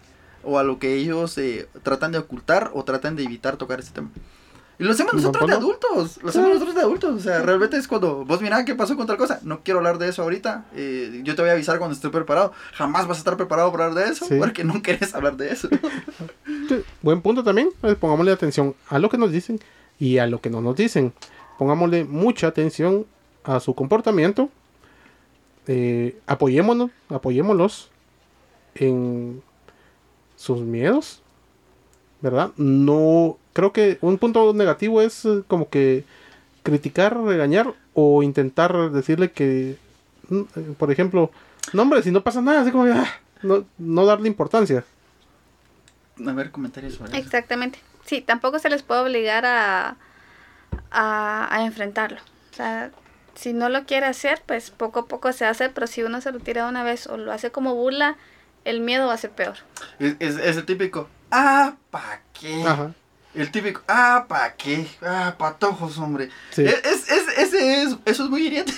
o 0.45 0.59
a 0.59 0.63
lo 0.63 0.79
que 0.79 0.95
ellos 0.95 1.37
eh, 1.39 1.69
tratan 1.83 2.13
de 2.13 2.19
ocultar 2.19 2.71
o 2.75 2.85
tratan 2.85 3.17
de 3.17 3.25
evitar 3.25 3.57
tocar 3.57 3.81
ese 3.81 3.93
tema. 3.93 4.11
Y 4.79 4.85
lo 4.85 4.93
hacemos 4.93 5.15
nosotros 5.15 5.49
de 5.49 5.55
adultos, 5.55 6.19
lo 6.23 6.31
hacemos 6.31 6.49
nosotros 6.49 6.75
de 6.75 6.81
adultos, 6.81 7.15
o 7.15 7.21
sea, 7.21 7.43
realmente 7.43 7.77
es 7.77 7.87
cuando 7.87 8.25
vos 8.25 8.41
mirá 8.41 8.65
qué 8.65 8.75
pasó 8.75 8.97
con 8.97 9.07
tal 9.07 9.17
cosa, 9.17 9.39
no 9.45 9.61
quiero 9.63 9.79
hablar 9.79 9.99
de 9.99 10.09
eso 10.09 10.23
ahorita, 10.23 10.65
eh, 10.75 11.21
yo 11.23 11.37
te 11.37 11.43
voy 11.43 11.51
a 11.51 11.53
avisar 11.53 11.79
cuando 11.79 11.95
esté 11.95 12.09
preparado, 12.09 12.53
jamás 12.73 13.07
vas 13.07 13.19
a 13.19 13.21
estar 13.21 13.37
preparado 13.37 13.71
para 13.71 13.85
hablar 13.85 14.05
de 14.05 14.11
eso, 14.11 14.27
porque 14.39 14.65
no 14.65 14.83
quieres 14.83 15.15
hablar 15.15 15.37
de 15.37 15.53
eso. 15.53 15.69
Buen 17.03 17.21
punto 17.21 17.45
también, 17.45 17.69
pues, 17.81 17.95
pongámosle 17.97 18.33
atención 18.33 18.75
a 18.89 18.99
lo 18.99 19.09
que 19.09 19.19
nos 19.19 19.31
dicen 19.31 19.61
y 20.01 20.19
a 20.19 20.27
lo 20.27 20.41
que 20.41 20.51
no 20.51 20.61
nos 20.61 20.75
dicen, 20.75 21.13
pongámosle 21.59 22.05
mucha 22.05 22.49
atención 22.49 23.07
a 23.45 23.61
su 23.61 23.75
comportamiento, 23.75 24.49
eh, 25.69 26.19
apoyémonos, 26.27 26.91
apoyémoslos 27.09 27.91
en 28.75 29.43
sus 30.43 30.61
miedos, 30.61 31.23
¿verdad? 32.21 32.51
No, 32.57 33.39
creo 33.53 33.73
que 33.73 33.99
un 34.01 34.19
punto 34.19 34.53
negativo 34.53 35.01
es 35.01 35.25
eh, 35.25 35.45
como 35.47 35.69
que 35.69 36.05
criticar, 36.65 37.17
regañar 37.17 37.75
o 37.95 38.25
intentar 38.25 38.91
decirle 38.91 39.31
que, 39.31 39.77
mm, 40.29 40.41
eh, 40.57 40.75
por 40.77 40.91
ejemplo, 40.91 41.31
no 41.73 41.83
hombre, 41.83 42.03
si 42.03 42.11
no 42.11 42.25
pasa 42.25 42.43
nada, 42.43 42.63
así 42.63 42.73
como 42.73 42.93
ah, 42.93 43.07
no, 43.43 43.65
no 43.79 44.05
darle 44.05 44.27
importancia. 44.27 44.85
A 46.27 46.33
ver, 46.33 46.51
comentarios 46.51 46.95
sobre 46.95 47.17
Exactamente. 47.17 47.79
Sí, 48.05 48.21
tampoco 48.21 48.59
se 48.59 48.69
les 48.69 48.83
puede 48.83 49.03
obligar 49.03 49.47
a, 49.47 49.97
a, 50.91 51.55
a 51.57 51.65
enfrentarlo. 51.65 52.19
O 52.51 52.55
sea, 52.57 52.91
si 53.37 53.53
no 53.53 53.69
lo 53.69 53.85
quiere 53.85 54.07
hacer, 54.07 54.43
pues 54.45 54.73
poco 54.73 55.01
a 55.01 55.07
poco 55.07 55.33
se 55.33 55.45
hace, 55.45 55.69
pero 55.69 55.87
si 55.87 56.03
uno 56.03 56.21
se 56.21 56.33
lo 56.33 56.41
tira 56.41 56.65
de 56.65 56.71
una 56.71 56.83
vez 56.83 57.07
o 57.07 57.17
lo 57.17 57.31
hace 57.31 57.53
como 57.53 57.77
burla, 57.77 58.17
el 58.65 58.81
miedo 58.81 59.07
va 59.07 59.15
a 59.15 59.19
ser 59.19 59.31
peor. 59.31 59.55
Es, 59.99 60.17
es, 60.19 60.37
es 60.37 60.57
el 60.57 60.65
típico, 60.65 61.09
ah, 61.31 61.75
¿pa' 61.91 62.21
qué? 62.39 62.63
Ajá. 62.65 62.93
El 63.35 63.51
típico, 63.51 63.81
ah, 63.89 64.27
¿pa' 64.29 64.55
qué? 64.55 64.87
Ah, 65.01 65.35
patojos, 65.39 65.97
hombre. 65.99 66.29
Sí. 66.51 66.65
Es, 66.65 66.85
es, 66.85 67.11
es- 67.11 67.39
ese 67.39 67.83
es, 67.83 67.97
eso 68.05 68.25
es 68.25 68.31
muy 68.31 68.47
hiriente. 68.47 68.73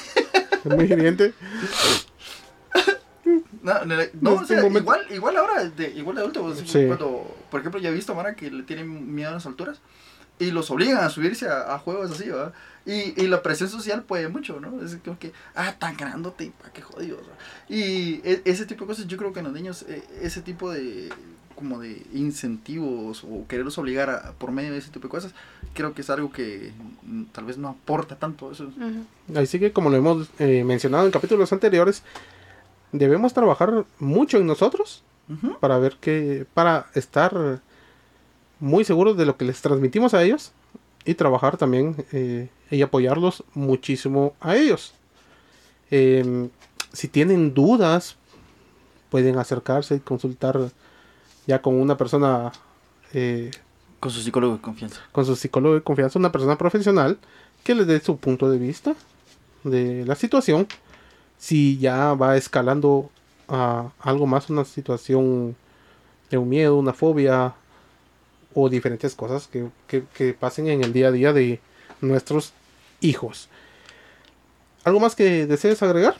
Es 0.64 0.64
muy 0.76 0.84
hiriente. 0.84 1.34
No, 3.62 3.82
no, 3.86 3.94
no, 4.20 4.32
o 4.34 4.44
sea, 4.44 4.66
igual, 4.66 5.06
igual 5.10 5.36
ahora, 5.38 5.64
de, 5.64 5.88
igual 5.92 6.16
de 6.16 6.20
adulto, 6.22 6.42
pues, 6.42 6.58
Sí. 6.70 6.84
cuando, 6.86 7.34
por 7.50 7.60
ejemplo, 7.60 7.80
ya 7.80 7.88
he 7.88 7.92
visto 7.94 8.12
a 8.12 8.14
Mara 8.14 8.34
que 8.34 8.50
le 8.50 8.62
tienen 8.64 9.14
miedo 9.14 9.30
a 9.30 9.34
las 9.34 9.46
alturas 9.46 9.78
y 10.38 10.50
los 10.50 10.70
obligan 10.70 10.98
a 10.98 11.10
subirse 11.10 11.48
a, 11.48 11.74
a 11.74 11.78
juegos 11.78 12.10
así, 12.10 12.28
¿verdad? 12.28 12.52
Y, 12.86 13.18
y 13.22 13.28
la 13.28 13.42
presión 13.42 13.68
social 13.70 14.02
puede 14.02 14.28
mucho, 14.28 14.60
¿no? 14.60 14.82
Es 14.84 14.96
como 15.04 15.18
que, 15.18 15.32
ah, 15.54 15.74
tan 15.78 15.96
grandote, 15.96 16.52
pa' 16.62 16.70
qué 16.72 16.82
jodido. 16.82 17.18
sea. 17.18 17.34
Y 17.68 18.20
e- 18.24 18.42
ese 18.44 18.66
tipo 18.66 18.84
de 18.84 18.88
cosas, 18.88 19.06
yo 19.06 19.16
creo 19.16 19.32
que 19.32 19.38
en 19.40 19.44
los 19.46 19.54
niños, 19.54 19.84
eh, 19.88 20.02
ese 20.20 20.42
tipo 20.42 20.70
de 20.70 21.10
como 21.56 21.78
de 21.80 22.02
incentivos 22.12 23.22
o 23.22 23.46
quererlos 23.46 23.78
obligar 23.78 24.10
a, 24.10 24.32
por 24.32 24.50
medio 24.50 24.72
de 24.72 24.78
ese 24.78 24.90
tipo 24.90 25.06
de 25.06 25.10
cosas, 25.12 25.32
creo 25.72 25.94
que 25.94 26.00
es 26.02 26.10
algo 26.10 26.32
que 26.32 26.72
mm, 27.04 27.24
tal 27.32 27.44
vez 27.44 27.56
no 27.58 27.68
aporta 27.68 28.16
tanto. 28.16 28.50
Eso 28.50 28.64
es- 28.68 28.76
Ujú. 28.76 29.38
Así 29.38 29.58
que 29.60 29.72
como 29.72 29.88
lo 29.88 29.96
hemos 29.96 30.28
eh, 30.40 30.64
mencionado 30.64 31.06
en 31.06 31.12
capítulos 31.12 31.52
anteriores, 31.52 32.02
debemos 32.92 33.32
trabajar 33.34 33.84
mucho 33.98 34.38
en 34.38 34.46
nosotros 34.46 35.02
Ujú. 35.28 35.58
para 35.60 35.78
ver 35.78 35.96
que, 36.00 36.44
para 36.54 36.86
estar 36.94 37.60
muy 38.60 38.84
seguros 38.84 39.16
de 39.16 39.26
lo 39.26 39.36
que 39.36 39.44
les 39.44 39.60
transmitimos 39.60 40.14
a 40.14 40.22
ellos 40.22 40.52
y 41.04 41.14
trabajar 41.14 41.56
también 41.56 41.96
eh, 42.12 42.48
y 42.70 42.82
apoyarlos 42.82 43.44
muchísimo 43.54 44.34
a 44.40 44.56
ellos. 44.56 44.94
Em, 45.90 46.48
si 46.92 47.08
tienen 47.08 47.52
dudas, 47.54 48.16
pueden 49.10 49.38
acercarse 49.38 49.96
y 49.96 50.00
consultar 50.00 50.70
ya 51.46 51.60
con 51.60 51.74
una 51.74 51.96
persona, 51.96 52.52
eh, 53.12 53.50
Con 54.00 54.10
su 54.10 54.20
psicólogo 54.20 54.54
de 54.54 54.60
confianza. 54.60 55.00
con 55.12 55.24
su 55.26 55.36
psicólogo 55.36 55.74
de 55.74 55.82
confianza, 55.82 56.18
una 56.18 56.32
persona 56.32 56.56
profesional 56.56 57.18
que 57.62 57.74
les 57.74 57.86
dé 57.86 58.00
su 58.00 58.16
punto 58.16 58.50
de 58.50 58.58
vista 58.58 58.94
de 59.62 60.04
la 60.06 60.14
situación. 60.14 60.66
Si 61.38 61.78
ya 61.78 62.14
va 62.14 62.36
escalando 62.36 63.10
a 63.48 63.90
algo 64.00 64.26
más, 64.26 64.48
una 64.50 64.64
situación 64.64 65.54
de 66.30 66.38
un 66.38 66.48
miedo, 66.48 66.76
una 66.76 66.92
fobia 66.92 67.54
o 68.54 68.68
diferentes 68.68 69.14
cosas 69.14 69.48
que, 69.48 69.66
que- 69.88 70.04
pasen 70.34 70.68
en 70.68 70.82
el 70.84 70.92
día 70.92 71.08
a 71.08 71.12
día 71.12 71.32
de 71.32 71.60
nuestros 72.00 72.52
hijos. 73.00 73.48
¿Algo 74.84 75.00
más 75.00 75.14
que 75.14 75.46
desees 75.46 75.82
agregar? 75.82 76.16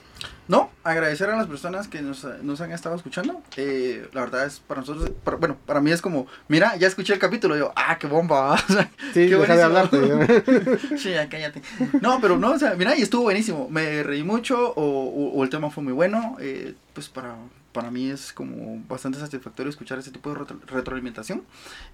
No, 0.46 0.70
agradecer 0.82 1.30
a 1.30 1.36
las 1.36 1.46
personas 1.46 1.88
que 1.88 2.02
nos, 2.02 2.24
nos 2.42 2.60
han 2.60 2.70
estado 2.72 2.94
escuchando. 2.96 3.42
Eh, 3.56 4.08
la 4.12 4.20
verdad 4.22 4.44
es 4.46 4.60
para 4.60 4.80
nosotros, 4.82 5.10
para- 5.24 5.38
bueno, 5.38 5.56
para 5.64 5.80
mí 5.80 5.90
es 5.90 6.02
como, 6.02 6.26
mira, 6.48 6.76
ya 6.76 6.86
escuché 6.86 7.14
el 7.14 7.18
capítulo, 7.18 7.56
yo, 7.56 7.72
ah, 7.76 7.96
qué 7.98 8.06
bomba. 8.06 8.52
o 8.68 8.72
sea, 8.72 8.90
Sí, 9.14 9.28
qué 9.28 9.36
deja 9.36 9.56
de 9.56 9.62
hablarte. 9.62 10.98
sí, 10.98 11.10
ya 11.12 11.28
cállate. 11.30 11.62
No, 12.02 12.20
pero 12.20 12.36
no, 12.38 12.52
o 12.52 12.58
sea, 12.58 12.74
mira, 12.74 12.94
y 12.96 13.02
estuvo 13.02 13.22
buenísimo. 13.22 13.68
Me 13.70 14.02
reí 14.02 14.22
mucho 14.22 14.72
o, 14.74 14.82
o- 14.82 15.32
o 15.38 15.44
el 15.44 15.50
tema 15.50 15.70
fue 15.70 15.82
muy 15.82 15.92
bueno. 15.94 16.36
eh, 16.40 16.74
pues 16.92 17.08
para, 17.08 17.34
para 17.72 17.90
mí 17.90 18.08
es 18.10 18.32
como 18.32 18.80
bastante 18.86 19.18
satisfactorio 19.18 19.68
escuchar 19.70 19.98
ese 19.98 20.10
tipo 20.12 20.30
de 20.30 20.36
retro- 20.40 20.60
retroalimentación. 20.66 21.42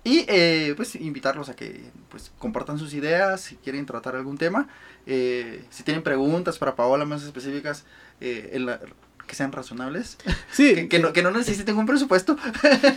Y 0.05 0.25
eh, 0.29 0.75
pues 0.77 0.95
invitarlos 0.97 1.49
a 1.49 1.55
que 1.57 1.85
pues 2.11 2.33
compartan 2.39 2.79
sus 2.79 2.93
ideas, 2.95 3.41
si 3.41 3.57
quieren 3.57 3.87
tratar 3.87 4.17
algún 4.17 4.37
tema. 4.37 4.69
eh, 5.07 5.65
si 5.71 5.83
tienen 5.85 6.03
preguntas 6.03 6.59
para 6.59 6.75
Paola 6.77 7.05
más 7.07 7.23
específicas, 7.23 7.85
eh, 8.21 8.40
en 8.53 8.67
la- 8.67 8.81
que 9.27 9.35
sean 9.37 9.53
razonables. 9.53 10.17
Sí, 10.53 10.75
que, 10.75 10.89
que 10.89 10.99
no, 10.99 11.13
que 11.13 11.23
no 11.23 11.31
necesiten 11.31 11.77
un 11.77 11.87
presupuesto. 11.87 12.37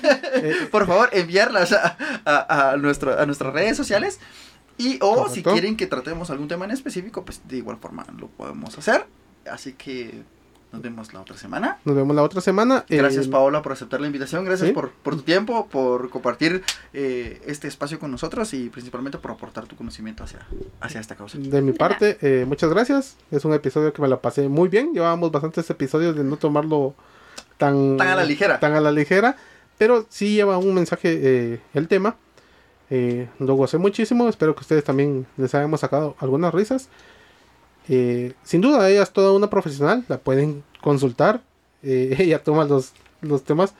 Por 0.71 0.87
favor, 0.87 1.09
enviarlas 1.13 1.71
a, 1.73 1.97
a, 2.25 2.71
a 2.71 2.77
nuestro- 2.77 3.19
a 3.19 3.25
nuestras 3.25 3.53
redes 3.53 3.77
sociales. 3.77 4.19
Y 4.77 4.97
o 5.01 5.29
si 5.29 5.43
quieren 5.43 5.77
que 5.77 5.85
tratemos 5.85 6.31
algún 6.31 6.47
tema 6.47 6.65
en 6.65 6.71
específico, 6.71 7.23
pues 7.23 7.41
de 7.47 7.57
igual 7.57 7.77
forma 7.77 8.05
lo 8.17 8.27
podemos 8.27 8.75
hacer. 8.77 9.05
Así 9.49 9.73
que 9.73 10.23
nos 10.73 10.81
vemos 10.81 11.13
la 11.13 11.21
otra 11.21 11.37
semana. 11.37 11.77
nos 11.85 11.95
vemos 11.95 12.15
la 12.15 12.23
otra 12.23 12.41
semana. 12.41 12.83
Gracias 12.89 13.27
Eh, 13.27 13.29
Paola 13.29 13.61
por 13.61 13.71
aceptar 13.71 14.01
la 14.01 14.07
invitación, 14.07 14.43
gracias 14.43 14.69
sí. 14.69 14.73
por, 14.73 14.89
por 14.89 15.15
tu 15.15 15.21
tiempo, 15.21 15.67
por 15.67 16.09
compartir 16.09 16.63
eh, 16.93 17.41
este 17.45 17.67
espacio 17.67 17.99
con 17.99 18.11
nosotros 18.11 18.53
y 18.53 18.69
principalmente 18.69 19.17
por 19.19 19.31
aportar 19.31 19.67
tu 19.67 19.75
conocimiento 19.75 20.23
hacia, 20.23 20.39
hacia 20.81 20.99
esta 20.99 21.15
causa. 21.15 21.37
De 21.37 21.61
mi 21.61 21.71
parte, 21.71 22.17
eh, 22.21 22.45
muchas 22.45 22.69
gracias. 22.71 23.15
Es 23.31 23.45
un 23.45 23.53
episodio 23.53 23.93
que 23.93 24.01
me 24.01 24.07
la 24.07 24.19
pasé 24.19 24.49
muy 24.49 24.67
bien. 24.67 24.93
Llevábamos 24.93 25.31
bastantes 25.31 25.69
episodios 25.69 26.15
de 26.15 26.23
no 26.23 26.37
tomarlo 26.37 26.95
tan, 27.57 27.95
Tan 27.97 28.07
a 28.07 28.15
la 28.15 28.25
ligera. 28.25 28.59
tan 28.59 28.73
a 28.73 28.81
la 28.81 28.91
ligera, 28.91 29.37
pero 29.77 30.05
sí 30.09 30.33
lleva 30.33 30.57
un 30.57 30.73
mensaje 30.73 31.19
eh, 31.21 31.61
el 31.75 31.87
tema. 31.87 32.15
Eh, 32.89 33.29
lo 33.39 33.55
gocé 33.55 33.77
muchísimo. 33.77 34.27
Espero 34.27 34.53
que 34.55 34.61
ustedes 34.61 34.83
también 34.83 35.25
les 35.37 35.53
hayamos 35.55 35.79
sacado 35.79 36.15
algunas 36.19 36.53
risas. 36.53 36.89
Eh, 37.89 38.33
sin 38.43 38.61
duda, 38.61 38.89
ella 38.89 39.03
es 39.03 39.11
toda 39.11 39.31
una 39.33 39.49
profesional. 39.49 40.03
La 40.07 40.17
pueden 40.17 40.63
consultar. 40.81 41.41
Eh, 41.83 42.15
ella 42.19 42.41
toma 42.43 42.65
los, 42.65 42.93
los 43.21 43.43
temas 43.43 43.73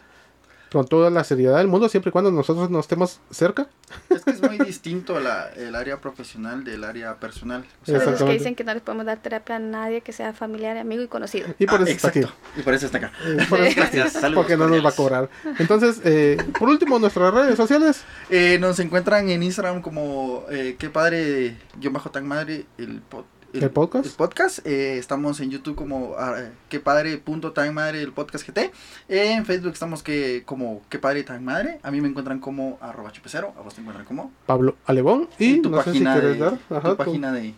con 0.71 0.87
toda 0.87 1.11
la 1.11 1.23
seriedad 1.23 1.57
del 1.59 1.67
mundo, 1.67 1.87
siempre 1.87 2.09
y 2.09 2.11
cuando 2.11 2.31
nosotros 2.31 2.71
no 2.71 2.79
estemos 2.79 3.19
cerca. 3.29 3.67
Es 4.09 4.23
que 4.23 4.31
es 4.31 4.41
muy 4.41 4.57
distinto 4.57 5.19
la, 5.19 5.47
el 5.55 5.75
área 5.75 6.01
profesional 6.01 6.63
del 6.63 6.83
área 6.83 7.19
personal. 7.19 7.61
O 7.83 7.85
sea, 7.85 7.97
es 7.97 8.03
que 8.03 8.09
Exactamente. 8.09 8.39
dicen 8.39 8.55
que 8.55 8.63
no 8.63 8.73
les 8.73 8.81
podemos 8.81 9.05
dar 9.05 9.19
terapia 9.21 9.57
a 9.57 9.59
nadie 9.59 10.01
que 10.01 10.11
sea 10.13 10.33
familiar, 10.33 10.75
amigo 10.77 11.03
y 11.03 11.07
conocido. 11.07 11.47
Y 11.59 11.67
por 11.67 11.81
ah, 11.81 11.83
eso 11.83 11.91
está 11.91 12.07
aquí. 12.07 12.19
exacto. 12.21 12.39
Y 12.59 12.63
por 12.63 12.73
eso 12.73 12.85
está 12.87 12.97
acá. 12.97 13.11
Por 13.49 13.59
eso- 13.61 13.75
Gracias. 13.81 14.13
Saludos 14.13 14.33
porque 14.45 14.57
no 14.57 14.67
nos 14.67 14.83
va 14.83 14.89
a 14.89 14.93
cobrar. 14.95 15.29
Entonces, 15.59 16.01
eh, 16.05 16.37
por 16.57 16.67
último, 16.69 16.97
nuestras 16.97 17.31
redes 17.31 17.55
sociales. 17.55 18.03
Eh, 18.31 18.57
nos 18.59 18.79
encuentran 18.79 19.29
en 19.29 19.43
Instagram 19.43 19.79
como 19.83 20.43
eh, 20.49 20.75
qué 20.79 20.89
padre, 20.89 21.55
yo 21.79 21.91
bajo 21.91 22.09
tan 22.09 22.27
madre, 22.27 22.65
el, 22.79 22.99
pod- 23.07 23.25
¿El 23.53 23.69
podcast? 23.69 24.05
el 24.05 24.11
podcast. 24.13 24.65
Eh, 24.65 24.97
estamos 24.97 25.39
en 25.39 25.51
YouTube 25.51 25.75
como 25.75 26.15
ah, 26.17 26.49
qué 26.69 26.79
padre 26.79 27.17
punto 27.17 27.51
tan 27.51 27.71
madre 27.73 28.01
el 28.01 28.11
podcast 28.11 28.47
GT. 28.47 28.71
en 29.07 29.45
Facebook 29.45 29.73
estamos 29.73 30.01
que 30.01 30.41
como 30.45 30.81
qué 30.89 30.97
padre 30.97 31.23
tan 31.23 31.45
madre. 31.45 31.79
A 31.83 31.91
mí 31.91 32.01
me 32.01 32.07
encuentran 32.07 32.39
como 32.39 32.79
arroba 32.81 33.11
chupecero. 33.11 33.53
A 33.57 33.61
vos 33.61 33.75
te 33.75 33.81
encuentran 33.81 34.07
como. 34.07 34.31
Pablo 34.47 34.75
Alebón. 34.85 35.29
Y 35.37 35.61
tu 35.61 35.69
no 35.69 35.83
sé 35.83 35.93
si 35.93 35.99
página, 35.99 36.19
de, 36.19 36.37
dar 36.37 36.59
ajá, 36.69 36.81
tu 36.81 36.89
tu, 36.89 36.97
página 36.97 37.31
de 37.31 37.53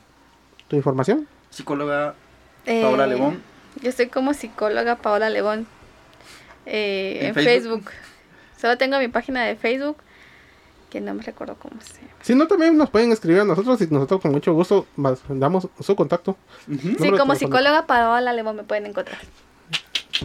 tu 0.67 0.75
información. 0.75 1.27
psicóloga 1.49 2.15
Eh, 2.65 2.81
Paola 2.81 3.07
Lebón. 3.07 3.41
Yo 3.81 3.89
estoy 3.89 4.07
como 4.07 4.33
psicóloga 4.33 4.97
Paola 4.97 5.29
Lebón 5.29 5.67
eh, 6.65 7.19
¿En 7.21 7.27
en, 7.27 7.33
Facebook? 7.35 7.83
Facebook? 7.85 7.91
Solo 8.57 8.77
tengo 8.77 8.99
mi 8.99 9.07
página 9.07 9.43
de 9.43 9.55
Facebook, 9.55 9.97
que 10.89 11.01
no 11.01 11.13
me 11.13 11.23
recuerdo 11.23 11.55
cómo 11.59 11.79
se 11.81 11.93
llama. 12.01 12.13
Si 12.21 12.35
no, 12.35 12.47
también 12.47 12.77
nos 12.77 12.89
pueden 12.89 13.11
escribir 13.11 13.41
a 13.41 13.45
nosotros 13.45 13.81
y 13.81 13.87
nosotros 13.87 14.21
con 14.21 14.31
mucho 14.31 14.53
gusto 14.53 14.87
damos 15.27 15.67
su 15.79 15.95
contacto. 15.95 16.37
Sí, 16.99 17.11
como 17.17 17.35
psicóloga 17.35 17.85
Paola 17.85 18.31
Lebón 18.33 18.55
me 18.57 18.63
pueden 18.63 18.85
encontrar. 18.85 19.17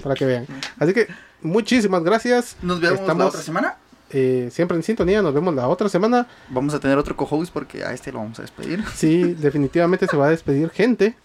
para 0.02 0.14
que 0.14 0.24
vean. 0.24 0.46
Así 0.78 0.92
que 0.94 1.08
muchísimas 1.42 2.02
gracias. 2.04 2.56
Nos 2.62 2.80
vemos 2.80 3.00
la 3.06 3.26
otra 3.26 3.40
semana. 3.42 3.76
eh, 4.10 4.48
siempre 4.52 4.76
en 4.76 4.82
sintonía. 4.82 5.22
Nos 5.22 5.34
vemos 5.34 5.54
la 5.54 5.66
otra 5.68 5.88
semana. 5.88 6.26
Vamos 6.48 6.74
a 6.74 6.80
tener 6.80 6.96
otro 6.98 7.16
co-host 7.16 7.52
porque 7.52 7.82
a 7.84 7.92
este 7.92 8.12
lo 8.12 8.18
vamos 8.18 8.38
a 8.38 8.42
despedir. 8.42 8.84
Sí, 8.94 9.34
definitivamente 9.38 10.06
se 10.06 10.16
va 10.16 10.26
a 10.26 10.30
despedir 10.30 10.70
gente. 10.70 11.16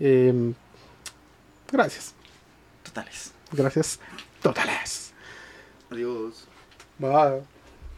Eh, 0.00 0.52
gracias. 1.70 2.14
Totales. 2.82 3.32
Gracias. 3.52 4.00
Totales. 4.42 5.12
Adiós. 5.90 6.46
Bye. 6.98 7.42